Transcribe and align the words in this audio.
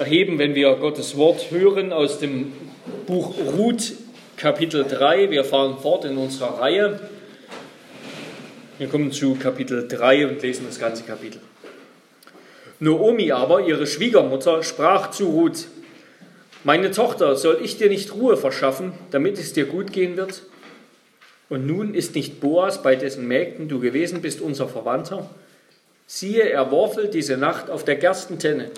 erheben, 0.00 0.38
wenn 0.38 0.54
wir 0.54 0.74
Gottes 0.76 1.16
Wort 1.16 1.50
hören 1.50 1.92
aus 1.92 2.18
dem 2.18 2.52
Buch 3.06 3.34
Ruth, 3.56 3.92
Kapitel 4.38 4.84
3. 4.84 5.30
Wir 5.30 5.44
fahren 5.44 5.76
fort 5.78 6.06
in 6.06 6.16
unserer 6.16 6.58
Reihe. 6.58 6.98
Wir 8.78 8.88
kommen 8.88 9.12
zu 9.12 9.34
Kapitel 9.34 9.86
3 9.86 10.26
und 10.26 10.42
lesen 10.42 10.64
das 10.66 10.80
ganze 10.80 11.04
Kapitel. 11.04 11.40
Noomi 12.78 13.30
aber, 13.30 13.60
ihre 13.60 13.86
Schwiegermutter, 13.86 14.62
sprach 14.62 15.10
zu 15.10 15.26
Ruth, 15.26 15.66
meine 16.64 16.90
Tochter, 16.90 17.36
soll 17.36 17.60
ich 17.62 17.76
dir 17.76 17.90
nicht 17.90 18.14
Ruhe 18.14 18.38
verschaffen, 18.38 18.92
damit 19.10 19.38
es 19.38 19.52
dir 19.52 19.66
gut 19.66 19.92
gehen 19.92 20.16
wird? 20.16 20.42
Und 21.50 21.66
nun 21.66 21.94
ist 21.94 22.14
nicht 22.14 22.40
Boas, 22.40 22.82
bei 22.82 22.96
dessen 22.96 23.28
Mägden 23.28 23.68
du 23.68 23.80
gewesen 23.80 24.22
bist, 24.22 24.40
unser 24.40 24.66
Verwandter? 24.66 25.28
Siehe, 26.06 26.48
er 26.48 26.70
worfelt 26.70 27.12
diese 27.12 27.36
Nacht 27.36 27.68
auf 27.68 27.84
der 27.84 27.96
Gerstentenne. 27.96 28.70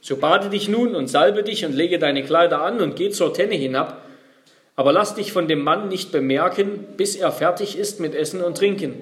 So 0.00 0.16
bade 0.16 0.48
dich 0.48 0.68
nun 0.68 0.94
und 0.94 1.08
salbe 1.08 1.42
dich 1.42 1.64
und 1.64 1.74
lege 1.74 1.98
deine 1.98 2.22
Kleider 2.24 2.62
an 2.62 2.80
und 2.80 2.96
geh 2.96 3.10
zur 3.10 3.34
Tenne 3.34 3.54
hinab. 3.54 4.02
Aber 4.76 4.92
lass 4.92 5.14
dich 5.14 5.32
von 5.32 5.46
dem 5.46 5.62
Mann 5.62 5.88
nicht 5.88 6.10
bemerken, 6.10 6.86
bis 6.96 7.16
er 7.16 7.32
fertig 7.32 7.76
ist 7.76 8.00
mit 8.00 8.14
Essen 8.14 8.42
und 8.42 8.56
Trinken. 8.56 8.94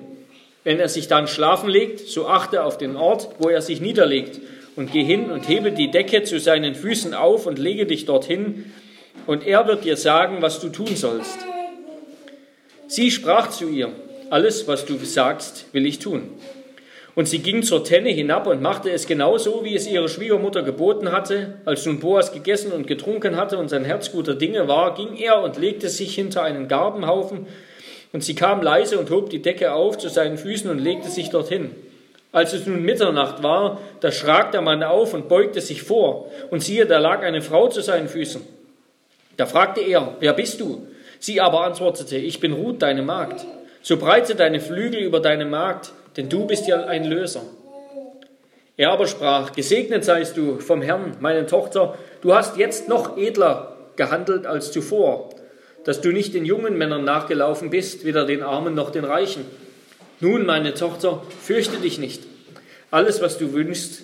Wenn 0.65 0.81
er 0.81 0.89
sich 0.89 1.07
dann 1.07 1.29
schlafen 1.29 1.69
legt, 1.69 2.01
so 2.01 2.27
achte 2.27 2.65
auf 2.65 2.79
den 2.79 2.97
Ort, 2.97 3.29
wo 3.39 3.49
er 3.49 3.63
sich 3.63 3.81
niederlegt, 3.81 4.41
und 4.75 4.93
geh 4.93 5.03
hin 5.03 5.31
und 5.31 5.49
hebe 5.49 5.73
die 5.73 5.91
Decke 5.91 6.23
zu 6.25 6.39
seinen 6.39 6.75
Füßen 6.75 7.15
auf 7.15 7.47
und 7.47 7.59
lege 7.59 7.87
dich 7.87 8.07
dorthin, 8.07 8.73
und 9.27 9.47
er 9.47 9.67
wird 9.67 9.85
dir 9.85 9.97
sagen, 9.97 10.41
was 10.41 10.61
du 10.61 10.69
tun 10.69 10.97
sollst. 10.97 11.39
Sie 12.87 13.11
sprach 13.11 13.51
zu 13.51 13.69
ihr, 13.69 13.91
alles, 14.31 14.67
was 14.67 14.85
du 14.85 14.97
sagst, 14.97 15.67
will 15.73 15.87
ich 15.87 15.99
tun. 15.99 16.31
Und 17.19 17.27
sie 17.27 17.41
ging 17.41 17.65
zur 17.65 17.83
Tenne 17.83 18.11
hinab 18.11 18.47
und 18.47 18.63
machte 18.63 18.93
es 18.93 19.09
genauso, 19.09 19.65
wie 19.65 19.75
es 19.75 19.89
ihre 19.89 20.09
Schwiegermutter 20.09 20.63
geboten 20.63 21.11
hatte. 21.11 21.55
Als 21.65 21.85
nun 21.85 21.99
Boas 21.99 22.31
gegessen 22.31 22.71
und 22.71 22.87
getrunken 22.87 23.35
hatte 23.35 23.59
und 23.59 23.69
sein 23.69 23.85
Herz 23.85 24.13
guter 24.13 24.37
Dinge 24.37 24.69
war, 24.69 24.95
ging 24.95 25.17
er 25.17 25.43
und 25.43 25.59
legte 25.59 25.89
sich 25.89 26.15
hinter 26.15 26.45
einen 26.45 26.69
Garbenhaufen 26.69 27.49
und 28.13 28.23
sie 28.23 28.37
kam 28.37 28.63
leise 28.63 29.01
und 29.01 29.11
hob 29.11 29.31
die 29.31 29.43
Decke 29.43 29.73
auf 29.73 29.99
zu 29.99 30.09
seinen 30.09 30.39
Füßen 30.39 30.71
und 30.71 30.79
legte 30.79 31.09
sich 31.09 31.31
dorthin. 31.31 31.73
Als 32.31 32.53
es 32.53 32.69
nun 32.69 32.85
Mitternacht 32.85 33.43
war, 33.43 33.81
da 33.99 34.13
schrak 34.13 34.53
der 34.53 34.61
Mann 34.61 34.85
auf 34.85 35.13
und 35.13 35.29
beugte 35.29 35.61
sich 35.61 35.83
vor, 35.83 36.31
und 36.51 36.63
siehe, 36.63 36.87
da 36.87 37.01
lag 37.01 37.25
eine 37.25 37.43
Frau 37.43 37.67
zu 37.67 37.81
seinen 37.81 38.07
Füßen. 38.07 38.43
Da 39.37 39.47
fragte 39.47 39.81
er, 39.81 40.15
wer 40.21 40.35
bist 40.35 40.61
du? 40.61 40.87
Sie 41.19 41.41
aber 41.41 41.65
antwortete, 41.65 42.17
ich 42.17 42.39
bin 42.39 42.53
Ruth, 42.53 42.81
deine 42.81 43.03
Magd. 43.03 43.45
So 43.83 43.97
breite 43.97 44.35
deine 44.35 44.61
Flügel 44.61 45.01
über 45.01 45.21
deine 45.21 45.45
Magd, 45.45 45.93
denn 46.17 46.29
du 46.29 46.47
bist 46.47 46.67
ja 46.67 46.85
ein 46.85 47.05
Löser. 47.05 47.43
Er 48.77 48.93
aber 48.93 49.07
sprach, 49.07 49.53
gesegnet 49.53 50.05
seist 50.05 50.37
du 50.37 50.61
vom 50.61 50.83
Herrn, 50.83 51.17
meine 51.21 51.47
Tochter, 51.47 51.99
du 52.21 52.35
hast 52.35 52.57
jetzt 52.57 52.89
noch 52.89 53.17
edler 53.17 53.77
gehandelt 53.97 54.47
als 54.47 54.71
zuvor, 54.71 55.31
dass 55.85 56.01
du 56.01 56.13
nicht 56.13 56.35
den 56.35 56.45
jungen 56.45 56.79
Männern 56.79 57.05
nachgelaufen 57.05 57.71
bist, 57.71 58.05
weder 58.05 58.25
den 58.25 58.43
Armen 58.43 58.75
noch 58.75 58.91
den 58.91 59.05
Reichen. 59.05 59.45
Nun, 60.21 60.47
meine 60.47 60.75
Tochter, 60.75 61.23
fürchte 61.43 61.79
dich 61.79 61.99
nicht. 61.99 62.23
Alles, 62.91 63.21
was 63.21 63.39
du 63.39 63.53
wünschst, 63.53 64.03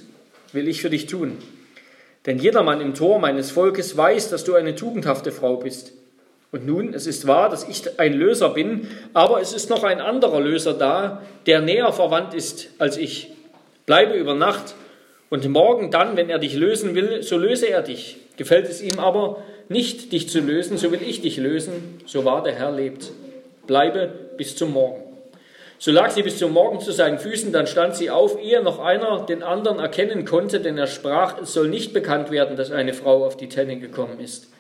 will 0.53 0.69
ich 0.69 0.81
für 0.81 0.91
dich 0.91 1.07
tun. 1.07 1.39
Denn 2.27 2.39
jedermann 2.39 2.81
im 2.81 2.95
Tor 2.95 3.19
meines 3.19 3.51
Volkes 3.51 3.97
weiß, 3.97 4.31
dass 4.31 4.45
du 4.45 4.55
eine 4.55 4.75
tugendhafte 4.75 5.31
Frau 5.31 5.57
bist. 5.57 5.93
Und 6.55 6.67
nun, 6.67 6.95
es 6.95 7.09
ist 7.09 7.27
wahr, 7.27 7.49
dass 7.49 7.69
ich 7.69 7.99
ein 7.99 8.15
Löser 8.15 8.51
bin, 8.51 8.87
aber 9.13 9.41
es 9.41 9.53
ist 9.53 9.71
noch 9.71 9.83
ein 9.83 10.01
anderer 10.01 10.41
Löser 10.41 10.73
da, 10.73 11.21
der 11.47 11.61
näher 11.61 11.93
verwandt 11.93 12.33
ist 12.33 12.69
als 12.79 12.97
ich. 12.97 13.33
Bleibe 13.87 14.15
über 14.15 14.35
Nacht 14.35 14.77
und 15.31 15.49
morgen 15.49 15.91
dann, 15.91 16.17
wenn 16.17 16.31
er 16.31 16.39
dich 16.39 16.55
lösen 16.55 16.95
will, 16.95 17.25
so 17.25 17.39
löse 17.39 17.67
er 17.67 17.83
dich. 17.83 18.19
Gefällt 18.37 18.69
es 18.69 18.81
ihm 18.81 19.01
aber, 19.01 19.43
nicht 19.69 20.13
dich 20.13 20.29
zu 20.29 20.39
lösen, 20.39 20.79
so 20.79 20.93
will 20.93 21.01
ich 21.05 21.23
dich 21.23 21.39
lösen, 21.39 22.01
so 22.07 22.25
wahr 22.25 22.45
der 22.45 22.55
Herr 22.55 22.71
lebt. 22.71 23.11
Bleibe 23.67 24.13
bis 24.37 24.55
zum 24.55 24.75
Morgen. 24.75 25.03
So 25.81 25.91
lag 25.91 26.13
sie 26.13 26.23
bis 26.23 26.39
zum 26.39 26.53
Morgen 26.53 26.79
zu 26.79 26.93
seinen 26.93 27.19
Füßen, 27.19 27.51
dann 27.51 27.67
stand 27.67 27.97
sie 27.97 28.11
auf, 28.11 28.41
ehe 28.41 28.63
noch 28.63 28.79
einer 28.79 29.27
den 29.27 29.43
anderen 29.43 29.81
erkennen 29.81 30.25
konnte, 30.25 30.61
denn 30.61 30.79
er 30.79 30.87
sprach, 30.87 31.43
es 31.43 31.53
soll 31.53 31.69
nicht 31.69 31.93
bekannt 31.93 32.31
werden, 32.31 32.57
dass 32.57 32.71
eine 32.71 32.95
Frau 32.95 33.27
auf 33.27 33.37
die 33.37 33.49
Tenne 33.49 33.81
gekommen 33.81 34.21
ist. 34.21 34.55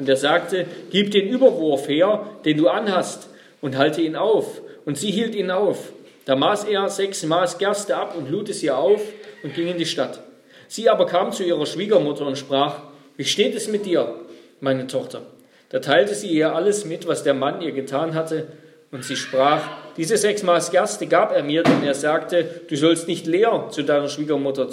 Und 0.00 0.08
er 0.08 0.16
sagte, 0.16 0.64
gib 0.90 1.10
den 1.10 1.28
Überwurf 1.28 1.86
her, 1.86 2.24
den 2.46 2.56
du 2.56 2.68
anhast, 2.68 3.28
und 3.60 3.76
halte 3.76 4.00
ihn 4.00 4.16
auf. 4.16 4.62
Und 4.86 4.96
sie 4.96 5.10
hielt 5.10 5.34
ihn 5.34 5.50
auf. 5.50 5.92
Da 6.24 6.36
maß 6.36 6.64
er 6.64 6.88
sechs 6.88 7.22
Maß 7.22 7.58
Gerste 7.58 7.94
ab 7.98 8.16
und 8.16 8.30
lud 8.30 8.48
es 8.48 8.62
ihr 8.62 8.78
auf 8.78 9.02
und 9.42 9.54
ging 9.54 9.68
in 9.68 9.76
die 9.76 9.84
Stadt. 9.84 10.22
Sie 10.68 10.88
aber 10.88 11.04
kam 11.04 11.32
zu 11.32 11.44
ihrer 11.44 11.66
Schwiegermutter 11.66 12.26
und 12.26 12.38
sprach, 12.38 12.76
wie 13.18 13.26
steht 13.26 13.54
es 13.54 13.68
mit 13.68 13.84
dir? 13.84 14.14
meine 14.60 14.86
Tochter. 14.86 15.20
Da 15.68 15.80
teilte 15.80 16.14
sie 16.14 16.28
ihr 16.28 16.54
alles 16.54 16.86
mit, 16.86 17.06
was 17.06 17.22
der 17.22 17.34
Mann 17.34 17.60
ihr 17.60 17.72
getan 17.72 18.14
hatte, 18.14 18.46
und 18.92 19.04
sie 19.04 19.16
sprach, 19.16 19.60
diese 19.98 20.16
sechs 20.16 20.42
Maß 20.42 20.70
Gerste 20.70 21.08
gab 21.08 21.36
er 21.36 21.42
mir, 21.42 21.62
denn 21.62 21.84
er 21.84 21.94
sagte, 21.94 22.62
du 22.68 22.74
sollst 22.74 23.06
nicht 23.06 23.26
leer 23.26 23.66
zu 23.70 23.82
deiner 23.82 24.08
Schwiegermutter 24.08 24.70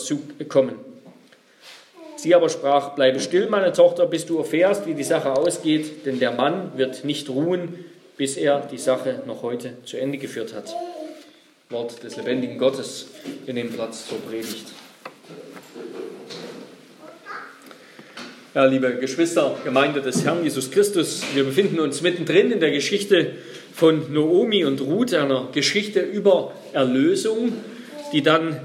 kommen. 0.47 0.75
Sie 2.17 2.33
aber 2.33 2.49
sprach, 2.49 2.95
bleibe 2.95 3.19
still, 3.19 3.47
meine 3.47 3.71
Tochter, 3.71 4.07
bis 4.07 4.25
du 4.25 4.39
erfährst, 4.39 4.87
wie 4.87 4.95
die 4.95 5.03
Sache 5.03 5.33
ausgeht, 5.33 6.05
denn 6.07 6.19
der 6.19 6.31
Mann 6.31 6.71
wird 6.75 7.05
nicht 7.05 7.29
ruhen, 7.29 7.85
bis 8.17 8.37
er 8.37 8.67
die 8.71 8.79
Sache 8.79 9.21
noch 9.27 9.43
heute 9.43 9.73
zu 9.85 9.97
Ende 9.97 10.17
geführt 10.17 10.55
hat. 10.55 10.75
Wort 11.69 12.03
des 12.03 12.17
lebendigen 12.17 12.57
Gottes. 12.57 13.09
Wir 13.45 13.53
nehmen 13.53 13.71
Platz 13.71 14.07
zur 14.07 14.17
Predigt. 14.19 14.65
Ja, 18.55 18.65
liebe 18.65 18.95
Geschwister, 18.95 19.55
Gemeinde 19.63 20.01
des 20.01 20.25
Herrn 20.25 20.43
Jesus 20.43 20.71
Christus, 20.71 21.21
wir 21.35 21.43
befinden 21.43 21.79
uns 21.79 22.01
mittendrin 22.01 22.49
in 22.49 22.59
der 22.59 22.71
Geschichte 22.71 23.33
von 23.71 24.11
Noomi 24.11 24.65
und 24.65 24.81
Ruth, 24.81 25.13
einer 25.13 25.49
Geschichte 25.51 25.99
über 25.99 26.53
Erlösung, 26.73 27.53
die 28.11 28.23
dann, 28.23 28.59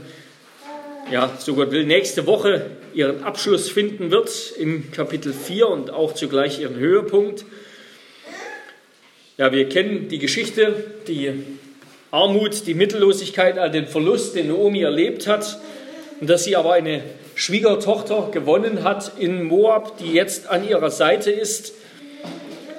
ja, 1.13 1.31
so 1.39 1.55
Gott 1.55 1.71
will, 1.73 1.85
nächste 1.85 2.27
Woche 2.27 2.71
ihren 2.95 3.23
Abschluss 3.23 3.69
finden 3.69 4.11
wird 4.11 4.31
in 4.59 4.91
Kapitel 4.93 5.35
4 5.35 5.69
und 5.69 5.91
auch 5.91 6.15
zugleich 6.15 6.59
ihren 6.59 6.77
Höhepunkt. 6.77 7.45
Ja, 9.37 9.53
wir 9.53 9.69
kennen 9.69 10.09
die 10.09 10.19
Geschichte, 10.19 10.75
die 11.07 11.33
Armut, 12.11 12.67
die 12.67 12.73
Mittellosigkeit, 12.73 13.59
all 13.59 13.71
den 13.71 13.87
Verlust, 13.87 14.37
den 14.37 14.49
Noomi 14.49 14.81
erlebt 14.81 15.27
hat 15.27 15.61
und 16.21 16.31
dass 16.31 16.45
sie 16.45 16.57
aber 16.57 16.73
eine 16.73 17.03
Schwiegertochter 17.35 18.31
gewonnen 18.33 18.83
hat 18.83 19.13
in 19.19 19.43
Moab, 19.43 19.99
die 19.99 20.13
jetzt 20.13 20.49
an 20.49 20.67
ihrer 20.67 20.91
Seite 20.91 21.31
ist. 21.31 21.75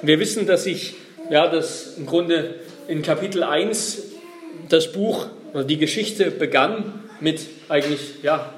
Wir 0.02 0.18
wissen, 0.18 0.46
dass 0.46 0.64
sich 0.64 0.94
ja, 1.30 1.46
das 1.46 1.96
im 1.98 2.06
Grunde 2.06 2.56
in 2.88 3.02
Kapitel 3.02 3.44
1 3.44 4.02
das 4.68 4.90
Buch 4.90 5.28
oder 5.52 5.62
die 5.62 5.78
Geschichte 5.78 6.32
begann 6.32 7.03
mit 7.24 7.40
eigentlich, 7.68 8.22
ja, 8.22 8.54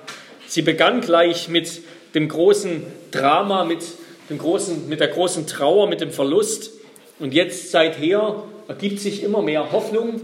sie 0.47 0.61
begann 0.61 1.01
gleich 1.01 1.49
mit 1.49 1.81
dem 2.15 2.29
großen 2.29 2.83
Drama, 3.13 3.65
mit, 3.65 3.81
dem 4.29 4.39
großen, 4.39 4.89
mit 4.89 5.01
der 5.01 5.09
großen 5.09 5.47
Trauer, 5.47 5.89
mit 5.89 6.03
dem 6.03 6.11
Verlust. 6.11 6.73
Und 7.19 7.33
jetzt 7.33 7.71
seither 7.71 8.43
ergibt 8.69 9.01
sich 9.01 9.23
immer 9.23 9.41
mehr 9.41 9.73
Hoffnung. 9.73 10.21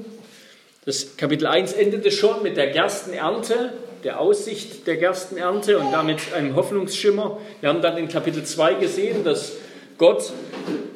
Das 0.85 1.17
Kapitel 1.17 1.47
1 1.47 1.73
endete 1.73 2.11
schon 2.11 2.43
mit 2.43 2.57
der 2.59 2.67
Gerstenernte 2.67 3.73
der 4.05 4.19
Aussicht 4.19 4.87
der 4.89 4.97
Gerstenernte 4.97 5.79
und 5.79 5.93
damit 5.93 6.19
einem 6.35 6.57
Hoffnungsschimmer. 6.57 7.39
Wir 7.61 7.69
haben 7.69 7.83
dann 7.83 7.97
in 7.97 8.09
Kapitel 8.09 8.43
2 8.43 8.75
gesehen, 8.75 9.23
dass 9.23 9.53
Gott 9.97 10.33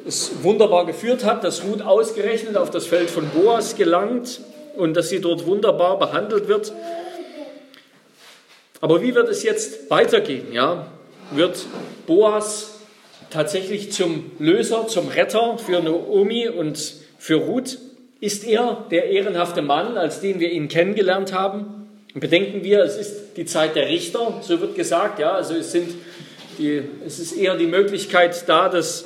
es 0.05 0.43
wunderbar 0.43 0.85
geführt 0.85 1.23
hat, 1.23 1.45
dass 1.45 1.63
Ruth 1.63 1.81
ausgerechnet 1.81 2.57
auf 2.57 2.69
das 2.69 2.85
Feld 2.85 3.09
von 3.09 3.29
Boas 3.29 3.77
gelangt 3.77 4.41
und 4.75 4.95
dass 4.95 5.07
sie 5.07 5.21
dort 5.21 5.45
wunderbar 5.45 5.97
behandelt 5.99 6.49
wird. 6.49 6.73
Aber 8.81 9.01
wie 9.01 9.15
wird 9.15 9.29
es 9.29 9.43
jetzt 9.43 9.89
weitergehen? 9.89 10.51
Ja? 10.51 10.87
Wird 11.31 11.65
Boas 12.05 12.79
tatsächlich 13.29 13.91
zum 13.91 14.31
Löser, 14.39 14.87
zum 14.87 15.07
Retter 15.09 15.57
für 15.57 15.81
Naomi 15.81 16.47
und 16.47 16.93
für 17.17 17.35
Ruth? 17.35 17.79
Ist 18.19 18.45
er 18.45 18.85
der 18.89 19.05
ehrenhafte 19.05 19.61
Mann, 19.61 19.97
als 19.97 20.21
den 20.21 20.39
wir 20.39 20.51
ihn 20.51 20.67
kennengelernt 20.67 21.33
haben? 21.33 21.89
Bedenken 22.13 22.63
wir, 22.63 22.83
es 22.83 22.97
ist 22.97 23.37
die 23.37 23.45
Zeit 23.45 23.75
der 23.75 23.87
Richter, 23.87 24.39
so 24.41 24.59
wird 24.59 24.75
gesagt, 24.75 25.19
ja, 25.19 25.33
also 25.33 25.53
es, 25.53 25.71
sind 25.71 25.93
die, 26.57 26.81
es 27.05 27.19
ist 27.19 27.33
eher 27.33 27.55
die 27.55 27.67
Möglichkeit 27.67 28.47
da, 28.47 28.69
dass, 28.69 29.05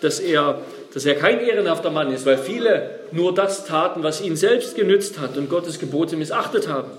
dass, 0.00 0.18
er, 0.18 0.60
dass 0.92 1.06
er 1.06 1.14
kein 1.14 1.38
ehrenhafter 1.40 1.90
Mann 1.90 2.12
ist, 2.12 2.26
weil 2.26 2.38
viele 2.38 3.00
nur 3.12 3.32
das 3.34 3.66
taten, 3.66 4.02
was 4.02 4.20
ihn 4.20 4.34
selbst 4.34 4.74
genützt 4.74 5.20
hat 5.20 5.36
und 5.36 5.48
Gottes 5.48 5.78
Gebote 5.78 6.16
missachtet 6.16 6.66
haben. 6.66 6.90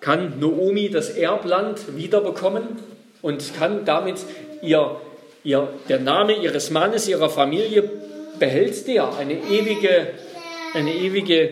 Kann 0.00 0.40
Noomi 0.40 0.90
das 0.90 1.10
Erbland 1.10 1.96
wiederbekommen 1.96 2.62
und 3.22 3.54
kann 3.54 3.84
damit 3.84 4.16
ihr, 4.62 5.00
ihr, 5.44 5.68
der 5.88 5.98
Name 5.98 6.34
ihres 6.34 6.70
Mannes, 6.70 7.06
ihrer 7.08 7.28
Familie, 7.28 7.90
behält 8.38 8.86
der 8.86 9.14
eine 9.16 9.34
ewige, 9.34 10.08
eine 10.74 10.94
ewige 10.94 11.50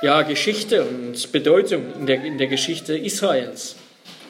ja, 0.00 0.22
Geschichte 0.22 0.84
und 0.84 1.30
Bedeutung 1.32 1.82
in 2.00 2.06
der, 2.06 2.24
in 2.24 2.38
der 2.38 2.46
Geschichte 2.46 2.96
Israels. 2.96 3.76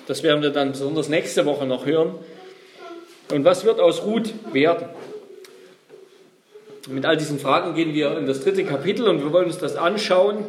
Das 0.07 0.23
werden 0.23 0.43
wir 0.43 0.51
dann 0.51 0.73
besonders 0.73 1.09
nächste 1.09 1.45
Woche 1.45 1.67
noch 1.67 1.87
hören. 1.87 2.15
Und 3.31 3.45
was 3.45 3.65
wird 3.65 3.79
aus 3.79 4.05
Ruth 4.05 4.33
werden? 4.53 4.89
Mit 6.89 7.05
all 7.05 7.19
diesen 7.19 7.39
Fragen 7.39 7.75
gehen 7.75 7.93
wir 7.93 8.17
in 8.17 8.27
das 8.27 8.43
dritte 8.43 8.65
Kapitel 8.65 9.07
und 9.07 9.23
wir 9.23 9.33
wollen 9.33 9.47
uns 9.47 9.59
das 9.59 9.77
anschauen 9.77 10.47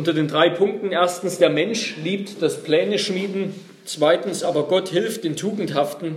unter 0.00 0.14
den 0.14 0.28
drei 0.28 0.48
Punkten. 0.48 0.92
Erstens, 0.92 1.36
der 1.36 1.50
Mensch 1.50 1.94
liebt 2.02 2.40
das 2.40 2.62
Pläne 2.62 2.98
schmieden. 2.98 3.54
Zweitens, 3.84 4.42
aber 4.42 4.62
Gott 4.62 4.88
hilft 4.88 5.24
den 5.24 5.36
Tugendhaften. 5.36 6.16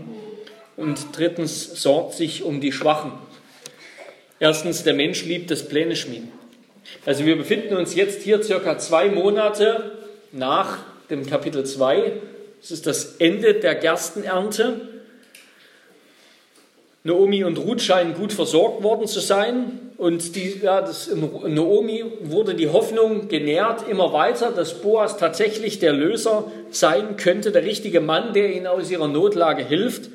Und 0.77 1.07
drittens, 1.11 1.81
sorgt 1.81 2.13
sich 2.13 2.43
um 2.43 2.61
die 2.61 2.71
Schwachen. 2.71 3.11
Erstens, 4.39 4.83
der 4.83 4.93
Mensch 4.93 5.25
liebt 5.25 5.51
das 5.51 5.67
Pläne 5.67 5.97
schmieden. 5.97 6.31
Also 7.05 7.25
wir 7.25 7.35
befinden 7.35 7.75
uns 7.75 7.93
jetzt 7.93 8.21
hier 8.21 8.41
circa 8.41 8.77
zwei 8.77 9.09
Monate 9.09 9.91
nach 10.31 10.77
dem 11.09 11.25
Kapitel 11.25 11.65
2. 11.65 12.13
Es 12.61 12.71
ist 12.71 12.87
das 12.87 13.17
Ende 13.17 13.55
der 13.55 13.75
Gerstenernte. 13.75 14.79
Naomi 17.03 17.43
und 17.43 17.57
Ruth 17.57 17.81
scheinen 17.81 18.13
gut 18.13 18.31
versorgt 18.31 18.81
worden 18.81 19.07
zu 19.07 19.19
sein. 19.19 19.92
Und 20.03 20.35
die, 20.35 20.59
ja, 20.61 20.81
das, 20.81 21.09
Naomi 21.15 22.03
wurde 22.23 22.55
die 22.55 22.67
Hoffnung 22.67 23.29
genährt 23.29 23.87
immer 23.87 24.11
weiter, 24.11 24.51
dass 24.51 24.81
Boas 24.81 25.15
tatsächlich 25.15 25.79
der 25.79 25.93
Löser 25.93 26.51
sein 26.71 27.15
könnte, 27.15 27.53
der 27.53 27.63
richtige 27.63 28.01
Mann, 28.01 28.33
der 28.33 28.53
ihnen 28.53 28.67
aus 28.67 28.91
ihrer 28.91 29.07
Notlage 29.07 29.63
hilft. 29.63 30.09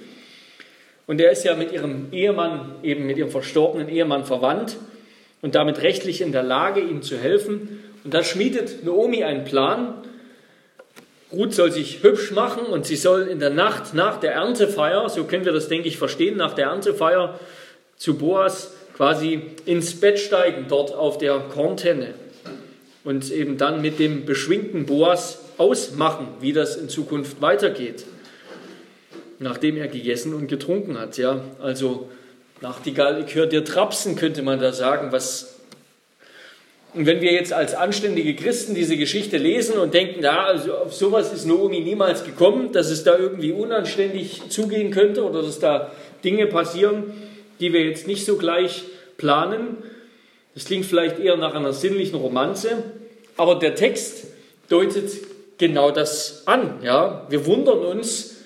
Und 1.06 1.22
er 1.22 1.30
ist 1.30 1.42
ja 1.42 1.56
mit 1.56 1.72
ihrem 1.72 2.12
Ehemann, 2.12 2.74
eben 2.82 3.06
mit 3.06 3.16
ihrem 3.16 3.30
verstorbenen 3.30 3.88
Ehemann 3.88 4.26
verwandt 4.26 4.76
und 5.40 5.54
damit 5.54 5.80
rechtlich 5.80 6.20
in 6.20 6.32
der 6.32 6.42
Lage, 6.42 6.80
ihm 6.80 7.00
zu 7.00 7.16
helfen. 7.16 7.82
Und 8.04 8.12
da 8.12 8.22
schmiedet 8.22 8.84
Naomi 8.84 9.24
einen 9.24 9.44
Plan. 9.44 9.94
Ruth 11.32 11.54
soll 11.54 11.72
sich 11.72 12.02
hübsch 12.02 12.30
machen 12.32 12.66
und 12.66 12.84
sie 12.84 12.96
soll 12.96 13.22
in 13.22 13.40
der 13.40 13.48
Nacht 13.48 13.94
nach 13.94 14.20
der 14.20 14.34
Erntefeier, 14.34 15.08
so 15.08 15.24
können 15.24 15.46
wir 15.46 15.52
das, 15.52 15.68
denke 15.68 15.88
ich, 15.88 15.96
verstehen, 15.96 16.36
nach 16.36 16.52
der 16.52 16.66
Erntefeier 16.66 17.40
zu 17.96 18.18
Boas 18.18 18.74
quasi 18.98 19.40
ins 19.64 20.00
Bett 20.00 20.18
steigen, 20.18 20.66
dort 20.68 20.92
auf 20.92 21.18
der 21.18 21.38
Korntenne 21.38 22.14
und 23.04 23.30
eben 23.30 23.56
dann 23.56 23.80
mit 23.80 24.00
dem 24.00 24.26
beschwingten 24.26 24.86
Boas 24.86 25.38
ausmachen, 25.56 26.26
wie 26.40 26.52
das 26.52 26.74
in 26.74 26.88
Zukunft 26.88 27.40
weitergeht, 27.40 28.04
nachdem 29.38 29.76
er 29.76 29.86
gegessen 29.86 30.34
und 30.34 30.48
getrunken 30.48 30.98
hat. 30.98 31.16
Ja, 31.16 31.44
also 31.60 32.10
Nachtigall, 32.60 33.24
ich 33.24 33.36
höre 33.36 33.46
dir 33.46 33.64
trapsen, 33.64 34.16
könnte 34.16 34.42
man 34.42 34.58
da 34.58 34.72
sagen, 34.72 35.12
was 35.12 35.54
und 36.94 37.06
wenn 37.06 37.20
wir 37.20 37.32
jetzt 37.32 37.52
als 37.52 37.74
anständige 37.74 38.34
Christen 38.34 38.74
diese 38.74 38.96
Geschichte 38.96 39.36
lesen 39.36 39.78
und 39.78 39.94
denken, 39.94 40.24
ja, 40.24 40.46
also 40.46 40.74
auf 40.74 40.92
sowas 40.92 41.32
ist 41.32 41.46
Naomi 41.46 41.80
niemals 41.80 42.24
gekommen, 42.24 42.72
dass 42.72 42.90
es 42.90 43.04
da 43.04 43.16
irgendwie 43.16 43.52
unanständig 43.52 44.48
zugehen 44.48 44.90
könnte 44.90 45.22
oder 45.22 45.42
dass 45.42 45.60
da 45.60 45.92
Dinge 46.24 46.46
passieren, 46.46 47.12
die 47.60 47.72
wir 47.72 47.84
jetzt 47.84 48.06
nicht 48.06 48.24
so 48.24 48.36
gleich 48.36 48.84
planen. 49.16 49.78
Das 50.54 50.64
klingt 50.64 50.86
vielleicht 50.86 51.18
eher 51.18 51.36
nach 51.36 51.54
einer 51.54 51.72
sinnlichen 51.72 52.18
Romanze, 52.18 52.82
aber 53.36 53.56
der 53.56 53.74
Text 53.74 54.26
deutet 54.68 55.10
genau 55.58 55.90
das 55.90 56.42
an. 56.46 56.74
Ja? 56.82 57.26
Wir 57.28 57.46
wundern 57.46 57.78
uns, 57.78 58.36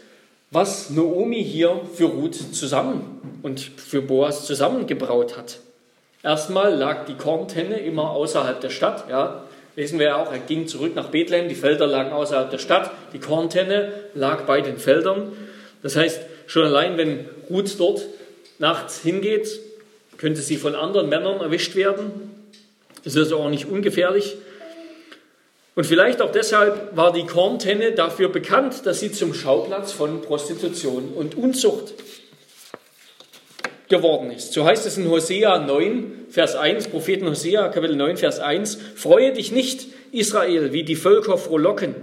was 0.50 0.90
Naomi 0.90 1.42
hier 1.44 1.80
für 1.94 2.04
Ruth 2.04 2.54
zusammen 2.54 3.40
und 3.42 3.60
für 3.60 4.02
Boas 4.02 4.46
zusammengebraut 4.46 5.36
hat. 5.36 5.60
Erstmal 6.22 6.74
lag 6.74 7.06
die 7.06 7.14
Korntenne 7.14 7.80
immer 7.80 8.10
außerhalb 8.10 8.60
der 8.60 8.70
Stadt. 8.70 9.08
Ja, 9.08 9.44
lesen 9.74 9.98
wir 9.98 10.06
ja 10.06 10.22
auch, 10.22 10.30
er 10.30 10.38
ging 10.38 10.68
zurück 10.68 10.94
nach 10.94 11.08
Bethlehem, 11.08 11.48
die 11.48 11.54
Felder 11.54 11.86
lagen 11.86 12.12
außerhalb 12.12 12.50
der 12.50 12.58
Stadt, 12.58 12.90
die 13.12 13.18
Korntenne 13.18 13.92
lag 14.14 14.42
bei 14.42 14.60
den 14.60 14.78
Feldern. 14.78 15.32
Das 15.82 15.96
heißt, 15.96 16.20
schon 16.46 16.64
allein, 16.64 16.96
wenn 16.96 17.26
Ruth 17.50 17.80
dort 17.80 18.02
nachts 18.62 19.00
hingeht, 19.00 19.60
könnte 20.16 20.40
sie 20.40 20.56
von 20.56 20.74
anderen 20.74 21.08
Männern 21.08 21.40
erwischt 21.40 21.74
werden. 21.74 22.30
Das 23.04 23.14
ist 23.14 23.18
also 23.18 23.38
auch 23.38 23.50
nicht 23.50 23.66
ungefährlich. 23.66 24.36
Und 25.74 25.84
vielleicht 25.84 26.22
auch 26.22 26.30
deshalb 26.30 26.96
war 26.96 27.12
die 27.12 27.26
Korntenne 27.26 27.92
dafür 27.92 28.28
bekannt, 28.28 28.86
dass 28.86 29.00
sie 29.00 29.10
zum 29.10 29.34
Schauplatz 29.34 29.92
von 29.92 30.22
Prostitution 30.22 31.12
und 31.14 31.34
Unzucht 31.34 31.94
geworden 33.88 34.30
ist. 34.30 34.52
So 34.52 34.64
heißt 34.64 34.86
es 34.86 34.96
in 34.96 35.08
Hosea 35.10 35.58
9, 35.58 36.26
Vers 36.30 36.54
1, 36.54 36.88
Propheten 36.88 37.28
Hosea, 37.28 37.68
Kapitel 37.68 37.96
9, 37.96 38.16
Vers 38.16 38.38
1, 38.38 38.78
Freue 38.94 39.32
dich 39.32 39.50
nicht, 39.50 39.88
Israel, 40.12 40.72
wie 40.72 40.84
die 40.84 40.94
Völker 40.94 41.36
frohlocken, 41.36 41.96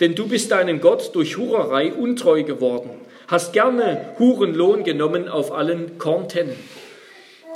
denn 0.00 0.14
du 0.14 0.28
bist 0.28 0.50
deinem 0.50 0.80
Gott 0.80 1.14
durch 1.14 1.38
Hurerei 1.38 1.92
untreu 1.92 2.42
geworden, 2.42 2.90
hast 3.26 3.52
gerne 3.52 4.14
Hurenlohn 4.18 4.84
genommen 4.84 5.28
auf 5.28 5.52
allen 5.52 5.98
Korntennen. 5.98 6.56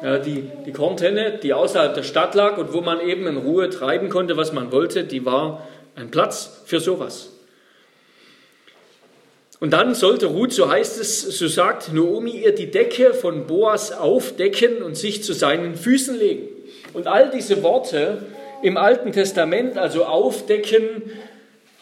Ja, 0.02 0.18
die, 0.18 0.44
die 0.64 0.72
Korntenne, 0.72 1.38
die 1.42 1.52
außerhalb 1.52 1.94
der 1.94 2.04
Stadt 2.04 2.34
lag 2.34 2.56
und 2.56 2.72
wo 2.72 2.80
man 2.80 3.00
eben 3.00 3.26
in 3.26 3.36
Ruhe 3.36 3.68
treiben 3.68 4.08
konnte, 4.10 4.36
was 4.36 4.52
man 4.52 4.70
wollte, 4.70 5.04
die 5.04 5.24
war 5.24 5.66
ein 5.96 6.10
Platz 6.10 6.62
für 6.66 6.78
sowas. 6.78 7.30
Und 9.60 9.72
dann 9.72 9.96
sollte 9.96 10.26
Ruth, 10.26 10.52
so 10.52 10.70
heißt 10.70 11.00
es, 11.00 11.20
so 11.22 11.48
sagt 11.48 11.92
Naomi, 11.92 12.30
ihr 12.30 12.54
die 12.54 12.70
Decke 12.70 13.12
von 13.12 13.48
Boas 13.48 13.90
aufdecken 13.90 14.82
und 14.82 14.96
sich 14.96 15.24
zu 15.24 15.32
seinen 15.32 15.74
Füßen 15.74 16.16
legen. 16.16 16.46
Und 16.92 17.08
all 17.08 17.30
diese 17.30 17.64
Worte 17.64 18.22
im 18.62 18.76
Alten 18.76 19.10
Testament, 19.10 19.76
also 19.76 20.04
aufdecken, 20.04 21.02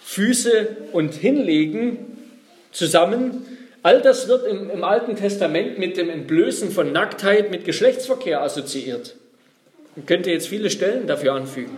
Füße 0.03 0.69
und 0.93 1.13
hinlegen, 1.15 2.17
zusammen, 2.73 3.56
all 3.87 4.03
das 4.03 4.27
wird 4.27 4.45
im, 4.49 4.69
im 4.69 4.83
Alten 4.83 5.15
Testament 5.15 5.79
mit 5.79 5.97
dem 5.97 6.11
Entblößen 6.11 6.73
von 6.73 6.91
Nacktheit, 6.91 7.53
mit 7.53 7.65
Geschlechtsverkehr 7.65 8.43
assoziiert. 8.43 9.15
Man 9.95 10.07
könnte 10.07 10.33
jetzt 10.33 10.49
viele 10.49 10.71
Stellen 10.71 11.07
dafür 11.07 11.35
anfügen. 11.35 11.71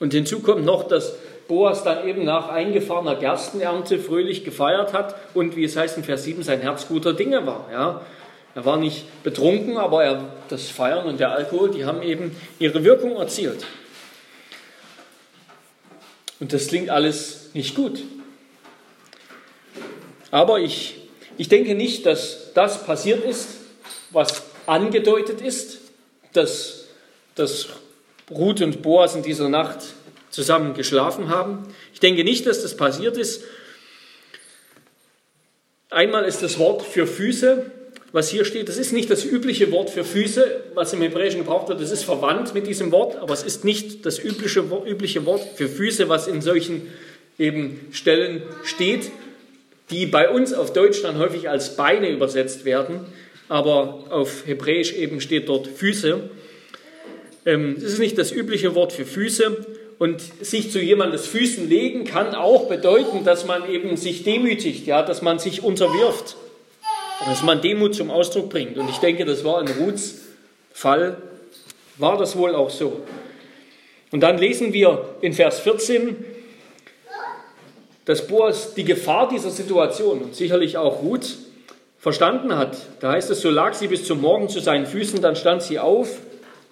Und 0.00 0.12
hinzu 0.12 0.40
kommt 0.40 0.64
noch, 0.64 0.88
dass 0.88 1.14
Boas 1.46 1.84
dann 1.84 2.08
eben 2.08 2.24
nach 2.24 2.48
eingefahrener 2.48 3.14
Gerstenernte 3.14 4.00
fröhlich 4.00 4.44
gefeiert 4.44 4.92
hat 4.92 5.14
und 5.34 5.54
wie 5.54 5.62
es 5.62 5.76
heißt 5.76 5.98
in 5.98 6.02
Vers 6.02 6.24
7, 6.24 6.42
sein 6.42 6.62
Herz 6.62 6.88
guter 6.88 7.12
Dinge 7.12 7.46
war. 7.46 7.68
Ja. 7.70 8.00
Er 8.56 8.64
war 8.64 8.76
nicht 8.76 9.22
betrunken, 9.22 9.76
aber 9.76 10.02
er, 10.02 10.24
das 10.48 10.68
Feiern 10.68 11.06
und 11.06 11.20
der 11.20 11.30
Alkohol, 11.30 11.70
die 11.70 11.84
haben 11.84 12.02
eben 12.02 12.34
ihre 12.58 12.82
Wirkung 12.82 13.14
erzielt. 13.18 13.64
Und 16.40 16.52
das 16.52 16.66
klingt 16.66 16.90
alles 16.90 17.50
nicht 17.54 17.76
gut. 17.76 18.02
Aber 20.30 20.60
ich, 20.60 20.96
ich 21.36 21.48
denke 21.48 21.74
nicht, 21.74 22.06
dass 22.06 22.52
das 22.54 22.84
passiert 22.84 23.24
ist, 23.24 23.48
was 24.10 24.42
angedeutet 24.66 25.40
ist, 25.40 25.78
dass, 26.32 26.84
dass 27.34 27.68
Ruth 28.30 28.60
und 28.60 28.82
Boas 28.82 29.14
in 29.14 29.22
dieser 29.22 29.48
Nacht 29.48 29.78
zusammen 30.30 30.74
geschlafen 30.74 31.28
haben. 31.28 31.66
Ich 31.94 32.00
denke 32.00 32.24
nicht, 32.24 32.46
dass 32.46 32.62
das 32.62 32.76
passiert 32.76 33.16
ist. 33.16 33.42
Einmal 35.90 36.24
ist 36.24 36.42
das 36.42 36.58
Wort 36.58 36.82
für 36.82 37.06
Füße, 37.06 37.70
was 38.12 38.30
hier 38.30 38.44
steht, 38.44 38.68
das 38.68 38.78
ist 38.78 38.92
nicht 38.92 39.10
das 39.10 39.24
übliche 39.24 39.70
Wort 39.70 39.90
für 39.90 40.04
Füße, 40.04 40.62
was 40.74 40.92
im 40.92 41.02
Hebräischen 41.02 41.40
gebraucht 41.40 41.68
wird. 41.68 41.80
Das 41.80 41.90
ist 41.90 42.04
verwandt 42.04 42.54
mit 42.54 42.66
diesem 42.66 42.90
Wort, 42.90 43.16
aber 43.16 43.34
es 43.34 43.42
ist 43.42 43.64
nicht 43.64 44.06
das 44.06 44.18
übliche, 44.18 44.60
übliche 44.60 45.26
Wort 45.26 45.42
für 45.56 45.68
Füße, 45.68 46.08
was 46.08 46.26
in 46.26 46.40
solchen 46.40 46.90
eben 47.38 47.88
Stellen 47.92 48.42
steht, 48.64 49.10
die 49.90 50.06
bei 50.06 50.28
uns 50.28 50.52
auf 50.52 50.72
Deutsch 50.72 51.02
dann 51.02 51.18
häufig 51.18 51.48
als 51.48 51.76
Beine 51.76 52.10
übersetzt 52.10 52.64
werden, 52.64 53.06
aber 53.48 54.04
auf 54.10 54.46
Hebräisch 54.46 54.92
eben 54.92 55.20
steht 55.20 55.48
dort 55.48 55.66
Füße. 55.66 56.30
Ähm, 57.46 57.74
es 57.76 57.84
ist 57.84 57.98
nicht 57.98 58.18
das 58.18 58.32
übliche 58.32 58.74
Wort 58.74 58.92
für 58.92 59.04
Füße, 59.04 59.66
und 59.98 60.20
sich 60.20 60.70
zu 60.70 60.80
jemandes 60.80 61.26
Füßen 61.26 61.68
legen 61.68 62.04
kann 62.04 62.34
auch 62.34 62.68
bedeuten, 62.68 63.24
dass 63.24 63.46
man 63.46 63.68
eben 63.68 63.96
sich 63.96 64.22
demütigt, 64.22 64.86
ja, 64.86 65.02
dass 65.02 65.22
man 65.22 65.38
sich 65.38 65.64
unterwirft, 65.64 66.36
dass 67.26 67.42
man 67.42 67.60
Demut 67.60 67.94
zum 67.94 68.10
Ausdruck 68.10 68.48
bringt. 68.48 68.78
Und 68.78 68.88
ich 68.88 68.98
denke, 68.98 69.24
das 69.24 69.44
war 69.44 69.60
in 69.60 69.68
Ruths 69.68 70.22
Fall, 70.72 71.16
war 71.96 72.16
das 72.16 72.36
wohl 72.36 72.54
auch 72.54 72.70
so. 72.70 73.02
Und 74.12 74.20
dann 74.20 74.38
lesen 74.38 74.72
wir 74.72 75.16
in 75.20 75.32
Vers 75.32 75.58
14, 75.60 76.16
dass 78.08 78.26
Boas 78.26 78.72
die 78.72 78.84
Gefahr 78.84 79.28
dieser 79.28 79.50
Situation 79.50 80.22
und 80.22 80.34
sicherlich 80.34 80.78
auch 80.78 81.02
Ruth 81.02 81.36
verstanden 81.98 82.56
hat. 82.56 82.78
Da 83.00 83.12
heißt 83.12 83.28
es, 83.28 83.42
so 83.42 83.50
lag 83.50 83.74
sie 83.74 83.88
bis 83.88 84.06
zum 84.06 84.22
Morgen 84.22 84.48
zu 84.48 84.60
seinen 84.60 84.86
Füßen, 84.86 85.20
dann 85.20 85.36
stand 85.36 85.62
sie 85.62 85.78
auf 85.78 86.16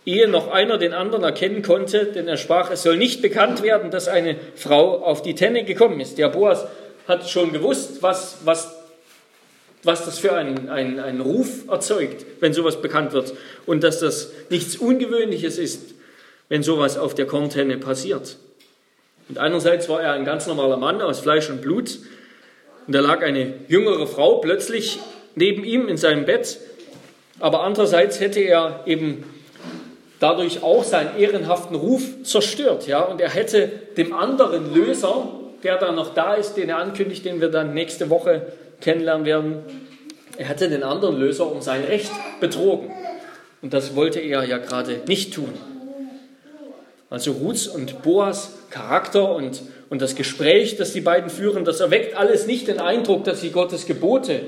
ehe 0.07 0.29
noch 0.29 0.51
einer 0.51 0.79
den 0.79 0.95
anderen 0.95 1.25
erkennen 1.25 1.63
konnte, 1.63 2.07
denn 2.07 2.29
er 2.29 2.37
sprach, 2.37 2.71
es 2.71 2.85
soll 2.85 2.97
nicht 2.97 3.21
bekannt 3.21 3.63
werden, 3.63 3.91
dass 3.91 4.09
eine 4.09 4.37
Frau 4.55 5.03
auf 5.03 5.21
die 5.21 5.35
Tenne 5.35 5.65
gekommen 5.65 6.01
ist. 6.01 6.17
Der 6.17 6.29
Boas 6.29 6.65
hat 7.09 7.29
schon 7.29 7.53
gewusst, 7.53 8.03
was, 8.03 8.39
was, 8.45 8.73
was 9.83 10.05
das 10.05 10.21
für 10.21 10.33
einen, 10.33 10.71
einen, 10.71 11.01
einen 11.01 11.21
Ruf 11.21 11.69
erzeugt, 11.69 12.25
wenn 12.41 12.55
sowas 12.55 12.81
bekannt 12.81 13.13
wird 13.13 13.35
und 13.67 13.83
dass 13.83 13.99
das 13.99 14.31
nichts 14.49 14.77
Ungewöhnliches 14.77 15.59
ist, 15.59 15.95
wenn 16.49 16.63
sowas 16.63 16.97
auf 16.97 17.15
der 17.15 17.27
Korntenne 17.27 17.77
passiert. 17.77 18.37
Und 19.29 19.39
einerseits 19.39 19.89
war 19.89 20.03
er 20.03 20.13
ein 20.13 20.25
ganz 20.25 20.47
normaler 20.47 20.77
Mann 20.77 21.01
aus 21.03 21.21
Fleisch 21.21 21.51
und 21.51 21.61
Blut. 21.61 21.99
Und 22.87 22.95
da 22.95 23.01
lag 23.01 23.23
eine 23.23 23.55
jüngere 23.69 24.07
Frau 24.07 24.37
plötzlich 24.37 24.99
neben 25.35 25.65
ihm 25.65 25.89
in 25.89 25.97
seinem 25.97 26.25
Bett. 26.25 26.59
Aber 27.41 27.63
andererseits 27.65 28.21
hätte 28.21 28.41
er 28.41 28.83
eben 28.87 29.25
dadurch 30.21 30.63
auch 30.63 30.85
seinen 30.85 31.19
ehrenhaften 31.19 31.77
Ruf 31.77 32.23
zerstört. 32.23 32.87
Ja? 32.87 33.03
Und 33.03 33.21
er 33.21 33.31
hätte 33.31 33.69
dem 33.97 34.15
anderen 34.15 34.75
Löser, 34.75 35.29
der 35.63 35.77
da 35.77 35.93
noch 35.93 36.15
da 36.15 36.35
ist, 36.35 36.55
den 36.55 36.69
er 36.69 36.79
ankündigt, 36.79 37.25
den 37.25 37.41
wir 37.41 37.49
dann 37.49 37.75
nächste 37.75 38.09
Woche 38.11 38.53
kennenlernen 38.81 39.27
werden, 39.27 39.57
er 40.39 40.47
hätte 40.47 40.69
den 40.69 40.83
anderen 40.83 41.19
Löser 41.19 41.51
um 41.51 41.63
sein 41.63 41.83
Recht 41.85 42.11
betrogen. 42.41 42.91
Und 43.63 43.73
das 43.73 43.97
wollte 43.97 44.21
er 44.21 44.45
ja 44.45 44.59
gerade 44.59 45.01
nicht 45.07 45.35
tun. 45.35 45.53
Also 47.09 47.33
Ruths 47.33 47.67
und 47.69 48.03
Boas 48.03 48.53
Charakter 48.77 49.35
und, 49.35 49.63
und 49.89 50.03
das 50.03 50.15
Gespräch, 50.15 50.77
das 50.77 50.93
die 50.93 51.01
beiden 51.01 51.31
führen, 51.31 51.65
das 51.65 51.81
erweckt 51.81 52.15
alles 52.17 52.47
nicht 52.47 52.69
den 52.69 52.79
Eindruck, 52.79 53.25
dass 53.25 53.41
sie 53.41 53.51
Gottes 53.51 53.87
Gebote 53.87 54.43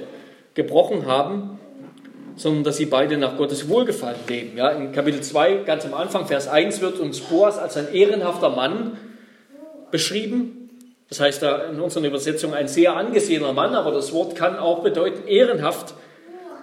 gebrochen 0.53 1.07
haben, 1.07 1.59
sondern 2.37 2.63
dass 2.63 2.77
sie 2.77 2.87
beide 2.87 3.17
nach 3.17 3.39
Gottes 3.39 3.71
Wohlgefallen 3.71 4.19
leben. 4.29 4.57
Ja, 4.59 4.69
in 4.71 4.93
Kapitel 4.93 5.23
2, 5.23 5.63
ganz 5.65 5.87
am 5.87 5.95
Anfang, 5.95 6.27
Vers 6.27 6.47
1, 6.47 6.83
wird 6.83 7.01
uns 7.01 7.21
Boas 7.21 7.59
als 7.59 7.79
ein 7.79 7.93
ehrenhafter 7.93 8.51
Mann 8.51 8.99
beschrieben. 9.91 10.71
Das 11.09 11.21
heißt 11.21 11.43
da 11.43 11.65
in 11.65 11.81
unseren 11.81 12.05
Übersetzungen 12.05 12.53
ein 12.53 12.69
sehr 12.69 12.97
angesehener 12.97 13.55
Mann, 13.55 13.75
aber 13.75 13.93
das 13.93 14.13
Wort 14.13 14.37
kann 14.37 14.59
auch 14.59 14.83
bedeuten 14.83 15.27
ehrenhaft. 15.27 15.95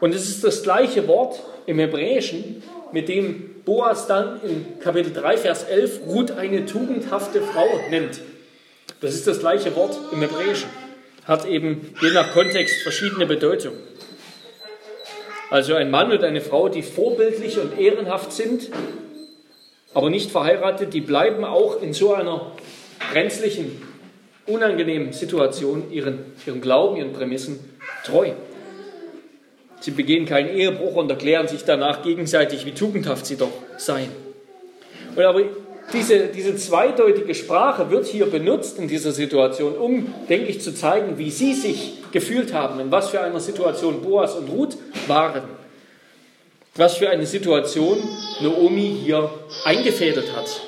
Und 0.02 0.14
es 0.14 0.30
ist 0.30 0.44
das 0.44 0.62
gleiche 0.62 1.08
Wort 1.08 1.42
im 1.66 1.80
Hebräischen, 1.80 2.62
mit 2.92 3.10
dem 3.10 3.55
Boas 3.66 4.06
dann 4.06 4.40
in 4.44 4.80
Kapitel 4.80 5.12
3, 5.12 5.38
Vers 5.38 5.64
11 5.64 6.02
Ruth 6.06 6.32
eine 6.32 6.66
tugendhafte 6.68 7.42
Frau 7.42 7.68
nennt. 7.90 8.22
Das 9.02 9.16
ist 9.16 9.28
das 9.28 9.40
gleiche 9.40 9.76
Wort 9.76 9.98
im 10.12 10.22
Hebräischen. 10.22 10.70
Hat 11.26 11.46
eben 11.48 11.94
je 12.00 12.12
nach 12.12 12.32
Kontext 12.34 12.84
verschiedene 12.84 13.26
Bedeutungen. 13.26 13.80
Also 15.50 15.74
ein 15.74 15.90
Mann 15.90 16.12
und 16.12 16.24
eine 16.24 16.42
Frau, 16.42 16.70
die 16.70 16.84
vorbildlich 16.84 17.60
und 17.60 17.80
ehrenhaft 17.80 18.32
sind, 18.32 18.70
aber 19.96 20.10
nicht 20.10 20.30
verheiratet, 20.30 20.94
die 20.94 21.02
bleiben 21.02 21.44
auch 21.44 21.82
in 21.82 21.94
so 21.94 22.14
einer 22.14 22.52
brenzlichen, 23.12 23.82
unangenehmen 24.46 25.14
Situation 25.14 25.92
ihren, 25.92 26.20
ihrem 26.46 26.62
Glauben, 26.62 26.98
ihren 26.98 27.14
Prämissen 27.14 27.60
treu. 28.04 28.32
Sie 29.80 29.92
begehen 29.92 30.26
keinen 30.26 30.50
Ehebruch 30.50 30.96
und 30.96 31.10
erklären 31.10 31.48
sich 31.48 31.64
danach 31.64 32.04
gegenseitig, 32.04 32.66
wie 32.66 32.72
tugendhaft 32.72 33.26
sie 33.26 33.36
doch 33.36 33.52
seien. 33.78 34.10
Und 35.16 35.24
aber 35.24 35.42
diese, 35.94 36.28
diese 36.28 36.56
zweideutige 36.56 37.36
Sprache 37.36 37.92
wird 37.92 38.06
hier 38.06 38.26
benutzt 38.26 38.80
in 38.80 38.88
dieser 38.88 39.12
Situation, 39.12 39.78
um, 39.78 40.14
denke 40.28 40.48
ich, 40.48 40.62
zu 40.62 40.74
zeigen, 40.74 41.18
wie 41.18 41.30
sie 41.30 41.54
sich 41.54 41.94
gefühlt 42.12 42.54
haben, 42.54 42.80
in 42.80 42.92
was 42.92 43.10
für 43.10 43.22
einer 43.22 43.40
Situation 43.40 44.02
Boas 44.02 44.36
und 44.36 44.50
Ruth 44.50 44.78
waren. 45.08 45.44
Was 46.76 46.98
für 46.98 47.10
eine 47.10 47.26
Situation 47.26 47.98
Naomi 48.42 48.98
hier 49.04 49.30
eingefädelt 49.64 50.36
hat. 50.36 50.62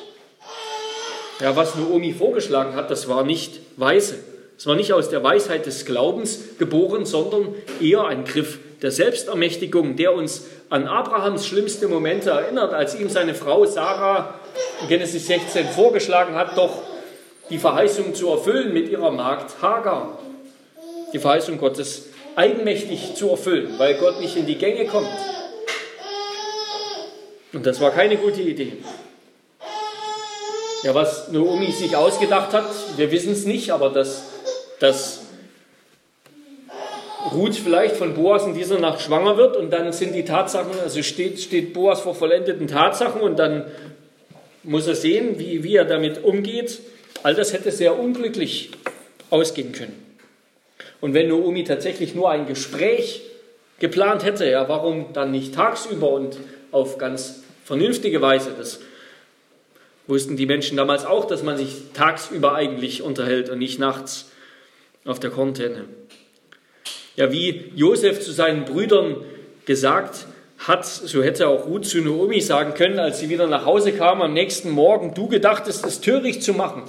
Ja, 1.41 1.55
was 1.55 1.75
Naomi 1.75 2.13
vorgeschlagen 2.13 2.75
hat, 2.75 2.89
das 2.89 3.07
war 3.07 3.23
nicht 3.23 3.59
weise. 3.75 4.19
Es 4.57 4.65
war 4.65 4.75
nicht 4.75 4.93
aus 4.93 5.09
der 5.09 5.23
Weisheit 5.23 5.65
des 5.65 5.85
Glaubens 5.85 6.57
geboren, 6.57 7.05
sondern 7.05 7.53
eher 7.81 8.05
ein 8.05 8.23
Griff 8.23 8.59
der 8.81 8.91
Selbstermächtigung, 8.91 9.95
der 9.95 10.13
uns 10.13 10.45
an 10.69 10.87
Abrahams 10.87 11.47
schlimmste 11.47 11.87
Momente 11.87 12.29
erinnert, 12.29 12.73
als 12.73 12.99
ihm 12.99 13.09
seine 13.09 13.33
Frau 13.33 13.65
Sarah 13.65 14.35
in 14.81 14.87
Genesis 14.87 15.27
16 15.27 15.67
vorgeschlagen 15.69 16.35
hat, 16.35 16.57
doch 16.57 16.83
die 17.49 17.57
Verheißung 17.57 18.13
zu 18.13 18.29
erfüllen 18.29 18.73
mit 18.73 18.89
ihrer 18.89 19.11
Magd 19.11 19.61
Hagar. 19.61 20.19
Die 21.13 21.19
Verheißung 21.19 21.57
Gottes 21.57 22.07
eigenmächtig 22.35 23.15
zu 23.15 23.29
erfüllen, 23.29 23.73
weil 23.77 23.95
Gott 23.95 24.19
nicht 24.19 24.35
in 24.35 24.45
die 24.45 24.57
Gänge 24.57 24.85
kommt. 24.85 25.07
Und 27.53 27.65
das 27.65 27.79
war 27.79 27.91
keine 27.91 28.17
gute 28.17 28.41
Idee. 28.41 28.73
Ja, 30.83 30.93
was 30.93 31.31
Naomi 31.31 31.71
sich 31.71 31.95
ausgedacht 31.95 32.53
hat, 32.53 32.69
wir 32.97 33.11
wissen 33.11 33.31
es 33.31 33.45
nicht, 33.45 33.71
aber 33.71 33.89
das, 33.89 34.25
das 34.79 35.21
Ruth 37.33 37.55
vielleicht 37.55 37.95
von 37.95 38.13
Boas 38.13 38.45
in 38.45 38.53
dieser 38.53 38.79
Nacht 38.79 39.01
schwanger 39.01 39.37
wird 39.37 39.57
und 39.57 39.71
dann 39.71 39.91
sind 39.93 40.13
die 40.13 40.25
Tatsachen, 40.25 40.79
also 40.79 41.01
steht, 41.03 41.39
steht 41.39 41.73
Boas 41.73 42.01
vor 42.01 42.15
vollendeten 42.15 42.67
Tatsachen 42.67 43.21
und 43.21 43.37
dann 43.37 43.65
muss 44.63 44.87
er 44.87 44.95
sehen, 44.95 45.39
wie, 45.39 45.63
wie 45.63 45.75
er 45.75 45.85
damit 45.85 46.23
umgeht. 46.23 46.79
All 47.23 47.33
das 47.33 47.53
hätte 47.53 47.71
sehr 47.71 47.97
unglücklich 47.97 48.71
ausgehen 49.29 49.71
können. 49.71 50.03
Und 51.01 51.13
wenn 51.13 51.29
Naomi 51.29 51.63
tatsächlich 51.63 52.15
nur 52.15 52.29
ein 52.29 52.47
Gespräch 52.47 53.21
geplant 53.79 54.23
hätte, 54.23 54.49
ja, 54.49 54.67
warum 54.67 55.13
dann 55.13 55.31
nicht 55.31 55.53
tagsüber 55.53 56.11
und 56.11 56.37
auf 56.71 56.97
ganz 56.97 57.43
vernünftige 57.63 58.21
Weise? 58.21 58.51
Das 58.57 58.79
wussten 60.07 60.37
die 60.37 60.45
Menschen 60.45 60.77
damals 60.77 61.05
auch, 61.05 61.25
dass 61.25 61.43
man 61.43 61.57
sich 61.57 61.75
tagsüber 61.93 62.55
eigentlich 62.55 63.01
unterhält 63.01 63.49
und 63.49 63.59
nicht 63.59 63.79
nachts 63.79 64.31
auf 65.05 65.19
der 65.19 65.29
Korntenne. 65.29 65.85
Ja, 67.17 67.31
wie 67.31 67.71
Josef 67.75 68.21
zu 68.21 68.31
seinen 68.31 68.65
Brüdern 68.65 69.17
gesagt 69.65 70.27
hat, 70.59 70.85
so 70.85 71.23
hätte 71.23 71.47
auch 71.47 71.65
Ruth 71.65 71.87
zu 71.87 71.99
Naomi 72.01 72.41
sagen 72.41 72.75
können, 72.75 72.99
als 72.99 73.19
sie 73.19 73.29
wieder 73.29 73.47
nach 73.47 73.65
Hause 73.65 73.91
kam 73.91 74.21
am 74.21 74.33
nächsten 74.33 74.69
Morgen, 74.69 75.15
du 75.15 75.27
gedachtest 75.27 75.83
es 75.83 75.99
töricht 75.99 76.43
zu 76.43 76.53
machen, 76.53 76.83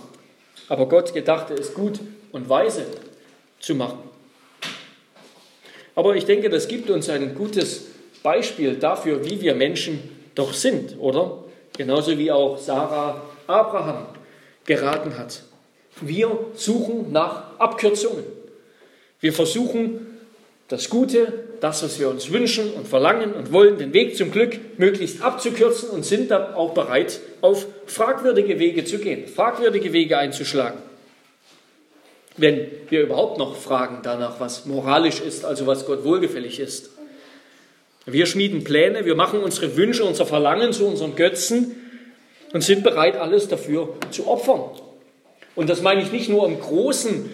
aber 0.69 0.87
Gott 0.87 1.15
gedachte 1.15 1.55
es 1.55 1.73
gut 1.73 2.01
und 2.31 2.47
weise 2.51 2.85
zu 3.59 3.75
machen. 3.75 4.01
Aber 5.95 6.15
ich 6.15 6.27
denke, 6.27 6.51
das 6.51 6.69
gibt 6.69 6.91
uns 6.91 7.09
ein 7.09 7.35
gutes 7.35 7.87
Beispiel 8.23 8.77
dafür, 8.77 9.25
wie 9.25 9.41
wir 9.41 9.55
Menschen 9.55 9.99
doch 10.35 10.53
sind, 10.53 10.97
oder? 10.99 11.39
Genauso 11.75 12.19
wie 12.19 12.31
auch 12.31 12.59
Sarah 12.59 13.23
Abraham 13.47 14.09
geraten 14.67 15.17
hat. 15.17 15.43
Wir 16.03 16.39
suchen 16.55 17.13
nach 17.13 17.59
Abkürzungen. 17.59 18.25
Wir 19.21 19.33
versuchen 19.33 20.08
das 20.69 20.91
Gute, 20.91 21.33
das, 21.61 21.83
was 21.83 21.99
wir 21.99 22.11
uns 22.11 22.31
wünschen 22.31 22.71
und 22.75 22.87
verlangen 22.87 23.33
und 23.33 23.53
wollen, 23.53 23.79
den 23.79 23.95
Weg 23.95 24.17
zum 24.17 24.31
Glück 24.31 24.59
möglichst 24.79 25.23
abzukürzen 25.23 25.89
und 25.89 26.05
sind 26.05 26.31
dann 26.31 26.55
auch 26.55 26.75
bereit, 26.75 27.21
auf 27.41 27.67
fragwürdige 27.87 28.59
Wege 28.59 28.85
zu 28.85 28.99
gehen, 28.99 29.27
fragwürdige 29.27 29.95
Wege 29.95 30.19
einzuschlagen. 30.19 30.81
Wenn 32.37 32.69
wir 32.91 33.03
überhaupt 33.03 33.39
noch 33.39 33.57
fragen 33.57 34.01
danach, 34.03 34.41
was 34.41 34.67
moralisch 34.67 35.21
ist, 35.21 35.45
also 35.45 35.67
was 35.67 35.87
Gott 35.87 36.05
wohlgefällig 36.05 36.61
ist. 36.61 36.91
Wir 38.05 38.27
schmieden 38.27 38.63
Pläne, 38.63 39.05
wir 39.05 39.17
machen 39.17 39.41
unsere 39.41 39.77
Wünsche, 39.77 40.05
unser 40.05 40.25
Verlangen 40.25 40.73
zu 40.73 40.87
unseren 40.87 41.17
Götzen 41.17 41.77
und 42.53 42.63
sind 42.63 42.85
bereit, 42.85 43.17
alles 43.17 43.49
dafür 43.49 43.95
zu 44.11 44.29
opfern. 44.29 44.63
Und 45.57 45.69
das 45.69 45.83
meine 45.83 46.03
ich 46.03 46.13
nicht 46.13 46.29
nur 46.29 46.47
im 46.47 46.61
großen 46.61 47.31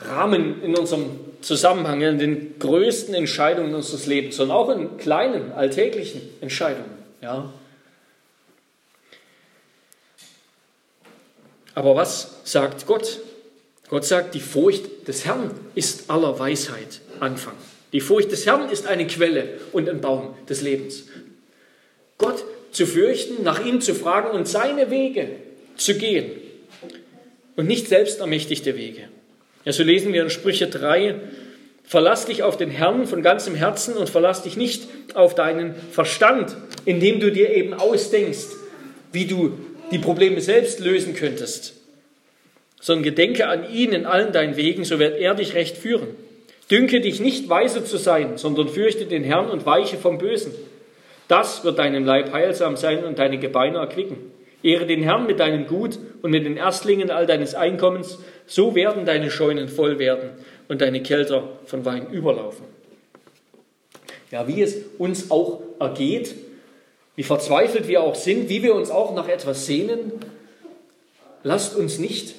Rahmen 0.00 0.62
in 0.62 0.76
unserem 0.76 1.29
Zusammenhang, 1.42 2.00
in 2.02 2.18
den 2.18 2.58
größten 2.58 3.14
Entscheidungen 3.14 3.74
unseres 3.74 4.06
Lebens, 4.06 4.36
sondern 4.36 4.56
auch 4.56 4.70
in 4.70 4.96
kleinen, 4.98 5.52
alltäglichen 5.52 6.22
Entscheidungen. 6.40 6.90
Ja. 7.22 7.52
Aber 11.74 11.96
was 11.96 12.40
sagt 12.44 12.86
Gott? 12.86 13.20
Gott 13.88 14.04
sagt, 14.04 14.34
die 14.34 14.40
Furcht 14.40 15.08
des 15.08 15.24
Herrn 15.24 15.50
ist 15.74 16.10
aller 16.10 16.38
Weisheit 16.38 17.00
Anfang. 17.18 17.54
Die 17.92 18.00
Furcht 18.00 18.30
des 18.30 18.46
Herrn 18.46 18.70
ist 18.70 18.86
eine 18.86 19.06
Quelle 19.06 19.58
und 19.72 19.88
ein 19.88 20.00
Baum 20.00 20.34
des 20.48 20.62
Lebens. 20.62 21.04
Gott 22.18 22.44
zu 22.70 22.86
fürchten, 22.86 23.42
nach 23.42 23.64
ihm 23.64 23.80
zu 23.80 23.94
fragen 23.94 24.30
und 24.30 24.46
seine 24.46 24.90
Wege 24.90 25.30
zu 25.76 25.96
gehen 25.96 26.30
und 27.56 27.66
nicht 27.66 27.88
selbst 27.88 28.20
ermächtigte 28.20 28.76
Wege. 28.76 29.08
Ja, 29.64 29.72
so 29.72 29.82
lesen 29.82 30.12
wir 30.12 30.22
in 30.22 30.30
Sprüche 30.30 30.68
3, 30.68 31.16
verlass 31.84 32.26
dich 32.26 32.42
auf 32.42 32.56
den 32.56 32.70
Herrn 32.70 33.06
von 33.06 33.22
ganzem 33.22 33.54
Herzen 33.54 33.96
und 33.96 34.08
verlass 34.08 34.42
dich 34.42 34.56
nicht 34.56 34.88
auf 35.14 35.34
deinen 35.34 35.74
Verstand, 35.74 36.56
indem 36.84 37.20
du 37.20 37.30
dir 37.30 37.50
eben 37.50 37.74
ausdenkst, 37.74 38.48
wie 39.12 39.26
du 39.26 39.58
die 39.90 39.98
Probleme 39.98 40.40
selbst 40.40 40.80
lösen 40.80 41.14
könntest, 41.14 41.74
sondern 42.80 43.02
gedenke 43.02 43.48
an 43.48 43.70
ihn 43.70 43.92
in 43.92 44.06
allen 44.06 44.32
deinen 44.32 44.56
Wegen, 44.56 44.84
so 44.84 44.98
wird 44.98 45.18
er 45.18 45.34
dich 45.34 45.54
recht 45.54 45.76
führen. 45.76 46.08
Dünke 46.70 47.00
dich 47.00 47.20
nicht 47.20 47.48
weise 47.48 47.84
zu 47.84 47.96
sein, 47.96 48.38
sondern 48.38 48.68
fürchte 48.68 49.06
den 49.06 49.24
Herrn 49.24 49.50
und 49.50 49.66
weiche 49.66 49.96
vom 49.96 50.18
Bösen. 50.18 50.54
Das 51.26 51.64
wird 51.64 51.78
deinem 51.78 52.04
Leib 52.04 52.32
heilsam 52.32 52.76
sein 52.76 53.04
und 53.04 53.18
deine 53.18 53.38
Gebeine 53.38 53.78
erquicken. 53.78 54.16
Ehre 54.62 54.86
den 54.86 55.02
Herrn 55.02 55.26
mit 55.26 55.40
deinem 55.40 55.66
Gut 55.66 55.98
und 56.22 56.30
mit 56.30 56.44
den 56.44 56.56
Erstlingen 56.56 57.10
all 57.10 57.26
deines 57.26 57.54
Einkommens, 57.54 58.18
so 58.50 58.74
werden 58.74 59.06
deine 59.06 59.30
Scheunen 59.30 59.68
voll 59.68 60.00
werden 60.00 60.30
und 60.66 60.80
deine 60.80 61.02
Kelter 61.02 61.48
von 61.66 61.84
Wein 61.84 62.10
überlaufen. 62.10 62.64
Ja, 64.32 64.48
wie 64.48 64.60
es 64.60 64.76
uns 64.98 65.30
auch 65.30 65.62
ergeht, 65.78 66.34
wie 67.14 67.22
verzweifelt 67.22 67.86
wir 67.86 68.02
auch 68.02 68.16
sind, 68.16 68.48
wie 68.48 68.64
wir 68.64 68.74
uns 68.74 68.90
auch 68.90 69.14
nach 69.14 69.28
etwas 69.28 69.66
sehnen, 69.66 70.12
lasst 71.44 71.76
uns 71.76 71.98
nicht 71.98 72.34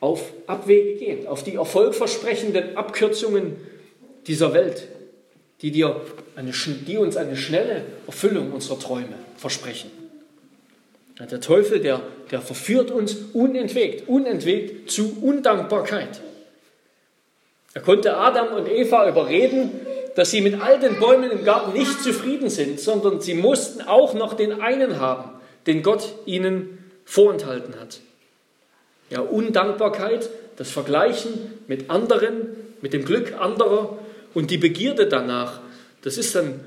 auf 0.00 0.32
Abwege 0.48 0.96
gehen, 0.96 1.28
auf 1.28 1.44
die 1.44 1.54
erfolgversprechenden 1.54 2.76
Abkürzungen 2.76 3.56
dieser 4.26 4.52
Welt, 4.52 4.88
die, 5.62 5.70
dir 5.70 6.00
eine, 6.34 6.50
die 6.50 6.96
uns 6.96 7.16
eine 7.16 7.36
schnelle 7.36 7.84
Erfüllung 8.08 8.52
unserer 8.52 8.80
Träume 8.80 9.14
versprechen. 9.36 9.99
Der 11.28 11.40
Teufel, 11.40 11.80
der, 11.80 12.00
der 12.30 12.40
verführt 12.40 12.90
uns 12.90 13.14
unentwegt, 13.34 14.08
unentwegt 14.08 14.90
zu 14.90 15.18
Undankbarkeit. 15.20 16.20
Er 17.74 17.82
konnte 17.82 18.16
Adam 18.16 18.54
und 18.54 18.68
Eva 18.68 19.06
überreden, 19.08 19.70
dass 20.16 20.30
sie 20.30 20.40
mit 20.40 20.60
all 20.60 20.80
den 20.80 20.98
Bäumen 20.98 21.30
im 21.30 21.44
Garten 21.44 21.72
nicht 21.78 22.02
zufrieden 22.02 22.48
sind, 22.48 22.80
sondern 22.80 23.20
sie 23.20 23.34
mussten 23.34 23.82
auch 23.82 24.14
noch 24.14 24.34
den 24.34 24.60
einen 24.60 24.98
haben, 24.98 25.30
den 25.66 25.82
Gott 25.82 26.14
ihnen 26.24 26.78
vorenthalten 27.04 27.78
hat. 27.78 28.00
Ja, 29.10 29.20
Undankbarkeit, 29.20 30.30
das 30.56 30.70
Vergleichen 30.70 31.32
mit 31.66 31.90
anderen, 31.90 32.48
mit 32.80 32.92
dem 32.92 33.04
Glück 33.04 33.34
anderer 33.38 33.98
und 34.34 34.50
die 34.50 34.58
Begierde 34.58 35.06
danach, 35.06 35.60
das 36.02 36.16
ist 36.16 36.36
ein 36.36 36.60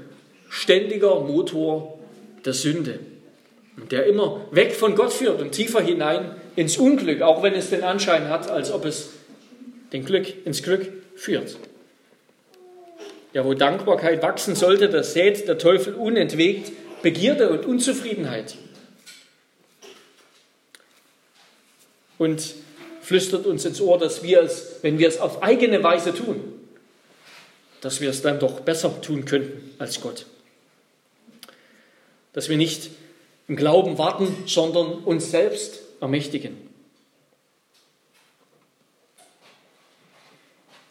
ständiger 0.49 1.21
Motor 1.21 1.99
der 2.45 2.53
Sünde, 2.53 2.99
der 3.75 4.05
immer 4.05 4.45
weg 4.51 4.73
von 4.73 4.95
Gott 4.95 5.13
führt 5.13 5.41
und 5.41 5.51
tiefer 5.51 5.81
hinein 5.81 6.35
ins 6.55 6.77
Unglück, 6.77 7.21
auch 7.21 7.43
wenn 7.43 7.53
es 7.53 7.69
den 7.69 7.83
Anschein 7.83 8.29
hat, 8.29 8.49
als 8.49 8.71
ob 8.71 8.85
es 8.85 9.09
den 9.91 10.05
Glück 10.05 10.45
ins 10.45 10.63
Glück 10.63 10.91
führt. 11.15 11.57
Ja, 13.33 13.43
wo 13.45 13.53
Dankbarkeit 13.53 14.21
wachsen 14.21 14.55
sollte, 14.55 14.89
das 14.89 15.13
sät 15.13 15.47
der 15.47 15.57
Teufel 15.57 15.95
unentwegt 15.95 16.71
Begierde 17.01 17.49
und 17.49 17.65
Unzufriedenheit. 17.65 18.55
Und 22.17 22.55
flüstert 23.01 23.45
uns 23.45 23.65
ins 23.65 23.81
Ohr, 23.81 23.97
dass 23.97 24.23
wir 24.23 24.41
es, 24.41 24.77
wenn 24.81 24.99
wir 24.99 25.07
es 25.07 25.17
auf 25.19 25.43
eigene 25.43 25.83
Weise 25.83 26.13
tun, 26.13 26.41
dass 27.81 27.99
wir 27.99 28.09
es 28.09 28.21
dann 28.21 28.39
doch 28.39 28.61
besser 28.61 29.01
tun 29.01 29.25
könnten 29.25 29.75
als 29.77 29.99
Gott. 29.99 30.25
Dass 32.31 32.47
wir 32.47 32.55
nicht 32.55 32.91
im 33.47 33.55
Glauben 33.55 33.97
warten, 33.97 34.27
sondern 34.45 35.03
uns 35.03 35.31
selbst 35.31 35.81
ermächtigen. 35.99 36.57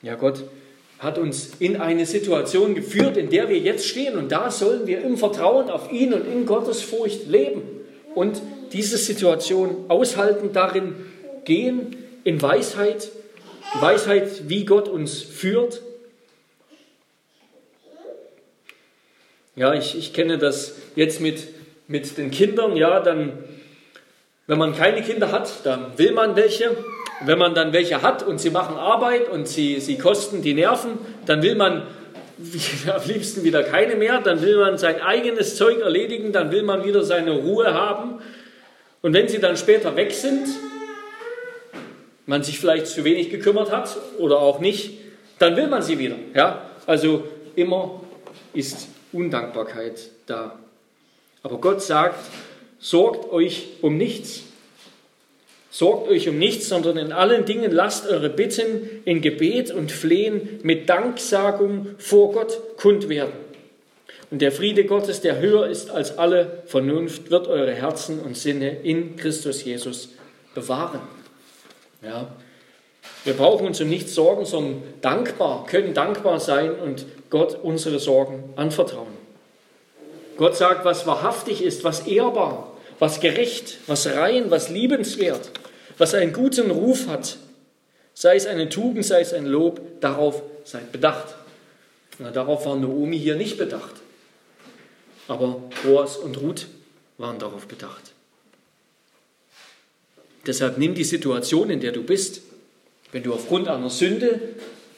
Ja, 0.02 0.16
Gott 0.16 0.44
hat 0.98 1.18
uns 1.18 1.52
in 1.58 1.76
eine 1.76 2.06
Situation 2.06 2.74
geführt, 2.74 3.16
in 3.16 3.30
der 3.30 3.48
wir 3.48 3.58
jetzt 3.58 3.86
stehen. 3.86 4.16
Und 4.16 4.30
da 4.30 4.50
sollen 4.50 4.86
wir 4.86 5.02
im 5.02 5.16
Vertrauen 5.16 5.70
auf 5.70 5.90
ihn 5.90 6.12
und 6.12 6.26
in 6.26 6.46
Gottes 6.46 6.82
Furcht 6.82 7.28
leben 7.28 7.62
und 8.14 8.40
diese 8.72 8.98
Situation 8.98 9.86
aushalten, 9.88 10.52
darin 10.52 10.94
gehen, 11.44 11.96
in 12.24 12.40
Weisheit, 12.40 13.10
Weisheit, 13.80 14.48
wie 14.48 14.64
Gott 14.64 14.88
uns 14.88 15.22
führt 15.22 15.82
Ja, 19.54 19.74
ich, 19.74 19.98
ich 19.98 20.14
kenne 20.14 20.38
das 20.38 20.76
jetzt 20.96 21.20
mit, 21.20 21.48
mit 21.92 22.16
den 22.16 22.30
Kindern. 22.30 22.74
Ja, 22.74 23.00
dann, 23.00 23.34
wenn 24.48 24.58
man 24.58 24.74
keine 24.74 25.02
Kinder 25.02 25.30
hat, 25.30 25.64
dann 25.64 25.96
will 25.96 26.12
man 26.12 26.34
welche. 26.34 26.76
Wenn 27.24 27.38
man 27.38 27.54
dann 27.54 27.72
welche 27.72 28.02
hat 28.02 28.24
und 28.24 28.40
sie 28.40 28.50
machen 28.50 28.76
Arbeit 28.76 29.28
und 29.28 29.46
sie, 29.46 29.78
sie 29.78 29.96
kosten 29.96 30.42
die 30.42 30.54
Nerven, 30.54 30.98
dann 31.24 31.40
will 31.42 31.54
man 31.54 31.82
am 32.92 33.02
liebsten 33.06 33.44
wieder 33.44 33.62
keine 33.62 33.94
mehr. 33.94 34.20
Dann 34.20 34.42
will 34.42 34.56
man 34.56 34.78
sein 34.78 35.00
eigenes 35.00 35.56
Zeug 35.56 35.80
erledigen, 35.80 36.32
dann 36.32 36.50
will 36.50 36.64
man 36.64 36.84
wieder 36.84 37.04
seine 37.04 37.32
Ruhe 37.32 37.74
haben. 37.74 38.20
Und 39.02 39.12
wenn 39.12 39.28
sie 39.28 39.38
dann 39.38 39.56
später 39.56 39.94
weg 39.94 40.12
sind, 40.12 40.48
man 42.26 42.42
sich 42.42 42.58
vielleicht 42.58 42.86
zu 42.86 43.04
wenig 43.04 43.30
gekümmert 43.30 43.70
hat 43.70 43.96
oder 44.18 44.38
auch 44.38 44.60
nicht, 44.60 44.98
dann 45.38 45.56
will 45.56 45.66
man 45.66 45.82
sie 45.82 45.98
wieder. 45.98 46.16
Ja? 46.34 46.62
Also 46.86 47.24
immer 47.54 48.00
ist 48.54 48.88
Undankbarkeit 49.12 50.00
da. 50.26 50.58
Aber 51.42 51.58
Gott 51.58 51.82
sagt, 51.82 52.18
sorgt 52.78 53.30
euch 53.32 53.68
um 53.80 53.96
nichts. 53.96 54.42
Sorgt 55.70 56.08
euch 56.08 56.28
um 56.28 56.38
nichts, 56.38 56.68
sondern 56.68 56.98
in 56.98 57.12
allen 57.12 57.46
Dingen 57.46 57.72
lasst 57.72 58.06
eure 58.06 58.28
Bitten 58.28 59.02
in 59.04 59.22
Gebet 59.22 59.70
und 59.70 59.90
Flehen 59.90 60.60
mit 60.62 60.88
Danksagung 60.88 61.94
vor 61.98 62.32
Gott 62.32 62.76
kund 62.76 63.08
werden. 63.08 63.32
Und 64.30 64.40
der 64.40 64.52
Friede 64.52 64.84
Gottes, 64.84 65.20
der 65.20 65.40
höher 65.40 65.66
ist 65.66 65.90
als 65.90 66.18
alle 66.18 66.62
Vernunft, 66.66 67.30
wird 67.30 67.48
eure 67.48 67.72
Herzen 67.72 68.20
und 68.20 68.36
Sinne 68.36 68.80
in 68.80 69.16
Christus 69.16 69.64
Jesus 69.64 70.10
bewahren. 70.54 71.00
Ja. 72.02 72.34
Wir 73.24 73.34
brauchen 73.34 73.66
uns 73.66 73.80
um 73.80 73.88
nichts 73.88 74.14
sorgen, 74.14 74.44
sondern 74.44 74.82
dankbar, 75.00 75.66
können 75.66 75.94
dankbar 75.94 76.40
sein 76.40 76.74
und 76.74 77.06
Gott 77.30 77.58
unsere 77.62 77.98
Sorgen 77.98 78.52
anvertrauen. 78.56 79.11
Gott 80.36 80.56
sagt, 80.56 80.84
was 80.84 81.06
wahrhaftig 81.06 81.62
ist, 81.62 81.84
was 81.84 82.06
ehrbar, 82.06 82.76
was 82.98 83.20
gerecht, 83.20 83.78
was 83.86 84.06
rein, 84.06 84.50
was 84.50 84.68
liebenswert, 84.68 85.50
was 85.98 86.14
einen 86.14 86.32
guten 86.32 86.70
Ruf 86.70 87.06
hat, 87.06 87.36
sei 88.14 88.36
es 88.36 88.46
eine 88.46 88.68
Tugend, 88.68 89.04
sei 89.04 89.20
es 89.20 89.32
ein 89.32 89.46
Lob, 89.46 89.80
darauf 90.00 90.42
seid 90.64 90.92
bedacht. 90.92 91.34
Na, 92.18 92.30
darauf 92.30 92.66
war 92.66 92.76
Naomi 92.76 93.18
hier 93.18 93.36
nicht 93.36 93.58
bedacht. 93.58 93.94
Aber 95.28 95.62
Boas 95.82 96.16
und 96.16 96.40
Ruth 96.40 96.66
waren 97.18 97.38
darauf 97.38 97.66
bedacht. 97.66 98.12
Deshalb 100.46 100.78
nimm 100.78 100.94
die 100.94 101.04
Situation, 101.04 101.70
in 101.70 101.80
der 101.80 101.92
du 101.92 102.02
bist, 102.02 102.42
wenn 103.12 103.22
du 103.22 103.32
aufgrund 103.32 103.68
einer 103.68 103.90
Sünde 103.90 104.40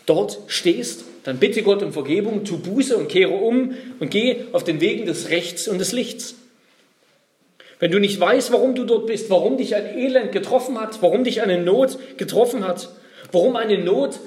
dort 0.06 0.38
stehst, 0.46 1.04
dann 1.24 1.38
bitte 1.38 1.62
Gott 1.62 1.82
um 1.82 1.92
Vergebung, 1.92 2.44
tu 2.44 2.58
Buße 2.58 2.96
und 2.96 3.08
kehre 3.08 3.32
um 3.32 3.74
und 3.98 4.10
geh 4.10 4.44
auf 4.52 4.62
den 4.62 4.80
Wegen 4.80 5.06
des 5.06 5.30
Rechts 5.30 5.66
und 5.66 5.78
des 5.78 5.92
Lichts. 5.92 6.36
Wenn 7.80 7.90
du 7.90 7.98
nicht 7.98 8.20
weißt, 8.20 8.52
warum 8.52 8.74
du 8.74 8.84
dort 8.84 9.06
bist, 9.06 9.30
warum 9.30 9.56
dich 9.56 9.74
ein 9.74 9.98
Elend 9.98 10.32
getroffen 10.32 10.80
hat, 10.80 11.02
warum 11.02 11.24
dich 11.24 11.42
eine 11.42 11.60
Not 11.60 11.98
getroffen 12.18 12.66
hat, 12.66 12.90
warum 13.32 13.56
eine 13.56 13.78
Not 13.78 14.20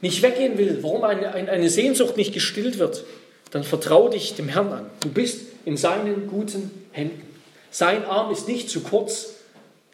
nicht 0.00 0.22
weggehen 0.22 0.58
will, 0.58 0.78
warum 0.82 1.04
eine, 1.04 1.70
Sehnsucht 1.70 2.16
nicht 2.16 2.32
gestillt 2.32 2.78
wird, 2.78 3.04
dann 3.50 3.62
vertraue 3.62 4.10
dich 4.10 4.34
dem 4.34 4.48
Herrn 4.48 4.72
an. 4.72 4.86
Du 5.00 5.10
bist 5.10 5.40
in 5.64 5.76
seinen 5.76 6.28
guten 6.28 6.70
Händen. 6.92 7.22
Sein 7.70 8.04
Arm 8.04 8.32
ist 8.32 8.48
nicht 8.48 8.70
zu 8.70 8.80
kurz 8.80 9.34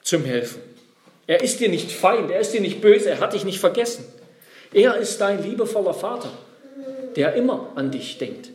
zum 0.03 0.25
Helfen. 0.25 0.61
Er 1.27 1.43
ist 1.43 1.61
dir 1.61 1.69
nicht 1.69 1.91
Feind, 1.91 2.31
er 2.31 2.41
ist 2.41 2.53
dir 2.53 2.61
nicht 2.61 2.81
böse, 2.81 3.11
er 3.11 3.21
hat 3.21 3.33
dich 3.33 3.45
nicht 3.45 3.59
vergessen. 3.59 4.05
Er 4.73 4.97
ist 4.97 5.21
dein 5.21 5.43
liebevoller 5.43 5.95
Vater, 5.95 6.33
der 7.17 7.35
immer 7.35 7.73
an 7.75 7.91
dich 7.91 8.19
denkt. 8.19 8.51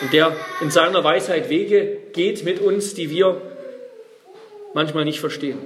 Und 0.00 0.12
der 0.12 0.36
in 0.60 0.70
seiner 0.70 1.02
Weisheit 1.04 1.48
Wege 1.48 1.98
geht 2.12 2.44
mit 2.44 2.60
uns, 2.60 2.94
die 2.94 3.10
wir 3.10 3.40
manchmal 4.74 5.04
nicht 5.04 5.20
verstehen. 5.20 5.58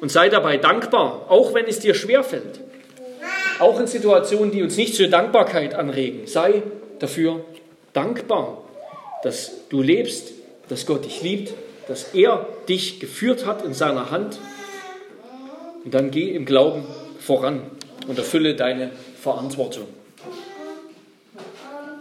Und 0.00 0.10
sei 0.10 0.28
dabei 0.28 0.56
dankbar, 0.56 1.26
auch 1.28 1.54
wenn 1.54 1.66
es 1.66 1.80
dir 1.80 1.94
schwerfällt. 1.94 2.60
Auch 3.58 3.80
in 3.80 3.86
Situationen, 3.86 4.52
die 4.52 4.62
uns 4.62 4.76
nicht 4.76 4.94
zur 4.94 5.08
Dankbarkeit 5.08 5.74
anregen. 5.74 6.26
Sei 6.26 6.62
dafür 6.98 7.44
dankbar, 7.92 8.62
dass 9.22 9.68
du 9.70 9.82
lebst, 9.82 10.32
dass 10.68 10.86
Gott 10.86 11.04
dich 11.04 11.22
liebt, 11.22 11.54
dass 11.88 12.14
er 12.14 12.46
dich 12.68 13.00
geführt 13.00 13.46
hat 13.46 13.64
in 13.64 13.74
seiner 13.74 14.10
Hand 14.10 14.38
und 15.84 15.94
dann 15.94 16.10
geh 16.10 16.30
im 16.30 16.44
Glauben 16.44 16.84
voran 17.18 17.62
und 18.08 18.18
erfülle 18.18 18.54
deine 18.54 18.90
Verantwortung. 19.26 19.88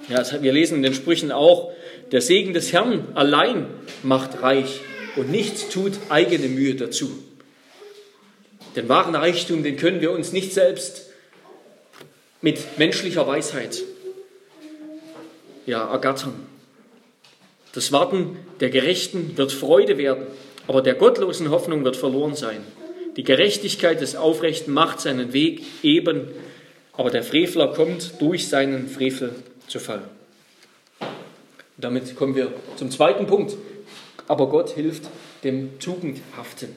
Ja, 0.09 0.23
wir 0.43 0.53
lesen 0.53 0.75
in 0.75 0.83
den 0.83 0.93
Sprüchen 0.93 1.31
auch, 1.31 1.71
der 2.11 2.21
Segen 2.21 2.53
des 2.53 2.71
Herrn 2.71 3.07
allein 3.15 3.65
macht 4.03 4.43
reich 4.43 4.81
und 5.15 5.31
nichts 5.31 5.69
tut 5.69 5.93
eigene 6.09 6.47
Mühe 6.49 6.75
dazu. 6.75 7.09
Den 8.75 8.88
wahren 8.89 9.15
Reichtum, 9.15 9.63
den 9.63 9.75
können 9.75 10.01
wir 10.01 10.11
uns 10.11 10.33
nicht 10.33 10.53
selbst 10.53 11.07
mit 12.41 12.77
menschlicher 12.77 13.25
Weisheit 13.25 13.81
ja, 15.65 15.83
ergattern. 15.91 16.35
Das 17.73 17.91
Warten 17.91 18.38
der 18.59 18.69
Gerechten 18.69 19.35
wird 19.35 19.51
Freude 19.51 19.97
werden, 19.97 20.27
aber 20.67 20.83
der 20.83 20.93
gottlosen 20.93 21.49
Hoffnung 21.49 21.83
wird 21.85 21.95
verloren 21.95 22.35
sein. 22.35 22.61
Die 23.15 23.23
Gerechtigkeit 23.23 23.99
des 23.99 24.15
Aufrechten 24.15 24.71
macht 24.73 24.99
seinen 24.99 25.33
Weg 25.33 25.63
eben, 25.81 26.27
aber 26.97 27.10
der 27.10 27.23
Frevler 27.23 27.67
kommt 27.73 28.21
durch 28.21 28.47
seinen 28.47 28.88
Frevel 28.88 29.36
zu 29.67 29.79
Fall. 29.79 30.01
Damit 31.77 32.15
kommen 32.15 32.36
wir 32.36 32.53
zum 32.77 32.89
zweiten 32.89 33.27
Punkt. 33.27 33.55
Aber 34.27 34.47
Gott 34.47 34.71
hilft 34.71 35.03
dem 35.43 35.77
Tugendhaften. 35.79 36.75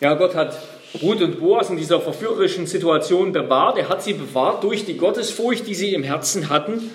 Ja, 0.00 0.14
Gott 0.14 0.34
hat 0.34 0.58
Ruth 1.02 1.22
und 1.22 1.40
Boas 1.40 1.70
in 1.70 1.76
dieser 1.76 2.00
verführerischen 2.00 2.66
Situation 2.66 3.32
bewahrt. 3.32 3.78
Er 3.78 3.88
hat 3.88 4.02
sie 4.02 4.14
bewahrt 4.14 4.64
durch 4.64 4.84
die 4.84 4.96
Gottesfurcht, 4.96 5.66
die 5.66 5.74
sie 5.74 5.94
im 5.94 6.02
Herzen 6.02 6.48
hatten. 6.48 6.90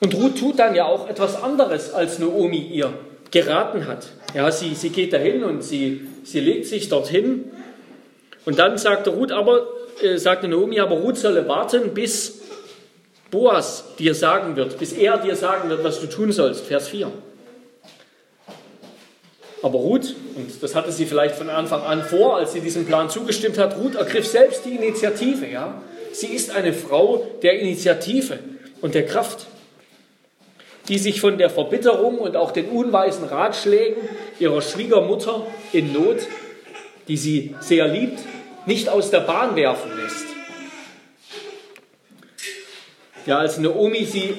Und 0.00 0.14
Ruth 0.14 0.38
tut 0.38 0.58
dann 0.58 0.74
ja 0.74 0.86
auch 0.86 1.08
etwas 1.08 1.42
anderes, 1.42 1.92
als 1.92 2.18
Naomi 2.18 2.58
ihr 2.58 2.92
geraten 3.30 3.86
hat. 3.86 4.08
Ja, 4.34 4.50
sie, 4.50 4.74
sie 4.74 4.90
geht 4.90 5.12
dahin 5.12 5.44
und 5.44 5.62
sie, 5.62 6.02
sie 6.24 6.40
legt 6.40 6.66
sich 6.66 6.88
dorthin. 6.88 7.50
Und 8.44 8.58
dann 8.58 8.78
sagte 8.78 9.10
Ruth 9.10 9.32
aber, 9.32 9.66
äh, 10.02 10.16
sagte 10.18 10.48
Naomi, 10.48 10.80
aber 10.80 10.96
Ruth 10.96 11.16
solle 11.16 11.46
warten, 11.48 11.94
bis 11.94 12.40
Boas 13.30 13.84
dir 13.98 14.14
sagen 14.14 14.56
wird, 14.56 14.78
bis 14.78 14.92
er 14.92 15.18
dir 15.18 15.36
sagen 15.36 15.70
wird, 15.70 15.84
was 15.84 16.00
du 16.00 16.06
tun 16.06 16.32
sollst. 16.32 16.66
Vers 16.66 16.88
4. 16.88 17.10
Aber 19.62 19.78
Ruth, 19.78 20.14
und 20.34 20.62
das 20.62 20.74
hatte 20.74 20.90
sie 20.90 21.06
vielleicht 21.06 21.36
von 21.36 21.48
Anfang 21.48 21.82
an 21.82 22.02
vor, 22.02 22.36
als 22.36 22.52
sie 22.52 22.60
diesem 22.60 22.84
Plan 22.84 23.08
zugestimmt 23.08 23.58
hat, 23.58 23.78
Ruth 23.78 23.94
ergriff 23.94 24.26
selbst 24.26 24.64
die 24.64 24.74
Initiative. 24.74 25.46
Ja? 25.46 25.80
Sie 26.12 26.26
ist 26.26 26.50
eine 26.50 26.72
Frau 26.72 27.24
der 27.42 27.60
Initiative 27.60 28.38
und 28.80 28.94
der 28.94 29.06
Kraft 29.06 29.46
die 30.88 30.98
sich 30.98 31.20
von 31.20 31.38
der 31.38 31.50
Verbitterung 31.50 32.18
und 32.18 32.36
auch 32.36 32.50
den 32.50 32.68
unweisen 32.68 33.24
Ratschlägen 33.24 34.02
ihrer 34.38 34.60
Schwiegermutter 34.60 35.46
in 35.72 35.92
Not, 35.92 36.18
die 37.08 37.16
sie 37.16 37.54
sehr 37.60 37.88
liebt, 37.88 38.20
nicht 38.66 38.88
aus 38.88 39.10
der 39.10 39.20
Bahn 39.20 39.56
werfen 39.56 39.90
lässt. 39.96 40.26
Ja, 43.26 43.38
als 43.38 43.58
Naomi 43.58 44.04
sie 44.04 44.34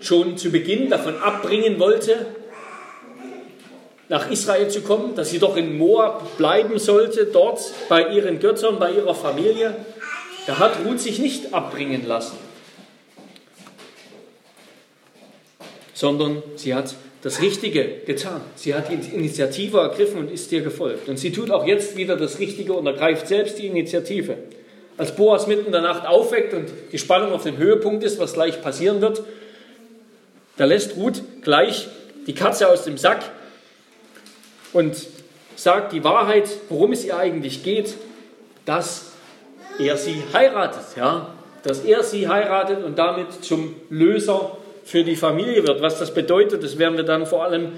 schon 0.00 0.36
zu 0.36 0.50
Beginn 0.50 0.88
davon 0.88 1.20
abbringen 1.20 1.78
wollte, 1.78 2.26
nach 4.08 4.30
Israel 4.30 4.68
zu 4.68 4.82
kommen, 4.82 5.14
dass 5.14 5.30
sie 5.30 5.38
doch 5.38 5.56
in 5.56 5.78
Moab 5.78 6.36
bleiben 6.36 6.78
sollte, 6.78 7.26
dort 7.26 7.60
bei 7.88 8.08
ihren 8.08 8.40
Göttern, 8.40 8.78
bei 8.78 8.92
ihrer 8.92 9.14
Familie, 9.14 9.74
da 10.46 10.58
hat 10.58 10.72
Ruth 10.84 11.00
sich 11.00 11.18
nicht 11.18 11.54
abbringen 11.54 12.06
lassen. 12.06 12.36
sondern 16.00 16.42
sie 16.56 16.74
hat 16.74 16.94
das 17.22 17.42
Richtige 17.42 17.84
getan. 18.06 18.40
Sie 18.56 18.74
hat 18.74 18.88
die 18.90 19.14
Initiative 19.14 19.78
ergriffen 19.78 20.20
und 20.20 20.30
ist 20.30 20.50
dir 20.50 20.62
gefolgt. 20.62 21.08
Und 21.08 21.18
sie 21.18 21.32
tut 21.32 21.50
auch 21.50 21.66
jetzt 21.66 21.96
wieder 21.96 22.16
das 22.16 22.38
Richtige 22.38 22.72
und 22.72 22.86
ergreift 22.86 23.28
selbst 23.28 23.58
die 23.58 23.66
Initiative. 23.66 24.36
Als 24.96 25.14
Boas 25.14 25.46
mitten 25.46 25.66
in 25.66 25.72
der 25.72 25.82
Nacht 25.82 26.06
aufweckt 26.06 26.54
und 26.54 26.68
die 26.92 26.98
Spannung 26.98 27.32
auf 27.32 27.42
dem 27.42 27.56
Höhepunkt 27.56 28.04
ist, 28.04 28.18
was 28.18 28.34
gleich 28.34 28.62
passieren 28.62 29.00
wird, 29.00 29.22
da 30.56 30.64
lässt 30.64 30.96
Ruth 30.96 31.22
gleich 31.42 31.88
die 32.26 32.34
Katze 32.34 32.68
aus 32.68 32.84
dem 32.84 32.98
Sack 32.98 33.22
und 34.72 35.06
sagt 35.56 35.92
die 35.92 36.04
Wahrheit, 36.04 36.48
worum 36.68 36.92
es 36.92 37.04
ihr 37.04 37.16
eigentlich 37.16 37.62
geht, 37.62 37.94
dass 38.64 39.12
er 39.78 39.96
sie 39.96 40.22
heiratet, 40.32 40.96
ja, 40.96 41.34
dass 41.62 41.80
er 41.84 42.02
sie 42.02 42.28
heiratet 42.28 42.84
und 42.84 42.98
damit 42.98 43.44
zum 43.44 43.74
Löser 43.88 44.56
für 44.84 45.04
die 45.04 45.16
Familie 45.16 45.66
wird. 45.66 45.82
Was 45.82 45.98
das 45.98 46.12
bedeutet, 46.14 46.62
das 46.62 46.78
werden 46.78 46.96
wir 46.96 47.04
dann 47.04 47.26
vor 47.26 47.44
allem 47.44 47.72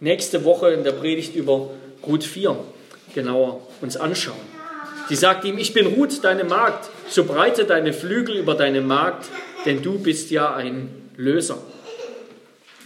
nächste 0.00 0.44
Woche 0.44 0.70
in 0.70 0.84
der 0.84 0.92
Predigt 0.92 1.34
über 1.34 1.70
Ruth 2.06 2.24
4 2.24 2.56
genauer 3.14 3.60
uns 3.80 3.96
anschauen. 3.96 4.36
Sie 5.08 5.14
sagt 5.14 5.44
ihm, 5.44 5.56
ich 5.56 5.72
bin 5.72 5.86
Ruth, 5.86 6.22
deine 6.22 6.44
Magd, 6.44 6.90
so 7.08 7.24
breite 7.24 7.64
deine 7.64 7.92
Flügel 7.92 8.36
über 8.36 8.54
deine 8.54 8.82
Magd, 8.82 9.26
denn 9.64 9.82
du 9.82 9.98
bist 9.98 10.30
ja 10.30 10.54
ein 10.54 11.10
Löser. 11.16 11.58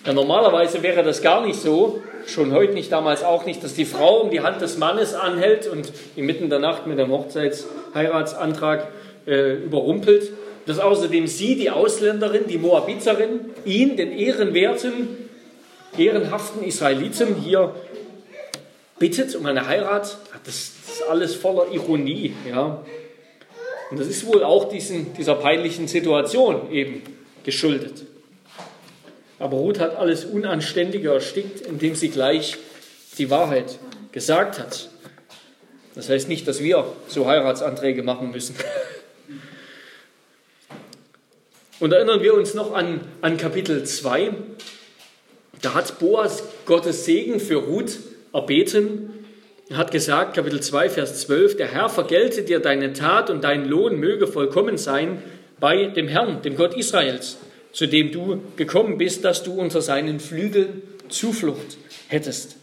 Ja, 0.07 0.13
normalerweise 0.13 0.83
wäre 0.83 1.03
das 1.03 1.23
gar 1.23 1.45
nicht 1.45 1.61
so, 1.61 2.01
schon 2.27 2.53
heute 2.53 2.75
nicht, 2.75 2.93
damals 2.93 3.25
auch 3.25 3.45
nicht, 3.45 3.63
dass 3.63 3.75
die 3.75 3.85
Frau 3.85 4.21
um 4.21 4.31
die 4.31 4.41
Hand 4.41 4.61
des 4.61 4.79
Mannes 4.79 5.15
anhält 5.15 5.67
und 5.67 5.93
inmitten 6.17 6.49
der 6.49 6.61
Nacht 6.61 6.87
mit 6.87 6.99
dem 6.99 7.11
Hochzeitsheiratsantrag 7.11 8.89
äh, 9.27 9.55
überrumpelt, 9.55 10.33
dass 10.67 10.79
außerdem 10.79 11.27
sie, 11.27 11.57
die 11.57 11.71
Ausländerin, 11.71 12.47
die 12.47 12.59
Moabiterin, 12.59 13.41
ihn, 13.65 13.97
den 13.97 14.13
ehrenwerten, 14.13 15.09
ehrenhaften 15.97 16.63
Israeliten, 16.63 17.37
hier 17.37 17.75
bittet 18.99 19.35
um 19.35 19.47
eine 19.47 19.67
Heirat. 19.67 20.19
Das 20.45 20.55
ist 20.55 21.03
alles 21.09 21.35
voller 21.35 21.73
Ironie. 21.73 22.35
Ja. 22.49 22.85
Und 23.91 24.01
das 24.01 24.07
ist 24.07 24.27
wohl 24.27 24.45
auch 24.45 24.69
diesen, 24.69 25.13
dieser 25.15 25.35
peinlichen 25.35 25.89
Situation 25.89 26.71
eben 26.71 27.03
geschuldet. 27.45 28.05
Aber 29.39 29.57
Ruth 29.57 29.81
hat 29.81 29.97
alles 29.97 30.25
Unanständige 30.25 31.13
erstickt, 31.13 31.63
indem 31.63 31.97
sie 31.97 32.11
gleich 32.11 32.57
die 33.19 33.29
Wahrheit 33.29 33.79
gesagt 34.13 34.61
hat. 34.61 34.89
Das 35.95 36.09
heißt 36.09 36.29
nicht, 36.29 36.47
dass 36.47 36.63
wir 36.63 36.87
so 37.09 37.27
Heiratsanträge 37.27 38.03
machen 38.03 38.31
müssen. 38.31 38.55
Und 41.83 41.93
erinnern 41.93 42.23
wir 42.23 42.35
uns 42.35 42.55
noch 42.55 42.75
an, 42.75 43.01
an 43.23 43.37
Kapitel 43.39 43.83
2. 43.83 44.31
Da 45.63 45.75
hat 45.75 45.99
Boas 45.99 46.45
Gottes 46.65 47.07
Segen 47.07 47.41
für 47.41 47.57
Ruth 47.57 47.99
erbeten. 48.33 49.11
Er 49.69 49.79
hat 49.79 49.91
gesagt, 49.91 50.37
Kapitel 50.37 50.61
2, 50.61 50.91
Vers 50.91 51.23
12, 51.23 51.57
der 51.57 51.67
Herr 51.67 51.89
vergelte 51.89 52.45
dir 52.45 52.61
deine 52.61 52.93
Tat 52.93 53.31
und 53.31 53.43
dein 53.43 53.69
Lohn 53.69 53.99
möge 53.99 54.29
vollkommen 54.29 54.79
sein 54.79 55.25
bei 55.59 55.87
dem 55.87 56.07
Herrn, 56.07 56.41
dem 56.43 56.55
Gott 56.55 56.77
Israels, 56.77 57.39
zu 57.73 57.89
dem 57.89 58.13
du 58.13 58.41
gekommen 58.55 58.97
bist, 58.97 59.25
dass 59.25 59.43
du 59.43 59.55
unter 59.55 59.83
seinen 59.83 60.21
Flügeln 60.21 60.83
Zuflucht 61.09 61.79
hättest. 62.07 62.59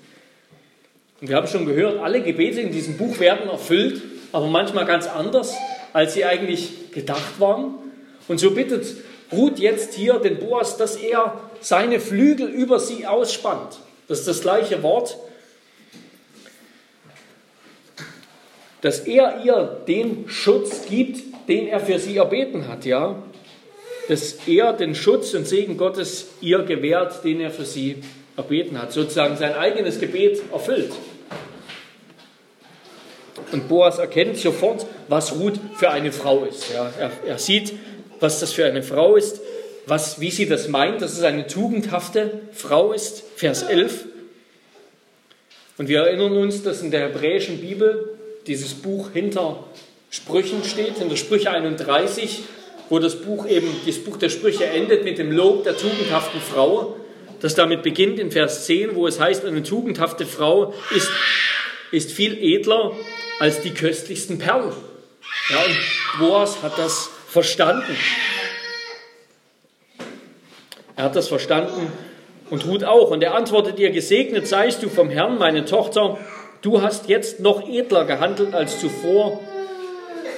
Und 1.20 1.28
wir 1.28 1.36
haben 1.36 1.48
schon 1.48 1.66
gehört, 1.66 2.00
alle 2.00 2.22
Gebete 2.22 2.62
in 2.62 2.72
diesem 2.72 2.96
Buch 2.96 3.20
werden 3.20 3.50
erfüllt, 3.50 4.02
aber 4.32 4.48
manchmal 4.48 4.86
ganz 4.86 5.08
anders, 5.08 5.54
als 5.92 6.14
sie 6.14 6.24
eigentlich 6.24 6.94
gedacht 6.94 7.38
waren. 7.42 7.74
Und 8.30 8.40
so 8.40 8.52
bittet 8.52 8.86
ruht 9.32 9.60
jetzt 9.60 9.94
hier 9.94 10.16
den 10.16 10.40
Boas, 10.40 10.78
dass 10.78 10.96
er 10.96 11.40
seine 11.62 12.00
Flügel 12.00 12.48
über 12.48 12.80
sie 12.80 13.06
ausspannt. 13.06 13.80
Das 14.08 14.20
ist 14.20 14.28
das 14.28 14.42
gleiche 14.42 14.82
Wort, 14.82 15.18
dass 18.82 19.00
er 19.00 19.44
ihr 19.44 19.82
den 19.88 20.30
Schutz 20.30 20.86
gibt, 20.86 21.48
den 21.48 21.68
er 21.68 21.80
für 21.80 22.00
sie 22.00 22.18
erbeten 22.18 22.68
hat, 22.68 22.86
ja, 22.86 23.22
dass 24.08 24.48
er 24.48 24.74
den 24.74 24.96
Schutz 24.96 25.34
und 25.34 25.48
Segen 25.48 25.78
Gottes 25.78 26.28
ihr 26.42 26.64
gewährt, 26.64 27.24
den 27.24 27.42
er 27.42 27.52
für 27.52 27.66
sie 27.66 27.98
erbeten 28.38 28.82
hat, 28.82 28.92
sozusagen 28.94 29.38
sein 29.38 29.54
eigenes 29.54 30.00
Gebet 30.00 30.42
erfüllt. 30.52 30.92
Und 33.52 33.68
Boas 33.68 34.00
erkennt 34.00 34.38
sofort, 34.38 34.86
was 35.08 35.36
Ruth 35.36 35.60
für 35.76 35.90
eine 35.90 36.12
Frau 36.12 36.46
ist. 36.46 36.72
Ja, 36.74 36.92
er, 37.00 37.12
er 37.26 37.38
sieht, 37.38 37.74
was 38.20 38.40
das 38.40 38.54
für 38.54 38.66
eine 38.66 38.84
Frau 38.84 39.16
ist, 39.16 39.42
was, 39.86 40.20
wie 40.20 40.32
sie 40.32 40.48
das 40.48 40.68
meint, 40.68 41.02
dass 41.02 41.14
es 41.14 41.24
eine 41.24 41.48
tugendhafte 41.48 42.42
Frau 42.54 42.94
ist. 42.94 43.24
Vers 43.36 43.64
11. 43.64 44.06
Und 45.78 45.88
wir 45.88 46.02
erinnern 46.02 46.38
uns, 46.38 46.62
dass 46.64 46.82
in 46.82 46.92
der 46.92 47.10
hebräischen 47.10 47.60
Bibel 47.60 48.18
dieses 48.48 48.74
Buch 48.74 49.12
hinter 49.14 49.64
Sprüchen 50.10 50.64
steht, 50.64 50.98
hinter 50.98 51.16
Sprüche 51.18 51.52
31, 51.52 52.42
wo 52.90 53.00
das 53.00 53.16
Buch 53.16 53.48
eben, 53.48 53.68
das 53.86 53.98
Buch 53.98 54.18
der 54.18 54.30
Sprüche 54.30 54.66
endet 54.66 55.04
mit 55.04 55.18
dem 55.18 55.32
Lob 55.32 55.64
der 55.64 55.78
tugendhaften 55.78 56.42
Frau, 56.42 56.96
das 57.40 57.56
damit 57.56 57.84
beginnt 57.84 58.20
in 58.20 58.32
Vers 58.32 58.66
10, 58.66 58.96
wo 58.96 59.08
es 59.08 59.20
heißt, 59.20 59.46
eine 59.46 59.64
tugendhafte 59.64 60.26
Frau 60.26 60.74
ist, 60.96 61.10
ist 61.92 62.12
viel 62.12 62.38
edler 62.38 62.92
als 63.40 63.62
die 63.62 63.72
köstlichsten 63.72 64.40
Perlen. 64.40 64.74
Ja, 65.50 65.64
und 65.64 65.78
Boas 66.20 66.62
hat 66.62 66.78
das 66.78 67.10
verstanden. 67.30 67.96
Er 70.96 71.04
hat 71.06 71.16
das 71.16 71.28
verstanden 71.28 71.92
und 72.50 72.66
Ruth 72.66 72.84
auch. 72.84 73.12
Und 73.12 73.24
er 73.24 73.36
antwortet 73.36 73.80
ihr, 73.80 73.92
gesegnet 73.92 74.48
seist 74.48 74.82
du 74.84 74.90
vom 74.90 75.10
Herrn, 75.10 75.38
meine 75.38 75.66
Tochter, 75.66 76.18
du 76.62 76.82
hast 76.82 77.08
jetzt 77.08 77.40
noch 77.40 77.70
edler 77.70 78.06
gehandelt 78.06 78.54
als 78.54 78.80
zuvor, 78.80 79.40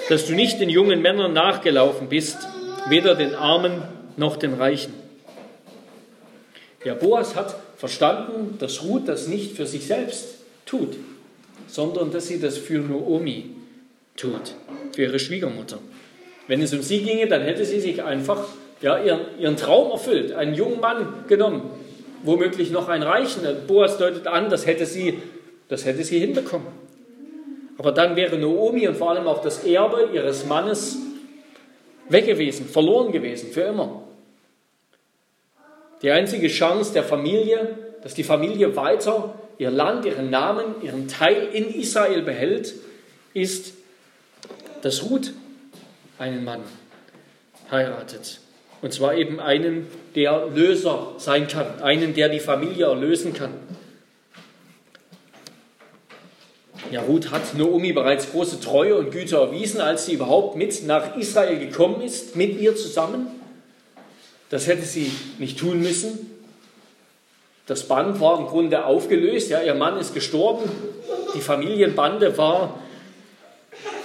dass 0.10 0.28
du 0.28 0.34
nicht 0.34 0.60
den 0.60 0.70
jungen 0.70 1.02
Männern 1.02 1.34
nachgelaufen 1.34 2.10
bist, 2.10 2.38
weder 2.90 3.16
den 3.16 3.34
Armen 3.34 3.82
noch 4.18 4.36
den 4.36 4.54
Reichen. 4.54 4.94
Ja, 6.84 6.96
Boas 6.96 7.36
hat 7.36 7.56
verstanden, 7.78 8.58
dass 8.60 8.84
Ruth 8.84 9.08
das 9.08 9.28
nicht 9.28 9.56
für 9.56 9.66
sich 9.66 9.88
selbst 9.88 10.40
tut, 10.66 10.98
sondern 11.68 12.12
dass 12.12 12.28
sie 12.28 12.40
das 12.40 12.58
für 12.58 12.80
Naomi 12.80 13.52
tut, 14.18 14.56
für 14.94 15.04
ihre 15.04 15.20
Schwiegermutter. 15.20 15.80
Wenn 16.48 16.62
es 16.62 16.74
um 16.74 16.82
sie 16.82 17.02
ginge, 17.02 17.28
dann 17.28 17.42
hätte 17.42 17.66
sie 17.66 17.80
sich 17.80 18.04
einfach 18.04 18.46
ja, 18.82 19.02
ihren, 19.02 19.22
ihren 19.40 19.58
Traum 19.58 19.92
erfüllt, 19.92 20.34
einen 20.34 20.56
jungen 20.56 20.80
Mann 20.80 21.26
genommen, 21.28 21.70
womöglich 22.24 22.72
noch 22.72 22.90
einen 22.90 23.04
Reichen. 23.04 23.42
Boas 23.68 23.98
deutet 23.98 24.28
an, 24.28 24.50
das 24.50 24.66
hätte 24.66 24.86
sie, 24.86 25.20
das 25.70 25.86
hätte 25.86 26.04
sie 26.04 26.20
hinbekommen. 26.20 26.68
Aber 27.78 27.92
dann 27.92 28.16
wäre 28.16 28.38
Naomi 28.38 28.88
und 28.88 28.98
vor 28.98 29.12
allem 29.12 29.28
auch 29.28 29.42
das 29.42 29.64
Erbe 29.64 30.10
ihres 30.14 30.46
Mannes 30.46 30.98
weg 32.10 32.26
gewesen, 32.26 32.66
verloren 32.68 33.12
gewesen, 33.12 33.52
für 33.52 33.62
immer. 33.62 34.04
Die 36.02 36.12
einzige 36.12 36.48
Chance 36.48 36.94
der 36.94 37.04
Familie, 37.04 37.78
dass 38.04 38.14
die 38.14 38.24
Familie 38.24 38.76
weiter 38.76 39.36
ihr 39.58 39.70
Land, 39.70 40.06
ihren 40.06 40.30
Namen, 40.32 40.76
ihren 40.82 41.08
Teil 41.08 41.50
in 41.54 41.70
Israel 41.74 42.24
behält, 42.24 42.74
ist, 43.34 43.74
dass 44.82 45.10
Ruth 45.10 45.34
einen 46.22 46.44
Mann 46.44 46.62
heiratet. 47.72 48.40
Und 48.84 48.94
zwar 48.94 49.16
eben 49.16 49.40
einen, 49.40 49.88
der 50.16 50.48
Löser 50.54 51.14
sein 51.18 51.48
kann, 51.48 51.82
einen, 51.82 52.14
der 52.14 52.30
die 52.30 52.40
Familie 52.40 52.86
erlösen 52.86 53.34
kann. 53.34 53.54
Ja, 56.92 57.02
Ruth 57.02 57.32
hat 57.32 57.56
Naomi 57.56 57.94
bereits 57.94 58.32
große 58.32 58.60
Treue 58.60 58.98
und 58.98 59.12
Güte 59.12 59.38
erwiesen, 59.38 59.82
als 59.82 60.06
sie 60.06 60.14
überhaupt 60.14 60.56
mit 60.58 60.86
nach 60.86 61.16
Israel 61.16 61.58
gekommen 61.58 62.02
ist, 62.02 62.36
mit 62.36 62.60
ihr 62.60 62.76
zusammen. 62.76 63.28
Das 64.50 64.68
hätte 64.68 64.84
sie 64.84 65.12
nicht 65.40 65.58
tun 65.58 65.82
müssen. 65.82 66.30
Das 67.66 67.88
Band 67.88 68.20
war 68.20 68.40
im 68.40 68.48
Grunde 68.48 68.86
aufgelöst. 68.86 69.50
Ja, 69.50 69.62
ihr 69.62 69.76
Mann 69.76 69.98
ist 69.98 70.14
gestorben. 70.14 70.70
Die 71.34 71.40
Familienbande 71.40 72.38
war, 72.38 72.81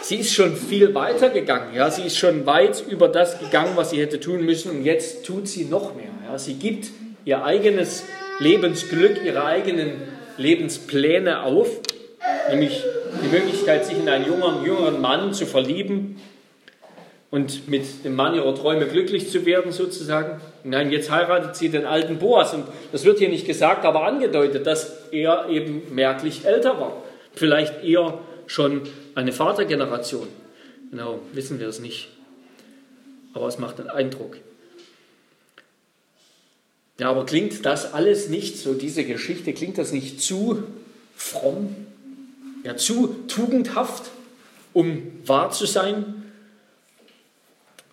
sie 0.06 0.16
ist 0.16 0.34
schon 0.34 0.56
viel 0.56 0.94
weiter 0.94 1.30
gegangen. 1.30 1.74
Ja, 1.74 1.90
sie 1.90 2.02
ist 2.02 2.16
schon 2.16 2.46
weit 2.46 2.84
über 2.88 3.08
das 3.08 3.38
gegangen, 3.38 3.72
was 3.76 3.90
sie 3.90 4.00
hätte 4.00 4.20
tun 4.20 4.44
müssen. 4.44 4.70
Und 4.70 4.84
jetzt 4.84 5.24
tut 5.24 5.48
sie 5.48 5.64
noch 5.64 5.94
mehr. 5.94 6.10
Ja, 6.28 6.38
sie 6.38 6.54
gibt 6.54 6.90
ihr 7.24 7.44
eigenes 7.44 8.04
Lebensglück, 8.38 9.24
ihre 9.24 9.44
eigenen 9.44 9.92
Lebenspläne 10.36 11.42
auf 11.42 11.80
nämlich 12.48 12.82
die 13.22 13.28
Möglichkeit, 13.28 13.84
sich 13.84 13.98
in 13.98 14.08
einen 14.08 14.26
jüngeren, 14.26 14.64
jüngeren 14.64 15.00
Mann 15.00 15.32
zu 15.32 15.46
verlieben 15.46 16.20
und 17.30 17.68
mit 17.68 18.04
dem 18.04 18.14
Mann 18.14 18.34
ihrer 18.34 18.54
Träume 18.54 18.86
glücklich 18.86 19.30
zu 19.30 19.46
werden, 19.46 19.72
sozusagen. 19.72 20.40
Nein, 20.64 20.90
jetzt 20.90 21.10
heiratet 21.10 21.56
sie 21.56 21.68
den 21.68 21.84
alten 21.84 22.18
Boas 22.18 22.54
und 22.54 22.64
das 22.92 23.04
wird 23.04 23.18
hier 23.18 23.28
nicht 23.28 23.46
gesagt, 23.46 23.84
aber 23.84 24.04
angedeutet, 24.04 24.66
dass 24.66 25.10
er 25.10 25.48
eben 25.48 25.94
merklich 25.94 26.44
älter 26.44 26.80
war. 26.80 27.02
Vielleicht 27.34 27.84
eher 27.84 28.18
schon 28.46 28.82
eine 29.16 29.32
Vatergeneration. 29.32 30.28
Genau, 30.92 31.20
wissen 31.32 31.58
wir 31.58 31.66
es 31.66 31.80
nicht. 31.80 32.08
Aber 33.34 33.48
es 33.48 33.58
macht 33.58 33.80
einen 33.80 33.90
Eindruck. 33.90 34.38
Ja, 36.98 37.10
aber 37.10 37.26
klingt 37.26 37.66
das 37.66 37.92
alles 37.92 38.28
nicht, 38.28 38.56
so 38.56 38.74
diese 38.74 39.04
Geschichte, 39.04 39.52
klingt 39.52 39.76
das 39.76 39.90
nicht 39.90 40.20
zu 40.20 40.62
fromm? 41.16 41.74
ja, 42.66 42.76
zu 42.76 43.14
tugendhaft, 43.28 44.10
um 44.72 45.00
wahr 45.24 45.52
zu 45.52 45.66
sein? 45.66 46.24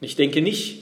Ich 0.01 0.15
denke 0.15 0.41
nicht. 0.41 0.79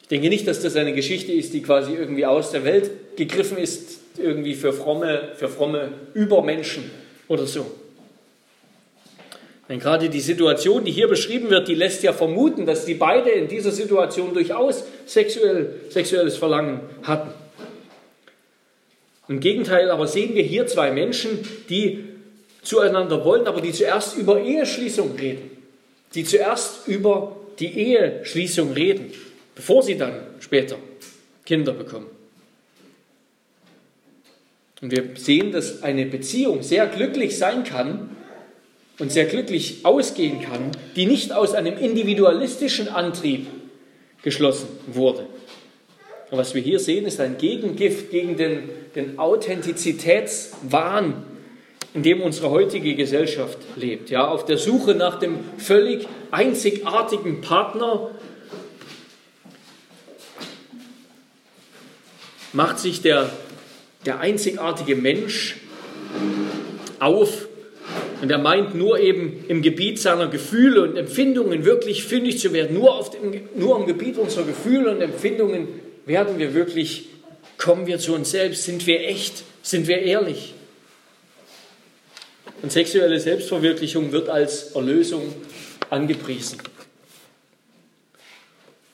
Ich 0.00 0.08
denke 0.08 0.28
nicht, 0.28 0.46
dass 0.46 0.60
das 0.60 0.76
eine 0.76 0.94
Geschichte 0.94 1.32
ist, 1.32 1.52
die 1.54 1.62
quasi 1.62 1.94
irgendwie 1.94 2.24
aus 2.24 2.52
der 2.52 2.64
Welt 2.64 3.16
gegriffen 3.16 3.58
ist, 3.58 3.98
irgendwie 4.16 4.54
für 4.54 4.72
fromme, 4.72 5.32
für 5.34 5.48
fromme 5.48 5.92
Übermenschen 6.14 6.88
oder 7.26 7.46
so. 7.46 7.66
Denn 9.72 9.80
gerade 9.80 10.10
die 10.10 10.20
Situation, 10.20 10.84
die 10.84 10.92
hier 10.92 11.08
beschrieben 11.08 11.48
wird, 11.48 11.66
die 11.66 11.74
lässt 11.74 12.02
ja 12.02 12.12
vermuten, 12.12 12.66
dass 12.66 12.84
die 12.84 12.92
beide 12.92 13.30
in 13.30 13.48
dieser 13.48 13.70
Situation 13.70 14.34
durchaus 14.34 14.84
sexuell, 15.06 15.80
sexuelles 15.88 16.36
Verlangen 16.36 16.80
hatten. 17.04 17.30
Im 19.28 19.40
Gegenteil 19.40 19.90
aber 19.90 20.06
sehen 20.06 20.34
wir 20.34 20.42
hier 20.42 20.66
zwei 20.66 20.90
Menschen, 20.90 21.38
die 21.70 22.04
zueinander 22.60 23.24
wollen, 23.24 23.46
aber 23.46 23.62
die 23.62 23.72
zuerst 23.72 24.18
über 24.18 24.42
Eheschließung 24.42 25.16
reden. 25.16 25.50
Die 26.14 26.24
zuerst 26.24 26.86
über 26.86 27.34
die 27.58 27.72
Eheschließung 27.72 28.72
reden, 28.72 29.10
bevor 29.54 29.82
sie 29.82 29.96
dann 29.96 30.20
später 30.40 30.76
Kinder 31.46 31.72
bekommen. 31.72 32.08
Und 34.82 34.90
wir 34.90 35.16
sehen, 35.16 35.50
dass 35.50 35.82
eine 35.82 36.04
Beziehung 36.04 36.62
sehr 36.62 36.86
glücklich 36.88 37.38
sein 37.38 37.64
kann 37.64 38.10
und 38.98 39.10
sehr 39.10 39.24
glücklich 39.24 39.84
ausgehen 39.84 40.42
kann, 40.42 40.70
die 40.96 41.06
nicht 41.06 41.32
aus 41.32 41.54
einem 41.54 41.78
individualistischen 41.78 42.88
Antrieb 42.88 43.46
geschlossen 44.22 44.68
wurde, 44.86 45.26
und 46.32 46.38
was 46.38 46.54
wir 46.54 46.62
hier 46.62 46.80
sehen, 46.80 47.04
ist 47.04 47.20
ein 47.20 47.36
Gegengift 47.36 48.10
gegen 48.10 48.38
den, 48.38 48.70
den 48.94 49.18
Authentizitätswahn, 49.18 51.24
in 51.92 52.02
dem 52.02 52.22
unsere 52.22 52.48
heutige 52.48 52.94
Gesellschaft 52.94 53.58
lebt. 53.76 54.08
Ja, 54.08 54.28
auf 54.28 54.46
der 54.46 54.56
Suche 54.56 54.94
nach 54.94 55.18
dem 55.18 55.40
völlig 55.58 56.08
einzigartigen 56.30 57.42
Partner 57.42 58.12
macht 62.54 62.78
sich 62.78 63.02
der, 63.02 63.28
der 64.06 64.20
einzigartige 64.20 64.96
Mensch 64.96 65.56
auf 66.98 67.46
und 68.22 68.30
er 68.30 68.38
meint 68.38 68.74
nur 68.74 69.00
eben 69.00 69.44
im 69.48 69.62
Gebiet 69.62 69.98
seiner 69.98 70.28
Gefühle 70.28 70.82
und 70.82 70.96
Empfindungen 70.96 71.64
wirklich 71.64 72.04
fündig 72.04 72.38
zu 72.38 72.52
werden. 72.52 72.74
Nur, 72.74 72.94
auf 72.94 73.10
dem, 73.10 73.48
nur 73.56 73.76
im 73.78 73.86
Gebiet 73.86 74.16
unserer 74.16 74.44
Gefühle 74.44 74.92
und 74.92 75.00
Empfindungen 75.00 75.68
werden 76.06 76.38
wir 76.38 76.54
wirklich, 76.54 77.08
kommen 77.58 77.86
wir 77.88 77.98
zu 77.98 78.14
uns 78.14 78.30
selbst, 78.30 78.64
sind 78.64 78.86
wir 78.86 79.00
echt, 79.00 79.42
sind 79.62 79.88
wir 79.88 79.98
ehrlich. 79.98 80.54
Und 82.62 82.70
sexuelle 82.70 83.18
Selbstverwirklichung 83.18 84.12
wird 84.12 84.28
als 84.28 84.76
Erlösung 84.76 85.34
angepriesen. 85.90 86.58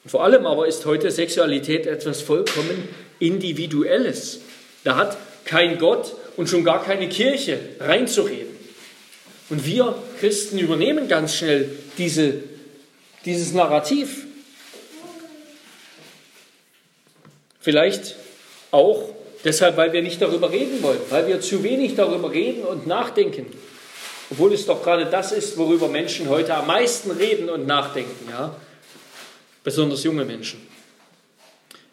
Und 0.04 0.10
vor 0.10 0.24
allem 0.24 0.46
aber 0.46 0.66
ist 0.66 0.86
heute 0.86 1.10
Sexualität 1.10 1.86
etwas 1.86 2.22
vollkommen 2.22 2.88
Individuelles. 3.18 4.40
Da 4.84 4.96
hat 4.96 5.18
kein 5.44 5.78
Gott 5.78 6.14
und 6.38 6.48
schon 6.48 6.64
gar 6.64 6.82
keine 6.82 7.10
Kirche 7.10 7.58
reinzureden. 7.78 8.57
Und 9.50 9.64
wir 9.64 9.94
Christen 10.20 10.58
übernehmen 10.58 11.08
ganz 11.08 11.34
schnell 11.34 11.70
diese, 11.96 12.42
dieses 13.24 13.52
Narrativ. 13.52 14.26
Vielleicht 17.60 18.16
auch 18.70 19.08
deshalb, 19.44 19.76
weil 19.76 19.92
wir 19.92 20.02
nicht 20.02 20.20
darüber 20.20 20.50
reden 20.50 20.82
wollen, 20.82 21.00
weil 21.10 21.26
wir 21.26 21.40
zu 21.40 21.62
wenig 21.62 21.94
darüber 21.94 22.30
reden 22.30 22.64
und 22.64 22.86
nachdenken. 22.86 23.46
Obwohl 24.30 24.52
es 24.52 24.66
doch 24.66 24.82
gerade 24.82 25.06
das 25.06 25.32
ist, 25.32 25.56
worüber 25.56 25.88
Menschen 25.88 26.28
heute 26.28 26.54
am 26.54 26.66
meisten 26.66 27.10
reden 27.10 27.48
und 27.48 27.66
nachdenken, 27.66 28.28
ja? 28.30 28.54
Besonders 29.64 30.04
junge 30.04 30.24
Menschen. 30.24 30.66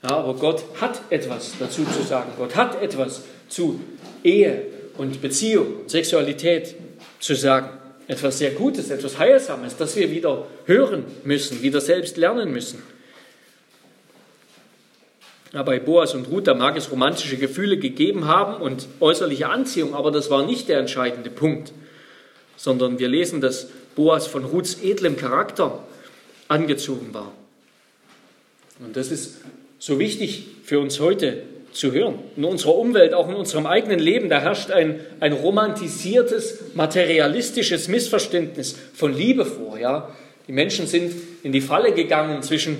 Ja, 0.03 0.17
aber 0.17 0.33
Gott 0.35 0.63
hat 0.79 1.01
etwas 1.09 1.53
dazu 1.59 1.83
zu 1.85 2.03
sagen. 2.03 2.31
Gott 2.37 2.55
hat 2.55 2.81
etwas 2.81 3.21
zu 3.47 3.79
Ehe 4.23 4.67
und 4.97 5.21
Beziehung 5.21 5.87
Sexualität 5.87 6.75
zu 7.25 7.35
sagen. 7.35 7.69
Etwas 8.07 8.37
sehr 8.37 8.51
Gutes, 8.51 8.91
etwas 8.91 9.17
Heilsames, 9.17 9.75
das 9.77 9.95
wir 9.95 10.11
wieder 10.11 10.45
hören 10.65 11.05
müssen, 11.23 11.63
wieder 11.63 11.81
selbst 11.81 12.17
lernen 12.17 12.51
müssen. 12.51 12.83
Bei 15.51 15.79
Boas 15.79 16.13
und 16.13 16.27
Ruth, 16.27 16.45
da 16.45 16.53
mag 16.53 16.77
es 16.77 16.91
romantische 16.91 17.37
Gefühle 17.37 17.79
gegeben 17.79 18.27
haben 18.27 18.61
und 18.61 18.87
äußerliche 18.99 19.49
Anziehung, 19.49 19.95
aber 19.95 20.11
das 20.11 20.29
war 20.29 20.45
nicht 20.45 20.69
der 20.69 20.77
entscheidende 20.77 21.31
Punkt, 21.31 21.71
sondern 22.57 22.99
wir 22.99 23.07
lesen, 23.07 23.41
dass 23.41 23.69
Boas 23.95 24.27
von 24.27 24.45
Ruths 24.45 24.83
edlem 24.83 25.17
Charakter 25.17 25.83
angezogen 26.47 27.11
war. 27.13 27.31
Und 28.79 28.95
das 28.97 29.09
ist 29.09 29.37
so 29.79 29.97
wichtig 29.97 30.45
für 30.63 30.79
uns 30.79 30.99
heute 30.99 31.41
zu 31.75 31.91
hören. 31.91 32.19
In 32.35 32.45
unserer 32.45 32.75
Umwelt, 32.75 33.13
auch 33.13 33.29
in 33.29 33.35
unserem 33.35 33.65
eigenen 33.65 33.99
Leben, 33.99 34.29
da 34.29 34.39
herrscht 34.39 34.71
ein, 34.71 34.99
ein 35.19 35.33
romantisiertes, 35.33 36.75
materialistisches 36.75 37.87
Missverständnis 37.87 38.77
von 38.93 39.13
Liebe 39.13 39.45
vor. 39.45 39.77
Ja? 39.77 40.09
Die 40.47 40.53
Menschen 40.53 40.87
sind 40.87 41.13
in 41.43 41.51
die 41.51 41.61
Falle 41.61 41.93
gegangen 41.93 42.41
zwischen 42.41 42.77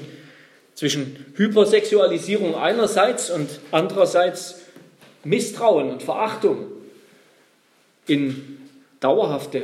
zwischen 0.76 1.26
Hypersexualisierung 1.36 2.56
einerseits 2.56 3.32
und 3.32 3.50
andererseits 3.72 4.62
Misstrauen 5.24 5.90
und 5.90 6.04
Verachtung 6.04 6.68
in 8.08 8.60
dauerhafte, 9.00 9.64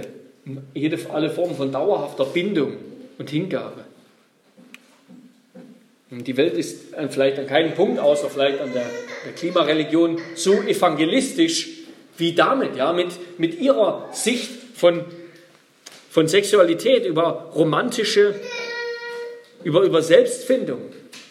jede, 0.74 0.98
alle 1.12 1.30
Formen 1.30 1.56
von 1.56 1.72
dauerhafter 1.72 2.26
Bindung 2.26 2.78
und 3.20 3.30
Hingabe. 3.30 3.84
Die 6.14 6.36
Welt 6.36 6.56
ist 6.56 6.94
vielleicht 7.10 7.40
an 7.40 7.48
keinem 7.48 7.74
Punkt, 7.74 7.98
außer 7.98 8.30
vielleicht 8.30 8.60
an 8.60 8.74
der, 8.74 8.86
der 9.26 9.32
Klimareligion, 9.32 10.20
so 10.36 10.62
evangelistisch 10.62 11.70
wie 12.18 12.34
damit, 12.36 12.76
ja, 12.76 12.92
mit, 12.92 13.14
mit 13.38 13.58
ihrer 13.58 14.10
Sicht 14.12 14.50
von, 14.76 15.06
von 16.10 16.28
Sexualität 16.28 17.06
über 17.06 17.50
romantische, 17.56 18.36
über, 19.64 19.84
über 19.84 20.02
Selbstfindung. 20.02 20.82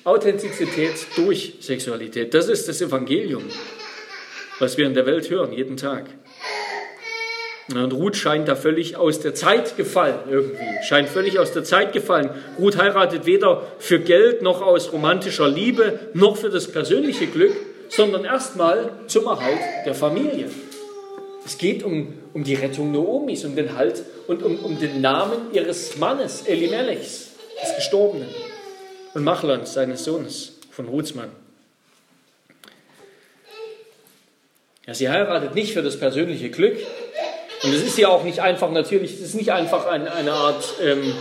Authentizität 0.04 0.94
durch 1.14 1.56
Sexualität. 1.60 2.32
Das 2.32 2.48
ist 2.48 2.66
das 2.66 2.80
Evangelium, 2.80 3.44
was 4.60 4.78
wir 4.78 4.86
in 4.86 4.94
der 4.94 5.04
Welt 5.04 5.28
hören, 5.28 5.52
jeden 5.52 5.76
Tag. 5.76 6.06
Und 7.74 7.92
Ruth 7.92 8.16
scheint 8.16 8.48
da 8.48 8.56
völlig 8.56 8.96
aus 8.96 9.20
der 9.20 9.34
Zeit 9.34 9.76
gefallen, 9.76 10.18
irgendwie. 10.28 10.64
Scheint 10.82 11.08
völlig 11.08 11.38
aus 11.38 11.52
der 11.52 11.62
Zeit 11.62 11.92
gefallen. 11.92 12.30
Ruth 12.58 12.76
heiratet 12.76 13.26
weder 13.26 13.62
für 13.78 14.00
Geld 14.00 14.42
noch 14.42 14.60
aus 14.60 14.92
romantischer 14.92 15.48
Liebe 15.48 16.00
noch 16.12 16.36
für 16.36 16.50
das 16.50 16.66
persönliche 16.66 17.26
Glück, 17.28 17.54
sondern 17.88 18.24
erstmal 18.24 18.90
zum 19.06 19.26
Erhalt 19.26 19.60
der 19.86 19.94
Familie. 19.94 20.46
Es 21.44 21.58
geht 21.58 21.82
um, 21.84 22.14
um 22.32 22.44
die 22.44 22.54
Rettung 22.54 22.92
Noomis, 22.92 23.44
um 23.44 23.54
den 23.54 23.76
Halt 23.76 24.02
und 24.26 24.42
um, 24.42 24.58
um 24.58 24.78
den 24.78 25.00
Namen 25.00 25.52
ihres 25.52 25.96
Mannes, 25.96 26.42
Elimelechs, 26.42 27.30
des 27.62 27.76
Gestorbenen. 27.76 28.28
und 29.14 29.24
Machlans, 29.24 29.72
seines 29.72 30.04
Sohnes, 30.04 30.58
von 30.70 30.86
Ruthsmann. 30.86 31.30
Ja, 34.86 34.94
sie 34.94 35.08
heiratet 35.08 35.54
nicht 35.54 35.72
für 35.72 35.82
das 35.82 35.98
persönliche 35.98 36.50
Glück. 36.50 36.76
Und 37.62 37.74
es 37.74 37.82
ist 37.82 37.98
ja 37.98 38.08
auch 38.08 38.24
nicht 38.24 38.40
einfach, 38.40 38.70
natürlich, 38.70 39.14
es 39.14 39.20
ist 39.20 39.34
nicht 39.34 39.52
einfach 39.52 39.86
eine, 39.86 40.12
eine 40.12 40.32
Art 40.32 40.64
ähm, 40.82 41.12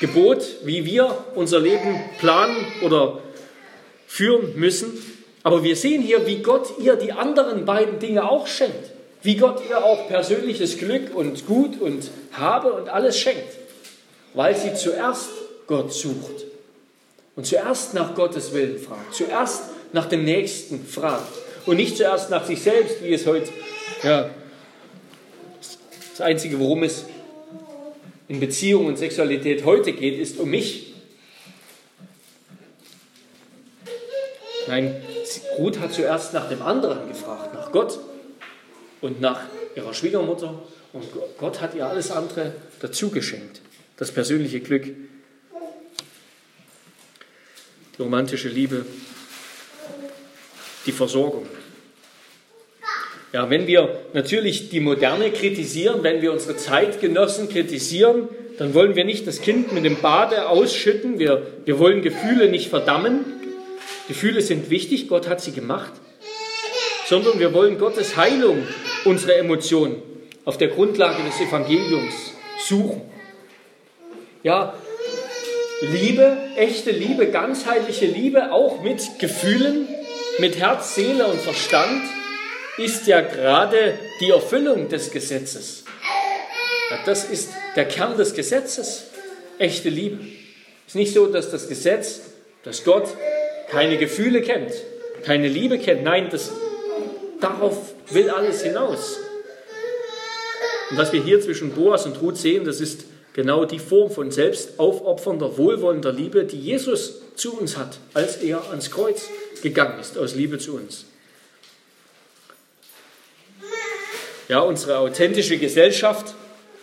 Gebot, 0.00 0.44
wie 0.64 0.84
wir 0.84 1.24
unser 1.34 1.60
Leben 1.60 1.98
planen 2.18 2.56
oder 2.82 3.20
führen 4.06 4.54
müssen. 4.56 4.98
Aber 5.42 5.64
wir 5.64 5.76
sehen 5.76 6.02
hier, 6.02 6.26
wie 6.26 6.42
Gott 6.42 6.78
ihr 6.78 6.96
die 6.96 7.12
anderen 7.12 7.64
beiden 7.64 7.98
Dinge 7.98 8.28
auch 8.28 8.46
schenkt. 8.46 8.90
Wie 9.22 9.36
Gott 9.36 9.62
ihr 9.68 9.84
auch 9.84 10.06
persönliches 10.08 10.78
Glück 10.78 11.14
und 11.14 11.46
Gut 11.46 11.80
und 11.80 12.10
Habe 12.32 12.72
und 12.72 12.88
alles 12.88 13.18
schenkt. 13.18 13.48
Weil 14.34 14.54
sie 14.54 14.74
zuerst 14.74 15.30
Gott 15.66 15.92
sucht 15.92 16.44
und 17.34 17.46
zuerst 17.46 17.94
nach 17.94 18.14
Gottes 18.14 18.52
Willen 18.52 18.78
fragt. 18.78 19.14
Zuerst 19.14 19.62
nach 19.92 20.06
dem 20.06 20.24
Nächsten 20.24 20.84
fragt. 20.86 21.32
Und 21.66 21.76
nicht 21.76 21.96
zuerst 21.96 22.30
nach 22.30 22.44
sich 22.44 22.62
selbst, 22.62 23.02
wie 23.02 23.12
es 23.12 23.26
heute, 23.26 23.50
ja, 24.02 24.30
das 26.18 26.26
Einzige, 26.26 26.58
worum 26.58 26.82
es 26.82 27.04
in 28.26 28.40
Beziehung 28.40 28.86
und 28.86 28.98
Sexualität 28.98 29.64
heute 29.64 29.92
geht, 29.92 30.18
ist 30.18 30.38
um 30.38 30.50
mich. 30.50 30.92
Nein, 34.66 35.00
Ruth 35.58 35.78
hat 35.78 35.94
zuerst 35.94 36.34
nach 36.34 36.48
dem 36.48 36.60
anderen 36.60 37.08
gefragt, 37.08 37.54
nach 37.54 37.70
Gott 37.70 38.00
und 39.00 39.20
nach 39.20 39.42
ihrer 39.76 39.94
Schwiegermutter. 39.94 40.60
Und 40.92 41.06
Gott 41.38 41.60
hat 41.60 41.76
ihr 41.76 41.86
alles 41.86 42.10
andere 42.10 42.52
dazu 42.80 43.10
geschenkt. 43.10 43.60
Das 43.96 44.10
persönliche 44.10 44.58
Glück, 44.58 44.86
die 47.96 48.02
romantische 48.02 48.48
Liebe, 48.48 48.84
die 50.84 50.92
Versorgung. 50.92 51.46
Ja, 53.32 53.50
wenn 53.50 53.66
wir 53.66 54.00
natürlich 54.14 54.70
die 54.70 54.80
Moderne 54.80 55.30
kritisieren, 55.30 56.02
wenn 56.02 56.22
wir 56.22 56.32
unsere 56.32 56.56
Zeitgenossen 56.56 57.50
kritisieren, 57.50 58.28
dann 58.58 58.72
wollen 58.72 58.96
wir 58.96 59.04
nicht 59.04 59.26
das 59.26 59.42
Kind 59.42 59.72
mit 59.72 59.84
dem 59.84 59.96
Bade 59.96 60.48
ausschütten. 60.48 61.18
Wir, 61.18 61.46
wir 61.66 61.78
wollen 61.78 62.00
Gefühle 62.00 62.48
nicht 62.48 62.70
verdammen. 62.70 63.24
Gefühle 64.08 64.40
sind 64.40 64.70
wichtig, 64.70 65.08
Gott 65.08 65.28
hat 65.28 65.42
sie 65.42 65.52
gemacht. 65.52 65.92
Sondern 67.06 67.38
wir 67.38 67.52
wollen 67.52 67.78
Gottes 67.78 68.16
Heilung 68.16 68.66
unserer 69.04 69.36
Emotionen 69.36 70.02
auf 70.46 70.56
der 70.56 70.68
Grundlage 70.68 71.22
des 71.22 71.38
Evangeliums 71.46 72.32
suchen. 72.66 73.02
Ja, 74.42 74.74
Liebe, 75.82 76.36
echte 76.56 76.90
Liebe, 76.90 77.26
ganzheitliche 77.26 78.06
Liebe, 78.06 78.52
auch 78.52 78.82
mit 78.82 79.18
Gefühlen, 79.18 79.86
mit 80.38 80.58
Herz, 80.58 80.94
Seele 80.94 81.26
und 81.26 81.40
Verstand 81.40 82.02
ist 82.78 83.06
ja 83.06 83.20
gerade 83.20 83.98
die 84.20 84.30
Erfüllung 84.30 84.88
des 84.88 85.10
Gesetzes. 85.10 85.84
Das 87.04 87.24
ist 87.24 87.50
der 87.76 87.86
Kern 87.86 88.16
des 88.16 88.34
Gesetzes, 88.34 89.04
echte 89.58 89.88
Liebe. 89.88 90.18
Es 90.86 90.92
ist 90.92 90.94
nicht 90.94 91.12
so, 91.12 91.26
dass 91.26 91.50
das 91.50 91.68
Gesetz, 91.68 92.20
dass 92.62 92.84
Gott 92.84 93.08
keine 93.68 93.98
Gefühle 93.98 94.40
kennt, 94.42 94.72
keine 95.24 95.48
Liebe 95.48 95.78
kennt. 95.78 96.02
Nein, 96.02 96.28
das, 96.30 96.50
darauf 97.40 97.94
will 98.10 98.30
alles 98.30 98.62
hinaus. 98.62 99.18
Und 100.90 100.96
was 100.96 101.12
wir 101.12 101.22
hier 101.22 101.40
zwischen 101.40 101.72
Boas 101.72 102.06
und 102.06 102.20
Ruth 102.22 102.38
sehen, 102.38 102.64
das 102.64 102.80
ist 102.80 103.04
genau 103.34 103.66
die 103.66 103.78
Form 103.78 104.10
von 104.10 104.30
selbstaufopfernder, 104.30 105.58
wohlwollender 105.58 106.12
Liebe, 106.12 106.44
die 106.44 106.58
Jesus 106.58 107.20
zu 107.34 107.58
uns 107.58 107.76
hat, 107.76 107.98
als 108.14 108.36
er 108.36 108.70
ans 108.70 108.90
Kreuz 108.90 109.28
gegangen 109.62 110.00
ist, 110.00 110.16
aus 110.16 110.34
Liebe 110.34 110.58
zu 110.58 110.76
uns. 110.76 111.04
Ja, 114.48 114.60
unsere 114.60 114.98
authentische 114.98 115.58
Gesellschaft, 115.58 116.34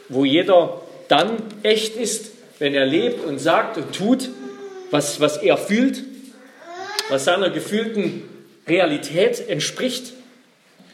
wo 0.09 0.23
jeder 0.23 0.81
dann 1.07 1.37
echt 1.63 1.95
ist, 1.95 2.31
wenn 2.59 2.73
er 2.73 2.85
lebt 2.85 3.25
und 3.25 3.39
sagt 3.39 3.77
und 3.77 3.93
tut, 3.93 4.29
was, 4.91 5.19
was 5.19 5.37
er 5.37 5.57
fühlt, 5.57 6.03
was 7.09 7.25
seiner 7.25 7.49
gefühlten 7.49 8.23
Realität 8.67 9.49
entspricht. 9.49 10.13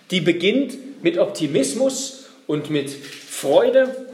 Die 0.10 0.22
beginnt 0.22 1.04
mit 1.04 1.18
Optimismus 1.18 2.26
und 2.48 2.70
mit 2.70 2.90
Freude, 2.90 4.08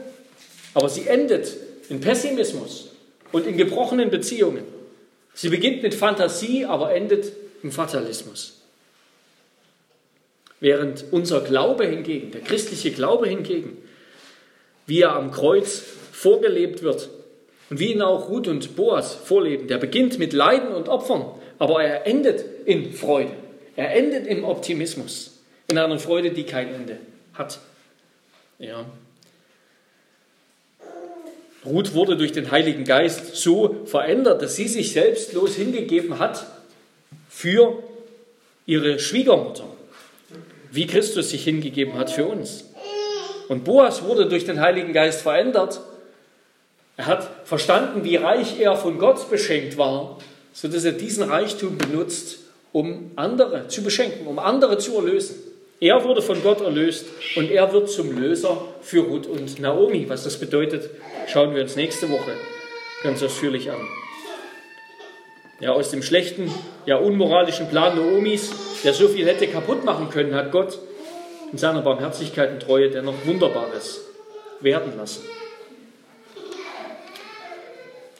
aber 0.74 0.88
sie 0.88 1.06
endet 1.06 1.56
in 1.88 2.00
Pessimismus 2.00 2.90
und 3.32 3.46
in 3.46 3.56
gebrochenen 3.56 4.10
Beziehungen. 4.10 4.64
Sie 5.34 5.48
beginnt 5.48 5.82
mit 5.82 5.94
Fantasie, 5.94 6.64
aber 6.64 6.94
endet 6.94 7.32
im 7.62 7.72
Fatalismus. 7.72 8.57
Während 10.60 11.04
unser 11.12 11.40
Glaube 11.40 11.86
hingegen, 11.86 12.32
der 12.32 12.40
christliche 12.40 12.90
Glaube 12.90 13.28
hingegen, 13.28 13.76
wie 14.86 15.02
er 15.02 15.14
am 15.14 15.30
Kreuz 15.30 15.82
vorgelebt 16.12 16.82
wird 16.82 17.08
und 17.70 17.78
wie 17.78 17.92
ihn 17.92 18.02
auch 18.02 18.28
Ruth 18.28 18.48
und 18.48 18.74
Boas 18.74 19.14
vorleben, 19.14 19.68
der 19.68 19.78
beginnt 19.78 20.18
mit 20.18 20.32
Leiden 20.32 20.72
und 20.72 20.88
Opfern, 20.88 21.26
aber 21.58 21.84
er 21.84 22.06
endet 22.06 22.44
in 22.64 22.92
Freude. 22.92 23.32
Er 23.76 23.94
endet 23.94 24.26
im 24.26 24.42
Optimismus, 24.44 25.38
in 25.68 25.78
einer 25.78 25.98
Freude, 26.00 26.30
die 26.30 26.44
kein 26.44 26.74
Ende 26.74 26.98
hat. 27.34 27.60
Ja. 28.58 28.84
Ruth 31.64 31.94
wurde 31.94 32.16
durch 32.16 32.32
den 32.32 32.50
Heiligen 32.50 32.84
Geist 32.84 33.36
so 33.36 33.84
verändert, 33.84 34.42
dass 34.42 34.56
sie 34.56 34.66
sich 34.66 34.92
selbstlos 34.92 35.54
hingegeben 35.54 36.18
hat 36.18 36.46
für 37.28 37.80
ihre 38.66 38.98
Schwiegermutter 38.98 39.64
wie 40.70 40.86
Christus 40.86 41.30
sich 41.30 41.44
hingegeben 41.44 41.94
hat 41.94 42.10
für 42.10 42.26
uns. 42.26 42.64
Und 43.48 43.64
Boas 43.64 44.02
wurde 44.04 44.26
durch 44.26 44.44
den 44.44 44.60
Heiligen 44.60 44.92
Geist 44.92 45.22
verändert. 45.22 45.80
Er 46.96 47.06
hat 47.06 47.28
verstanden, 47.44 48.04
wie 48.04 48.16
reich 48.16 48.60
er 48.60 48.76
von 48.76 48.98
Gott 48.98 49.30
beschenkt 49.30 49.78
war, 49.78 50.18
sodass 50.52 50.84
er 50.84 50.92
diesen 50.92 51.24
Reichtum 51.24 51.78
benutzt, 51.78 52.40
um 52.72 53.12
andere 53.16 53.68
zu 53.68 53.82
beschenken, 53.82 54.26
um 54.26 54.38
andere 54.38 54.78
zu 54.78 54.96
erlösen. 54.96 55.36
Er 55.80 56.02
wurde 56.04 56.22
von 56.22 56.42
Gott 56.42 56.60
erlöst 56.60 57.06
und 57.36 57.50
er 57.50 57.72
wird 57.72 57.88
zum 57.88 58.18
Löser 58.18 58.60
für 58.82 59.00
Ruth 59.00 59.28
und 59.28 59.60
Naomi. 59.60 60.08
Was 60.08 60.24
das 60.24 60.38
bedeutet, 60.38 60.90
schauen 61.28 61.54
wir 61.54 61.62
uns 61.62 61.76
nächste 61.76 62.10
Woche 62.10 62.32
ganz 63.02 63.22
ausführlich 63.22 63.70
an. 63.70 63.78
Ja, 65.60 65.72
aus 65.72 65.90
dem 65.90 66.04
schlechten, 66.04 66.52
ja 66.86 66.96
unmoralischen 66.96 67.68
Plan 67.68 67.96
Naomis, 67.96 68.52
der 68.84 68.94
so 68.94 69.08
viel 69.08 69.26
hätte 69.26 69.48
kaputt 69.48 69.84
machen 69.84 70.08
können, 70.08 70.34
hat 70.34 70.52
Gott 70.52 70.78
in 71.50 71.58
seiner 71.58 71.82
Barmherzigkeit 71.82 72.52
und 72.52 72.62
Treue 72.62 72.90
dennoch 72.90 73.26
Wunderbares 73.26 74.02
werden 74.60 74.96
lassen. 74.96 75.22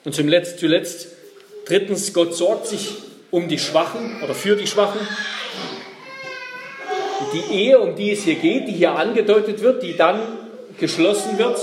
Und 0.04 0.14
zum 0.14 0.26
Letzt, 0.26 0.58
zuletzt, 0.58 1.08
drittens, 1.66 2.12
Gott 2.12 2.34
sorgt 2.34 2.66
sich 2.66 2.94
um 3.30 3.46
die 3.46 3.58
Schwachen 3.58 4.20
oder 4.22 4.34
für 4.34 4.56
die 4.56 4.66
Schwachen. 4.66 5.00
Die 7.32 7.54
Ehe, 7.54 7.78
um 7.78 7.94
die 7.94 8.12
es 8.12 8.22
hier 8.22 8.36
geht, 8.36 8.66
die 8.68 8.72
hier 8.72 8.92
angedeutet 8.92 9.60
wird, 9.60 9.82
die 9.82 9.96
dann 9.96 10.20
geschlossen 10.78 11.38
wird 11.38 11.58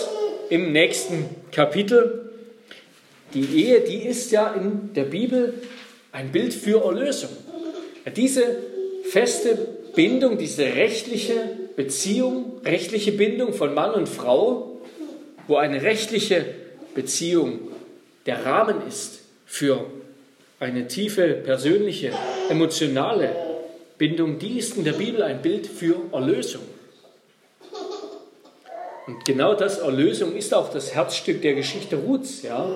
im 0.49 0.71
nächsten 0.71 1.29
Kapitel, 1.51 2.24
die 3.35 3.65
Ehe, 3.65 3.81
die 3.81 4.07
ist 4.07 4.31
ja 4.31 4.53
in 4.53 4.93
der 4.93 5.03
Bibel 5.03 5.53
ein 6.11 6.31
Bild 6.31 6.53
für 6.53 6.83
Erlösung. 6.83 7.29
Diese 8.15 8.43
feste 9.09 9.57
Bindung, 9.93 10.37
diese 10.37 10.63
rechtliche 10.63 11.35
Beziehung, 11.75 12.61
rechtliche 12.63 13.11
Bindung 13.11 13.53
von 13.53 13.73
Mann 13.73 13.93
und 13.93 14.07
Frau, 14.07 14.79
wo 15.47 15.57
eine 15.57 15.81
rechtliche 15.81 16.45
Beziehung 16.95 17.59
der 18.25 18.45
Rahmen 18.45 18.87
ist 18.87 19.19
für 19.45 19.85
eine 20.59 20.87
tiefe, 20.87 21.27
persönliche, 21.43 22.11
emotionale 22.49 23.35
Bindung, 23.97 24.39
die 24.39 24.57
ist 24.57 24.77
in 24.77 24.85
der 24.85 24.93
Bibel 24.93 25.21
ein 25.21 25.41
Bild 25.41 25.67
für 25.67 25.97
Erlösung. 26.11 26.61
Und 29.07 29.23
genau 29.25 29.53
das 29.53 29.79
Erlösung 29.79 30.35
ist 30.35 30.53
auch 30.53 30.71
das 30.71 30.95
Herzstück 30.95 31.41
der 31.41 31.53
Geschichte 31.53 31.97
Ruths. 31.97 32.41
Ja? 32.41 32.67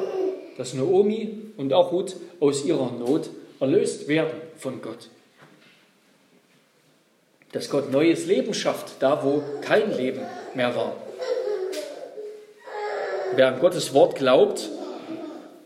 Dass 0.59 0.73
Naomi 0.73 1.37
und 1.55 1.71
auch 1.71 1.93
Ruth 1.93 2.17
aus 2.41 2.65
ihrer 2.65 2.91
Not 2.91 3.29
erlöst 3.61 4.09
werden 4.09 4.41
von 4.57 4.81
Gott. 4.81 5.07
Dass 7.53 7.69
Gott 7.69 7.93
neues 7.93 8.25
Leben 8.25 8.53
schafft, 8.53 8.95
da 8.99 9.23
wo 9.23 9.41
kein 9.61 9.95
Leben 9.95 10.19
mehr 10.55 10.75
war. 10.75 10.97
Wer 13.35 13.47
an 13.47 13.59
Gottes 13.61 13.93
Wort 13.93 14.15
glaubt, 14.15 14.67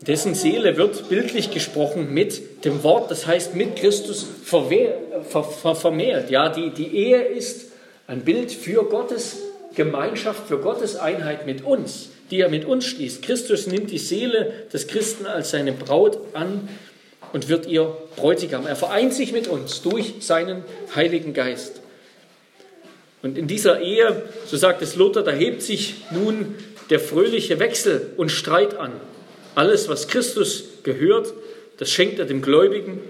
dessen 0.00 0.36
Seele 0.36 0.76
wird 0.76 1.08
bildlich 1.08 1.50
gesprochen 1.50 2.14
mit 2.14 2.64
dem 2.64 2.84
Wort, 2.84 3.10
das 3.10 3.26
heißt 3.26 3.56
mit 3.56 3.74
Christus 3.74 4.24
vermehrt. 4.44 6.30
Ja, 6.30 6.50
die, 6.50 6.70
die 6.70 6.94
Ehe 6.96 7.20
ist 7.20 7.72
ein 8.06 8.20
Bild 8.20 8.52
für 8.52 8.84
Gottes 8.84 9.38
Gemeinschaft 9.74 10.46
für 10.46 10.58
Gottes 10.58 10.94
Einheit 10.94 11.46
mit 11.46 11.64
uns, 11.64 12.10
die 12.30 12.40
er 12.40 12.48
mit 12.48 12.64
uns 12.64 12.84
schließt. 12.86 13.22
Christus 13.22 13.66
nimmt 13.66 13.90
die 13.90 13.98
Seele 13.98 14.52
des 14.72 14.86
Christen 14.86 15.26
als 15.26 15.50
seine 15.50 15.72
Braut 15.72 16.18
an 16.34 16.68
und 17.32 17.48
wird 17.48 17.66
ihr 17.66 17.96
Bräutigam. 18.16 18.66
Er 18.66 18.76
vereint 18.76 19.12
sich 19.12 19.32
mit 19.32 19.48
uns 19.48 19.82
durch 19.82 20.14
seinen 20.20 20.62
Heiligen 20.94 21.34
Geist. 21.34 21.80
Und 23.22 23.38
in 23.38 23.46
dieser 23.46 23.80
Ehe, 23.80 24.22
so 24.46 24.56
sagt 24.56 24.82
es 24.82 24.96
Luther, 24.96 25.22
da 25.22 25.32
hebt 25.32 25.62
sich 25.62 25.94
nun 26.10 26.54
der 26.90 27.00
fröhliche 27.00 27.58
Wechsel 27.58 28.10
und 28.16 28.30
Streit 28.30 28.76
an. 28.76 28.92
Alles, 29.54 29.88
was 29.88 30.08
Christus 30.08 30.64
gehört, 30.82 31.32
das 31.78 31.90
schenkt 31.90 32.18
er 32.18 32.26
dem 32.26 32.42
Gläubigen 32.42 33.00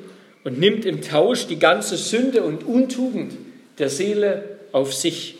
und 0.44 0.58
nimmt 0.58 0.84
im 0.84 1.02
Tausch 1.02 1.46
die 1.46 1.58
ganze 1.58 1.96
Sünde 1.96 2.42
und 2.42 2.64
Untugend 2.64 3.32
der 3.78 3.88
Seele 3.88 4.58
auf 4.72 4.94
sich. 4.94 5.36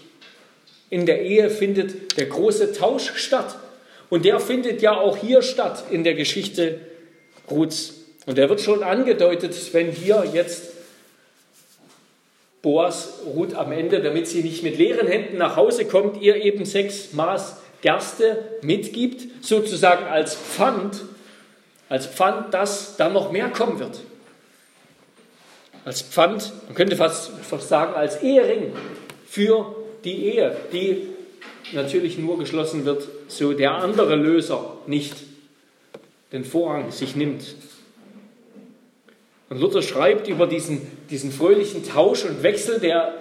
In 0.91 1.07
der 1.07 1.22
Ehe 1.22 1.51
findet 1.51 2.18
der 2.18 2.27
große 2.27 2.72
Tausch 2.72 3.12
statt. 3.16 3.57
Und 4.11 4.25
der 4.25 4.41
findet 4.41 4.83
ja 4.83 4.97
auch 4.97 5.17
hier 5.17 5.43
statt 5.43 5.85
in 5.91 6.05
der 6.05 6.15
Geschichte 6.15 6.81
Ruths. 7.51 7.95
Und 8.27 8.39
der 8.39 8.49
wird 8.49 8.61
schon 8.61 8.83
angedeutet, 8.83 9.55
wenn 9.73 9.91
hier 9.91 10.25
jetzt 10.33 10.73
Boas 12.63 13.21
Ruth 13.27 13.55
am 13.55 13.73
Ende, 13.73 14.01
damit 14.01 14.27
sie 14.27 14.43
nicht 14.43 14.63
mit 14.63 14.79
leeren 14.79 15.07
Händen 15.07 15.37
nach 15.37 15.57
Hause 15.57 15.85
kommt, 15.85 16.23
ihr 16.23 16.37
eben 16.37 16.65
sechs 16.65 17.13
Maß 17.13 17.59
Gerste 17.83 18.43
mitgibt, 18.63 19.45
sozusagen 19.45 20.07
als 20.07 20.35
Pfand, 20.35 21.03
als 21.91 22.07
Pfand, 22.07 22.55
dass 22.55 22.97
da 22.97 23.11
noch 23.11 23.31
mehr 23.31 23.51
kommen 23.51 23.79
wird. 23.79 24.01
Als 25.85 26.01
Pfand, 26.01 26.51
man 26.67 26.75
könnte 26.75 26.97
fast, 26.97 27.31
fast 27.43 27.69
sagen, 27.69 27.93
als 27.93 28.23
Ehering 28.23 28.73
für 29.27 29.77
die 30.05 30.33
Ehe, 30.33 30.57
die 30.73 31.09
natürlich 31.75 32.18
nur 32.18 32.39
geschlossen 32.39 32.85
wird, 32.85 33.09
so 33.29 33.53
der 33.53 33.75
andere 33.75 34.16
Löser 34.16 34.79
nicht 34.87 35.14
den 36.33 36.45
Vorrang 36.45 36.91
sich 36.91 37.16
nimmt. 37.16 37.55
Und 39.51 39.61
Luther 39.61 39.83
schreibt 39.83 40.27
über 40.29 40.47
diesen, 40.47 40.81
diesen 41.11 41.31
fröhlichen 41.31 41.87
Tausch 41.87 42.25
und 42.25 42.43
Wechsel, 42.43 42.81
der 42.81 43.14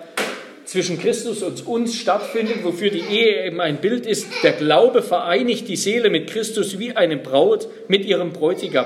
zwischen 0.66 1.00
Christus 1.00 1.44
und 1.44 1.68
uns 1.68 1.96
stattfindet, 1.96 2.64
wofür 2.64 2.90
die 2.90 3.02
Ehe 3.02 3.46
eben 3.46 3.60
ein 3.60 3.82
Bild 3.82 4.06
ist. 4.06 4.28
Der 4.44 4.54
Glaube 4.54 5.02
vereinigt 5.02 5.68
die 5.68 5.76
Seele 5.76 6.10
mit 6.10 6.30
Christus 6.30 6.80
wie 6.80 6.94
eine 6.96 7.18
Braut 7.18 7.68
mit 7.88 8.06
ihrem 8.06 8.32
Bräutigam. 8.32 8.86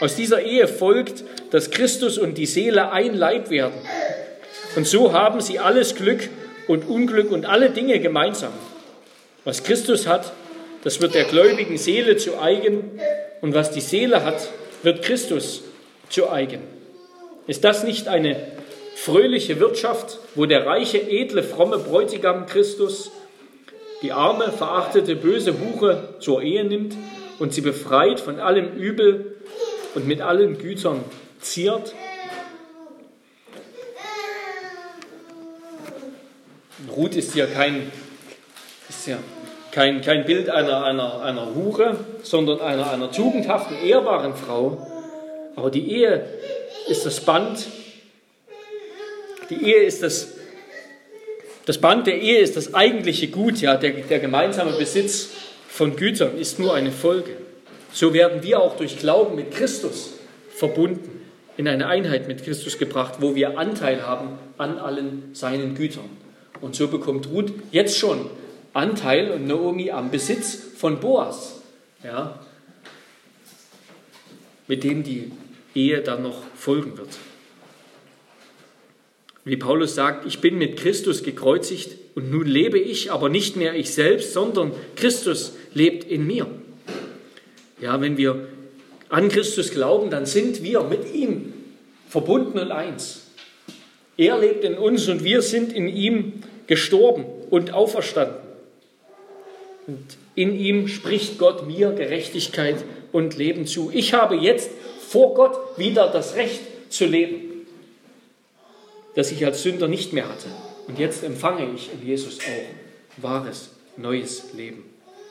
Aus 0.00 0.16
dieser 0.16 0.42
Ehe 0.42 0.66
folgt, 0.66 1.24
dass 1.50 1.70
Christus 1.70 2.18
und 2.18 2.36
die 2.36 2.46
Seele 2.46 2.90
ein 2.90 3.14
Leib 3.14 3.48
werden. 3.48 3.80
Und 4.76 4.86
so 4.86 5.12
haben 5.12 5.40
sie 5.40 5.60
alles 5.60 5.94
Glück 5.94 6.28
und 6.66 6.88
Unglück 6.88 7.30
und 7.30 7.46
alle 7.46 7.70
Dinge 7.70 8.00
gemeinsam. 8.00 8.52
Was 9.44 9.62
Christus 9.62 10.06
hat, 10.06 10.32
das 10.84 11.00
wird 11.00 11.14
der 11.14 11.24
gläubigen 11.24 11.78
Seele 11.78 12.16
zu 12.16 12.38
eigen. 12.38 13.00
Und 13.40 13.54
was 13.54 13.70
die 13.70 13.80
Seele 13.80 14.24
hat, 14.24 14.48
wird 14.82 15.02
Christus 15.02 15.62
zu 16.10 16.30
eigen. 16.30 16.60
Ist 17.46 17.64
das 17.64 17.84
nicht 17.84 18.06
eine 18.08 18.36
fröhliche 18.94 19.60
Wirtschaft, 19.60 20.18
wo 20.34 20.46
der 20.46 20.66
reiche, 20.66 20.98
edle, 20.98 21.42
fromme 21.42 21.78
Bräutigam 21.78 22.46
Christus 22.46 23.10
die 24.02 24.12
arme, 24.12 24.52
verachtete, 24.52 25.16
böse 25.16 25.54
Hure 25.58 26.16
zur 26.20 26.42
Ehe 26.42 26.64
nimmt 26.64 26.94
und 27.38 27.54
sie 27.54 27.62
befreit 27.62 28.20
von 28.20 28.38
allem 28.38 28.76
Übel 28.76 29.36
und 29.94 30.06
mit 30.06 30.20
allen 30.20 30.58
Gütern 30.58 31.02
ziert? 31.40 31.94
Ruth 36.94 37.16
ist 37.16 37.32
hier 37.32 37.46
kein, 37.46 37.90
ist 38.88 39.06
ja 39.06 39.18
kein, 39.74 40.02
kein 40.02 40.24
Bild 40.24 40.48
einer, 40.48 40.84
einer, 40.84 41.20
einer 41.22 41.52
Hure, 41.52 41.96
sondern 42.22 42.60
einer, 42.60 42.90
einer 42.90 43.10
tugendhaften, 43.10 43.76
ehrbaren 43.84 44.34
Frau. 44.34 44.86
Aber 45.56 45.70
die 45.70 45.90
Ehe 45.90 46.24
ist 46.88 47.04
das 47.04 47.20
Band, 47.20 47.66
die 49.50 49.64
Ehe 49.64 49.82
ist 49.82 50.02
das, 50.04 50.28
das 51.66 51.78
Band 51.78 52.06
der 52.06 52.20
Ehe 52.20 52.38
ist 52.38 52.56
das 52.56 52.72
eigentliche 52.72 53.28
Gut, 53.28 53.60
ja, 53.60 53.76
der, 53.76 53.90
der 53.90 54.20
gemeinsame 54.20 54.72
Besitz 54.72 55.30
von 55.68 55.96
Gütern 55.96 56.38
ist 56.38 56.60
nur 56.60 56.74
eine 56.74 56.92
Folge. 56.92 57.36
So 57.92 58.14
werden 58.14 58.44
wir 58.44 58.60
auch 58.60 58.76
durch 58.76 58.98
Glauben 58.98 59.34
mit 59.34 59.50
Christus 59.50 60.12
verbunden, 60.50 61.22
in 61.56 61.66
eine 61.66 61.88
Einheit 61.88 62.28
mit 62.28 62.44
Christus 62.44 62.78
gebracht, 62.78 63.14
wo 63.18 63.34
wir 63.34 63.58
Anteil 63.58 64.06
haben 64.06 64.38
an 64.56 64.78
allen 64.78 65.30
seinen 65.32 65.74
Gütern. 65.74 66.08
Und 66.60 66.76
so 66.76 66.86
bekommt 66.86 67.28
Ruth 67.28 67.52
jetzt 67.72 67.98
schon 67.98 68.30
Anteil 68.74 69.30
und 69.30 69.46
Naomi 69.46 69.90
am 69.90 70.10
Besitz 70.10 70.58
von 70.76 70.98
Boas, 70.98 71.62
ja, 72.02 72.40
mit 74.66 74.82
dem 74.82 75.04
die 75.04 75.30
Ehe 75.74 76.02
dann 76.02 76.22
noch 76.22 76.42
folgen 76.56 76.98
wird. 76.98 77.10
Wie 79.44 79.56
Paulus 79.56 79.94
sagt, 79.94 80.26
ich 80.26 80.40
bin 80.40 80.58
mit 80.58 80.76
Christus 80.76 81.22
gekreuzigt 81.22 81.96
und 82.16 82.30
nun 82.30 82.46
lebe 82.46 82.78
ich, 82.78 83.12
aber 83.12 83.28
nicht 83.28 83.56
mehr 83.56 83.74
ich 83.74 83.92
selbst, 83.92 84.32
sondern 84.32 84.72
Christus 84.96 85.52
lebt 85.72 86.10
in 86.10 86.26
mir. 86.26 86.46
Ja, 87.80 88.00
wenn 88.00 88.16
wir 88.16 88.48
an 89.08 89.28
Christus 89.28 89.70
glauben, 89.70 90.10
dann 90.10 90.26
sind 90.26 90.62
wir 90.62 90.82
mit 90.82 91.14
ihm 91.14 91.52
verbunden 92.08 92.58
und 92.58 92.72
eins. 92.72 93.26
Er 94.16 94.38
lebt 94.38 94.64
in 94.64 94.74
uns 94.74 95.08
und 95.08 95.22
wir 95.22 95.42
sind 95.42 95.72
in 95.72 95.88
ihm 95.88 96.42
gestorben 96.66 97.24
und 97.50 97.72
auferstanden. 97.72 98.43
Und 99.86 100.16
in 100.34 100.58
ihm 100.58 100.88
spricht 100.88 101.38
Gott 101.38 101.66
mir 101.66 101.92
Gerechtigkeit 101.92 102.84
und 103.12 103.36
Leben 103.36 103.66
zu. 103.66 103.90
Ich 103.92 104.14
habe 104.14 104.36
jetzt 104.36 104.70
vor 105.08 105.34
Gott 105.34 105.78
wieder 105.78 106.08
das 106.08 106.34
Recht 106.34 106.60
zu 106.90 107.04
leben 107.04 107.54
das 109.14 109.30
ich 109.30 109.44
als 109.44 109.62
Sünder 109.62 109.88
nicht 109.88 110.12
mehr 110.12 110.28
hatte. 110.28 110.48
Und 110.86 110.98
jetzt 110.98 111.22
empfange 111.24 111.72
ich 111.74 111.90
in 111.92 112.06
Jesus 112.06 112.38
auch 112.40 113.22
wahres, 113.22 113.70
neues 113.96 114.52
Leben. 114.54 114.84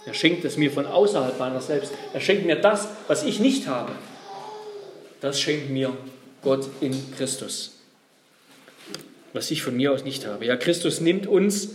Er 0.06 0.14
schenkt 0.14 0.44
es 0.46 0.58
mir 0.58 0.72
von 0.72 0.86
außerhalb 0.86 1.38
meiner 1.40 1.62
selbst. 1.62 1.94
Er 2.14 2.20
schenkt 2.20 2.46
mir 2.46 2.56
das, 2.56 2.88
was 3.08 3.24
ich 3.24 3.40
nicht 3.40 3.68
habe. 3.68 3.94
Das 5.22 5.40
schenkt 5.40 5.70
mir 5.70 5.96
Gott 6.42 6.68
in 6.82 6.94
Christus. 7.16 7.78
Was 9.32 9.52
ich 9.52 9.64
von 9.64 9.76
mir 9.76 9.94
aus 9.94 10.04
nicht 10.04 10.26
habe. 10.26 10.46
Ja, 10.46 10.58
Christus 10.58 11.00
nimmt 11.00 11.28
uns 11.28 11.70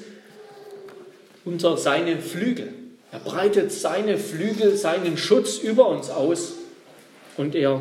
unter 1.49 1.77
seine 1.77 2.19
Flügel. 2.19 2.73
Er 3.11 3.21
breitet 3.21 3.73
seine 3.73 4.19
Flügel, 4.19 4.77
seinen 4.77 5.17
Schutz 5.17 5.59
über 5.59 5.89
uns 5.89 6.11
aus 6.11 6.53
und 7.39 7.55
er 7.55 7.81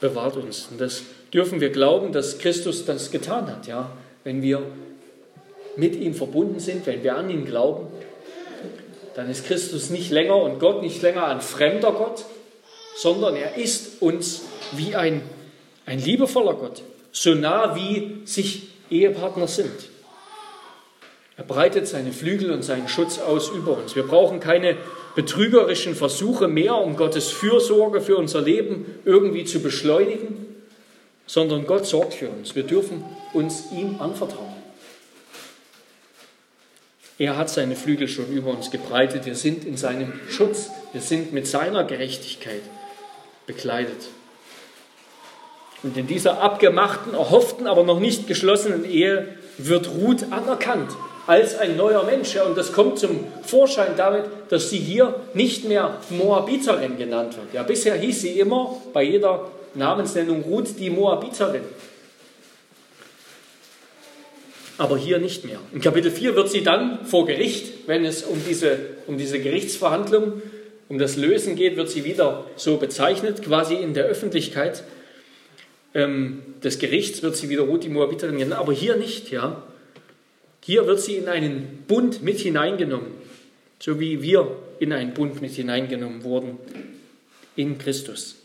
bewahrt 0.00 0.36
uns. 0.36 0.68
Und 0.70 0.80
das 0.80 1.02
dürfen 1.32 1.60
wir 1.60 1.68
glauben, 1.68 2.12
dass 2.12 2.38
Christus 2.38 2.86
das 2.86 3.10
getan 3.10 3.46
hat. 3.48 3.66
Ja? 3.66 3.90
Wenn 4.24 4.40
wir 4.40 4.62
mit 5.76 5.96
ihm 5.96 6.14
verbunden 6.14 6.60
sind, 6.60 6.86
wenn 6.86 7.02
wir 7.02 7.16
an 7.16 7.28
ihn 7.28 7.44
glauben, 7.44 7.88
dann 9.14 9.28
ist 9.30 9.46
Christus 9.46 9.90
nicht 9.90 10.10
länger 10.10 10.36
und 10.36 10.58
Gott 10.60 10.80
nicht 10.80 11.02
länger 11.02 11.26
ein 11.26 11.40
fremder 11.40 11.92
Gott, 11.92 12.24
sondern 12.96 13.36
er 13.36 13.56
ist 13.56 14.00
uns 14.00 14.42
wie 14.72 14.94
ein, 14.94 15.22
ein 15.84 15.98
liebevoller 15.98 16.54
Gott, 16.54 16.82
so 17.12 17.34
nah 17.34 17.76
wie 17.76 18.22
sich 18.24 18.68
Ehepartner 18.90 19.46
sind. 19.46 19.88
Er 21.38 21.44
breitet 21.44 21.88
seine 21.88 22.12
Flügel 22.12 22.50
und 22.50 22.62
seinen 22.62 22.88
Schutz 22.88 23.18
aus 23.18 23.48
über 23.48 23.78
uns. 23.78 23.96
Wir 23.96 24.02
brauchen 24.02 24.40
keine 24.40 24.76
betrügerischen 25.14 25.94
Versuche 25.94 26.48
mehr, 26.48 26.74
um 26.76 26.96
Gottes 26.96 27.28
Fürsorge 27.28 28.02
für 28.02 28.16
unser 28.16 28.42
Leben 28.42 28.84
irgendwie 29.06 29.46
zu 29.46 29.60
beschleunigen 29.60 30.48
sondern 31.28 31.66
Gott 31.66 31.86
sorgt 31.86 32.14
für 32.14 32.28
uns. 32.28 32.56
Wir 32.56 32.64
dürfen 32.64 33.04
uns 33.34 33.70
ihm 33.70 34.00
anvertrauen. 34.00 34.48
Er 37.18 37.36
hat 37.36 37.50
seine 37.50 37.76
Flügel 37.76 38.08
schon 38.08 38.28
über 38.32 38.50
uns 38.50 38.70
gebreitet. 38.70 39.26
Wir 39.26 39.34
sind 39.34 39.64
in 39.64 39.76
seinem 39.76 40.18
Schutz. 40.28 40.70
Wir 40.92 41.02
sind 41.02 41.32
mit 41.32 41.46
seiner 41.46 41.84
Gerechtigkeit 41.84 42.62
bekleidet. 43.46 44.08
Und 45.82 45.96
in 45.96 46.06
dieser 46.06 46.40
abgemachten, 46.40 47.14
erhofften, 47.14 47.66
aber 47.66 47.84
noch 47.84 48.00
nicht 48.00 48.26
geschlossenen 48.26 48.84
Ehe 48.84 49.36
wird 49.58 49.88
Ruth 49.90 50.32
anerkannt 50.32 50.96
als 51.28 51.58
ein 51.58 51.76
neuer 51.76 52.04
Mensch. 52.04 52.34
Und 52.36 52.56
das 52.56 52.72
kommt 52.72 52.98
zum 52.98 53.26
Vorschein 53.42 53.92
damit, 53.96 54.24
dass 54.48 54.70
sie 54.70 54.78
hier 54.78 55.14
nicht 55.34 55.68
mehr 55.68 56.00
Moabiterin 56.08 56.96
genannt 56.96 57.36
wird. 57.36 57.52
Ja, 57.52 57.62
bisher 57.62 57.94
hieß 57.96 58.22
sie 58.22 58.40
immer 58.40 58.80
bei 58.94 59.02
jeder 59.02 59.50
Namensnennung 59.74 60.42
Ruth 60.42 60.78
die 60.78 60.88
Moabiterin. 60.88 61.62
Aber 64.78 64.96
hier 64.96 65.18
nicht 65.18 65.44
mehr. 65.44 65.58
In 65.72 65.82
Kapitel 65.82 66.10
4 66.10 66.34
wird 66.34 66.48
sie 66.48 66.64
dann 66.64 67.04
vor 67.04 67.26
Gericht, 67.26 67.86
wenn 67.86 68.06
es 68.06 68.22
um 68.22 68.40
diese, 68.48 68.78
um 69.06 69.18
diese 69.18 69.38
Gerichtsverhandlung, 69.38 70.40
um 70.88 70.98
das 70.98 71.16
Lösen 71.16 71.56
geht, 71.56 71.76
wird 71.76 71.90
sie 71.90 72.04
wieder 72.04 72.46
so 72.56 72.78
bezeichnet, 72.78 73.42
quasi 73.42 73.74
in 73.74 73.92
der 73.92 74.06
Öffentlichkeit 74.06 74.82
ähm, 75.92 76.42
des 76.62 76.78
Gerichts 76.78 77.22
wird 77.22 77.36
sie 77.36 77.50
wieder 77.50 77.62
Ruth 77.62 77.84
die 77.84 77.90
Moabiterin 77.90 78.38
genannt, 78.38 78.60
aber 78.60 78.72
hier 78.72 78.96
nicht, 78.96 79.30
ja. 79.30 79.62
Hier 80.68 80.86
wird 80.86 81.00
sie 81.00 81.16
in 81.16 81.28
einen 81.28 81.84
Bund 81.88 82.22
mit 82.22 82.40
hineingenommen, 82.40 83.12
so 83.78 83.98
wie 84.00 84.20
wir 84.20 84.54
in 84.80 84.92
einen 84.92 85.14
Bund 85.14 85.40
mit 85.40 85.52
hineingenommen 85.52 86.24
wurden 86.24 86.58
in 87.56 87.78
Christus. 87.78 88.36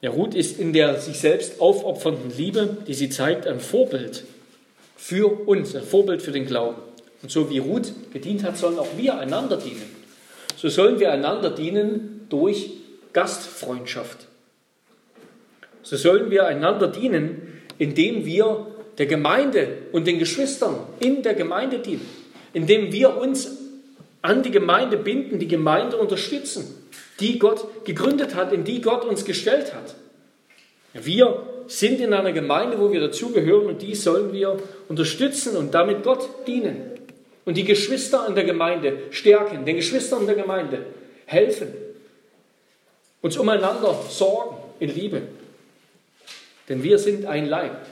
Ja, 0.00 0.10
Ruth 0.10 0.36
ist 0.36 0.60
in 0.60 0.72
der 0.72 1.00
sich 1.00 1.18
selbst 1.18 1.60
aufopfernden 1.60 2.30
Liebe, 2.36 2.76
die 2.86 2.94
sie 2.94 3.08
zeigt, 3.10 3.48
ein 3.48 3.58
Vorbild 3.58 4.22
für 4.96 5.26
uns, 5.48 5.74
ein 5.74 5.82
Vorbild 5.82 6.22
für 6.22 6.30
den 6.30 6.46
Glauben. 6.46 6.80
Und 7.22 7.32
so 7.32 7.50
wie 7.50 7.58
Ruth 7.58 7.92
gedient 8.12 8.44
hat, 8.44 8.56
sollen 8.56 8.78
auch 8.78 8.96
wir 8.96 9.18
einander 9.18 9.56
dienen. 9.56 9.90
So 10.56 10.68
sollen 10.68 11.00
wir 11.00 11.10
einander 11.10 11.50
dienen 11.50 12.26
durch 12.28 12.70
Gastfreundschaft. 13.12 14.28
So 15.82 15.96
sollen 15.96 16.30
wir 16.30 16.46
einander 16.46 16.86
dienen, 16.86 17.60
indem 17.78 18.24
wir 18.24 18.68
der 18.98 19.06
Gemeinde 19.06 19.68
und 19.92 20.06
den 20.06 20.18
Geschwistern 20.18 20.78
in 21.00 21.22
der 21.22 21.34
Gemeinde 21.34 21.78
dienen, 21.78 22.08
indem 22.52 22.92
wir 22.92 23.16
uns 23.16 23.58
an 24.22 24.42
die 24.42 24.50
Gemeinde 24.50 24.96
binden, 24.96 25.38
die 25.38 25.48
Gemeinde 25.48 25.96
unterstützen, 25.96 26.88
die 27.20 27.38
Gott 27.38 27.84
gegründet 27.84 28.34
hat, 28.34 28.52
in 28.52 28.64
die 28.64 28.80
Gott 28.80 29.04
uns 29.04 29.24
gestellt 29.24 29.74
hat. 29.74 29.94
Wir 30.94 31.42
sind 31.66 32.00
in 32.00 32.12
einer 32.12 32.32
Gemeinde, 32.32 32.78
wo 32.78 32.92
wir 32.92 33.00
dazugehören 33.00 33.66
und 33.66 33.82
die 33.82 33.94
sollen 33.94 34.32
wir 34.32 34.58
unterstützen 34.88 35.56
und 35.56 35.74
damit 35.74 36.02
Gott 36.02 36.28
dienen. 36.46 36.90
Und 37.44 37.56
die 37.56 37.64
Geschwister 37.64 38.26
in 38.28 38.34
der 38.34 38.44
Gemeinde 38.44 38.98
stärken, 39.10 39.64
den 39.64 39.76
Geschwistern 39.76 40.20
in 40.20 40.26
der 40.26 40.36
Gemeinde 40.36 40.86
helfen, 41.26 41.68
uns 43.20 43.36
umeinander 43.36 43.98
sorgen 44.08 44.56
in 44.80 44.94
Liebe. 44.94 45.22
Denn 46.68 46.82
wir 46.82 46.98
sind 46.98 47.26
ein 47.26 47.46
Leib. 47.46 47.86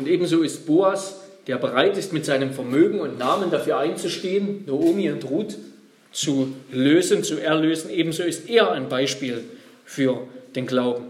Und 0.00 0.08
ebenso 0.08 0.40
ist 0.40 0.64
Boas, 0.64 1.20
der 1.46 1.58
bereit 1.58 1.98
ist, 1.98 2.14
mit 2.14 2.24
seinem 2.24 2.54
Vermögen 2.54 3.00
und 3.00 3.18
Namen 3.18 3.50
dafür 3.50 3.76
einzustehen, 3.76 4.64
Naomi 4.66 5.10
und 5.10 5.28
Ruth 5.28 5.58
zu 6.10 6.54
lösen, 6.72 7.22
zu 7.22 7.36
erlösen, 7.36 7.90
ebenso 7.90 8.22
ist 8.22 8.48
er 8.48 8.72
ein 8.72 8.88
Beispiel 8.88 9.44
für 9.84 10.26
den 10.56 10.66
Glauben. 10.66 11.04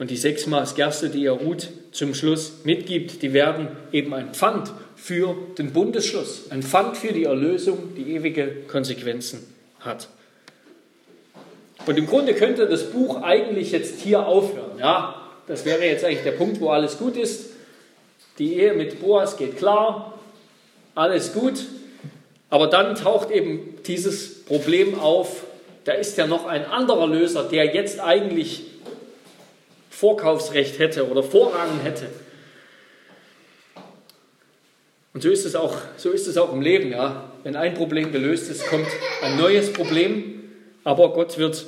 Und 0.00 0.10
die 0.10 0.16
sechs 0.16 0.48
Maß 0.48 0.74
Gerste, 0.74 1.10
die 1.10 1.26
er 1.26 1.32
Ruth 1.32 1.68
zum 1.92 2.12
Schluss 2.12 2.64
mitgibt, 2.64 3.22
die 3.22 3.32
werden 3.32 3.68
eben 3.92 4.12
ein 4.12 4.34
Pfand 4.34 4.72
für 4.96 5.36
den 5.58 5.72
Bundesschluss, 5.72 6.50
ein 6.50 6.64
Pfand 6.64 6.96
für 6.96 7.12
die 7.12 7.24
Erlösung, 7.24 7.94
die 7.96 8.14
ewige 8.14 8.48
Konsequenzen 8.66 9.46
hat. 9.78 10.08
Und 11.88 11.96
im 11.96 12.06
Grunde 12.06 12.34
könnte 12.34 12.66
das 12.66 12.90
Buch 12.90 13.22
eigentlich 13.22 13.72
jetzt 13.72 14.02
hier 14.02 14.26
aufhören. 14.26 14.78
Ja, 14.78 15.22
das 15.46 15.64
wäre 15.64 15.86
jetzt 15.86 16.04
eigentlich 16.04 16.22
der 16.22 16.32
Punkt, 16.32 16.60
wo 16.60 16.68
alles 16.68 16.98
gut 16.98 17.16
ist. 17.16 17.46
Die 18.38 18.56
Ehe 18.56 18.74
mit 18.74 19.00
Boas 19.00 19.38
geht 19.38 19.56
klar, 19.56 20.18
alles 20.94 21.32
gut. 21.32 21.64
Aber 22.50 22.66
dann 22.66 22.94
taucht 22.94 23.30
eben 23.30 23.78
dieses 23.86 24.44
Problem 24.44 25.00
auf, 25.00 25.44
da 25.84 25.92
ist 25.92 26.18
ja 26.18 26.26
noch 26.26 26.44
ein 26.44 26.66
anderer 26.66 27.06
Löser, 27.06 27.44
der 27.44 27.74
jetzt 27.74 28.00
eigentlich 28.00 28.64
Vorkaufsrecht 29.88 30.78
hätte 30.78 31.08
oder 31.08 31.22
Vorrang 31.22 31.80
hätte. 31.82 32.04
Und 35.14 35.22
so 35.22 35.30
ist 35.30 35.46
es 35.46 35.56
auch, 35.56 35.74
so 35.96 36.10
ist 36.10 36.26
es 36.26 36.36
auch 36.36 36.52
im 36.52 36.60
Leben, 36.60 36.90
ja. 36.92 37.30
Wenn 37.44 37.56
ein 37.56 37.72
Problem 37.72 38.12
gelöst 38.12 38.50
ist, 38.50 38.66
kommt 38.66 38.88
ein 39.22 39.38
neues 39.38 39.72
Problem, 39.72 40.50
aber 40.84 41.14
Gott 41.14 41.38
wird 41.38 41.64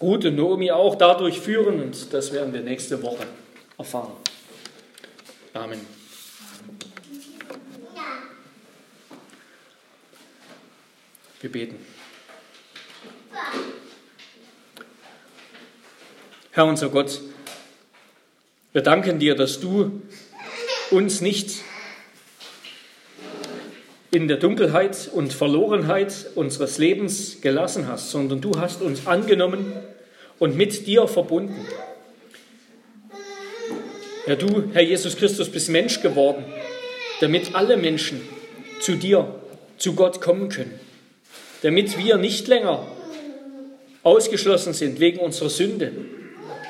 Ruth 0.00 0.26
und 0.26 0.36
Naomi 0.36 0.70
auch 0.70 0.94
dadurch 0.94 1.40
führen 1.40 1.80
und 1.80 2.12
das 2.12 2.32
werden 2.32 2.52
wir 2.52 2.60
nächste 2.60 3.02
Woche 3.02 3.26
erfahren. 3.78 4.12
Amen. 5.54 5.80
Wir 11.40 11.52
beten. 11.52 11.76
Herr 16.50 16.66
unser 16.66 16.88
Gott, 16.88 17.20
wir 18.72 18.82
danken 18.82 19.18
dir, 19.18 19.34
dass 19.34 19.60
du 19.60 20.02
uns 20.90 21.20
nicht 21.20 21.62
in 24.10 24.28
der 24.28 24.36
Dunkelheit 24.36 25.10
und 25.12 25.32
Verlorenheit 25.32 26.26
unseres 26.34 26.78
Lebens 26.78 27.40
gelassen 27.40 27.88
hast, 27.88 28.10
sondern 28.10 28.40
du 28.40 28.58
hast 28.58 28.82
uns 28.82 29.06
angenommen 29.06 29.72
und 30.38 30.56
mit 30.56 30.86
dir 30.86 31.08
verbunden. 31.08 31.66
Ja, 34.26 34.36
du, 34.36 34.70
Herr 34.72 34.82
Jesus 34.82 35.16
Christus, 35.16 35.48
bist 35.48 35.68
Mensch 35.68 36.00
geworden, 36.00 36.44
damit 37.20 37.54
alle 37.54 37.76
Menschen 37.76 38.20
zu 38.80 38.96
dir, 38.96 39.34
zu 39.78 39.94
Gott 39.94 40.20
kommen 40.20 40.48
können 40.48 40.78
damit 41.62 41.98
wir 41.98 42.16
nicht 42.16 42.48
länger 42.48 42.86
ausgeschlossen 44.02 44.72
sind 44.72 45.00
wegen 45.00 45.18
unserer 45.18 45.50
Sünde, 45.50 45.92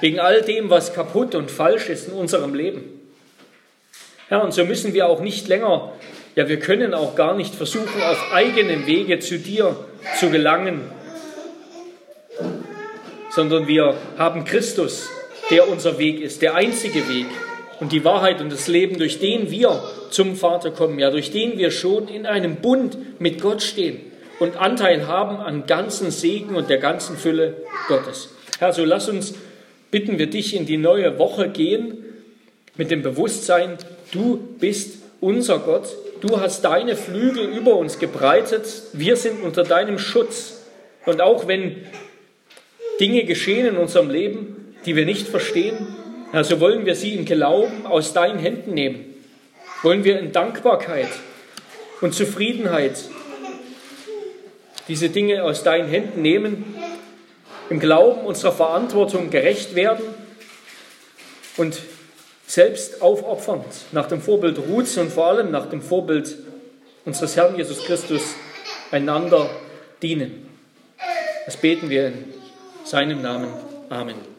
wegen 0.01 0.21
all 0.21 0.43
dem, 0.43 0.71
was 0.71 0.95
kaputt 0.95 1.35
und 1.35 1.51
falsch 1.51 1.89
ist 1.89 2.09
in 2.09 2.15
unserem 2.15 2.55
Leben. 2.55 2.85
Herr, 4.29 4.43
und 4.43 4.55
so 4.55 4.65
müssen 4.65 4.95
wir 4.95 5.07
auch 5.07 5.21
nicht 5.21 5.49
länger, 5.49 5.93
ja, 6.37 6.47
wir 6.51 6.59
können 6.59 6.93
auch 6.93 7.17
gar 7.17 7.35
nicht 7.35 7.55
versuchen, 7.55 8.03
auf 8.03 8.33
eigenem 8.33 8.87
Wege 8.87 9.19
zu 9.21 9.39
dir 9.39 9.75
zu 10.19 10.29
gelangen, 10.29 10.83
sondern 13.31 13.67
wir 13.67 13.95
haben 14.19 14.45
Christus, 14.45 15.09
der 15.51 15.67
unser 15.67 15.99
Weg 15.99 16.21
ist, 16.21 16.43
der 16.43 16.55
einzige 16.55 17.09
Weg 17.09 17.27
und 17.81 17.91
die 17.91 18.05
Wahrheit 18.05 18.43
und 18.43 18.53
das 18.53 18.69
Leben, 18.69 18.99
durch 18.99 19.19
den 19.19 19.51
wir 19.51 19.83
zum 20.11 20.37
Vater 20.37 20.71
kommen, 20.71 20.99
ja, 20.99 21.11
durch 21.11 21.31
den 21.31 21.57
wir 21.57 21.71
schon 21.71 22.07
in 22.09 22.27
einem 22.27 22.57
Bund 22.57 22.99
mit 23.19 23.41
Gott 23.41 23.63
stehen 23.63 24.01
und 24.39 24.57
Anteil 24.57 25.07
haben 25.07 25.39
an 25.39 25.65
ganzen 25.67 26.11
Segen 26.11 26.55
und 26.55 26.69
der 26.69 26.79
ganzen 26.79 27.17
Fülle 27.17 27.55
Gottes. 27.89 28.29
Herr, 28.59 28.75
so 28.75 28.85
lass 28.85 29.09
uns, 29.09 29.35
bitten 29.91 30.19
wir 30.19 30.27
dich, 30.27 30.55
in 30.55 30.67
die 30.67 30.77
neue 30.77 31.19
Woche 31.19 31.49
gehen 31.49 32.05
mit 32.77 32.91
dem 32.91 33.01
Bewusstsein, 33.01 33.79
du 34.13 34.37
bist 34.59 34.99
unser 35.23 35.61
Gott, 35.61 35.89
du 36.21 36.41
hast 36.41 36.65
deine 36.65 36.97
Flügel 36.97 37.45
über 37.45 37.77
uns 37.77 37.99
gebreitet, 37.99 38.67
wir 38.93 39.17
sind 39.17 39.43
unter 39.43 39.63
deinem 39.63 39.99
Schutz. 39.99 40.63
Und 41.05 41.21
auch 41.21 41.47
wenn 41.47 41.87
Dinge 43.01 43.25
geschehen 43.25 43.67
in 43.67 43.77
unserem 43.77 44.11
Leben, 44.11 44.75
die 44.85 44.97
wir 44.97 45.05
nicht 45.05 45.29
verstehen, 45.29 45.97
Herr, 46.33 46.45
so 46.45 46.61
wollen 46.61 46.87
wir 46.87 46.97
sie 46.97 47.15
im 47.15 47.25
Glauben 47.25 47.87
aus 47.87 48.13
deinen 48.13 48.39
Händen 48.39 48.75
nehmen. 48.75 49.15
Wollen 49.83 50.05
wir 50.05 50.19
in 50.19 50.33
Dankbarkeit 50.33 51.09
und 52.01 52.15
Zufriedenheit 52.15 53.05
diese 54.89 55.09
Dinge 55.09 55.45
aus 55.45 55.63
deinen 55.63 55.89
Händen 55.89 56.23
nehmen, 56.23 56.77
im 57.71 57.81
Glauben 57.81 58.23
unserer 58.23 58.53
Verantwortung 58.53 59.31
gerecht 59.31 59.75
werden 59.75 60.05
und 61.57 61.79
selbst 62.47 63.03
aufopfernd 63.03 63.65
nach 63.93 64.07
dem 64.07 64.21
Vorbild 64.21 64.59
Ruths 64.59 64.97
und 64.97 65.11
vor 65.11 65.27
allem 65.27 65.51
nach 65.51 65.67
dem 65.67 65.83
Vorbild 65.83 66.37
unseres 67.05 67.37
Herrn 67.37 67.57
Jesus 67.57 67.85
Christus 67.85 68.23
einander 68.91 69.51
dienen. 70.03 70.49
Das 71.45 71.57
beten 71.57 71.89
wir 71.89 72.09
in 72.09 72.35
seinem 72.85 73.23
Namen. 73.23 73.49
Amen. 73.89 74.36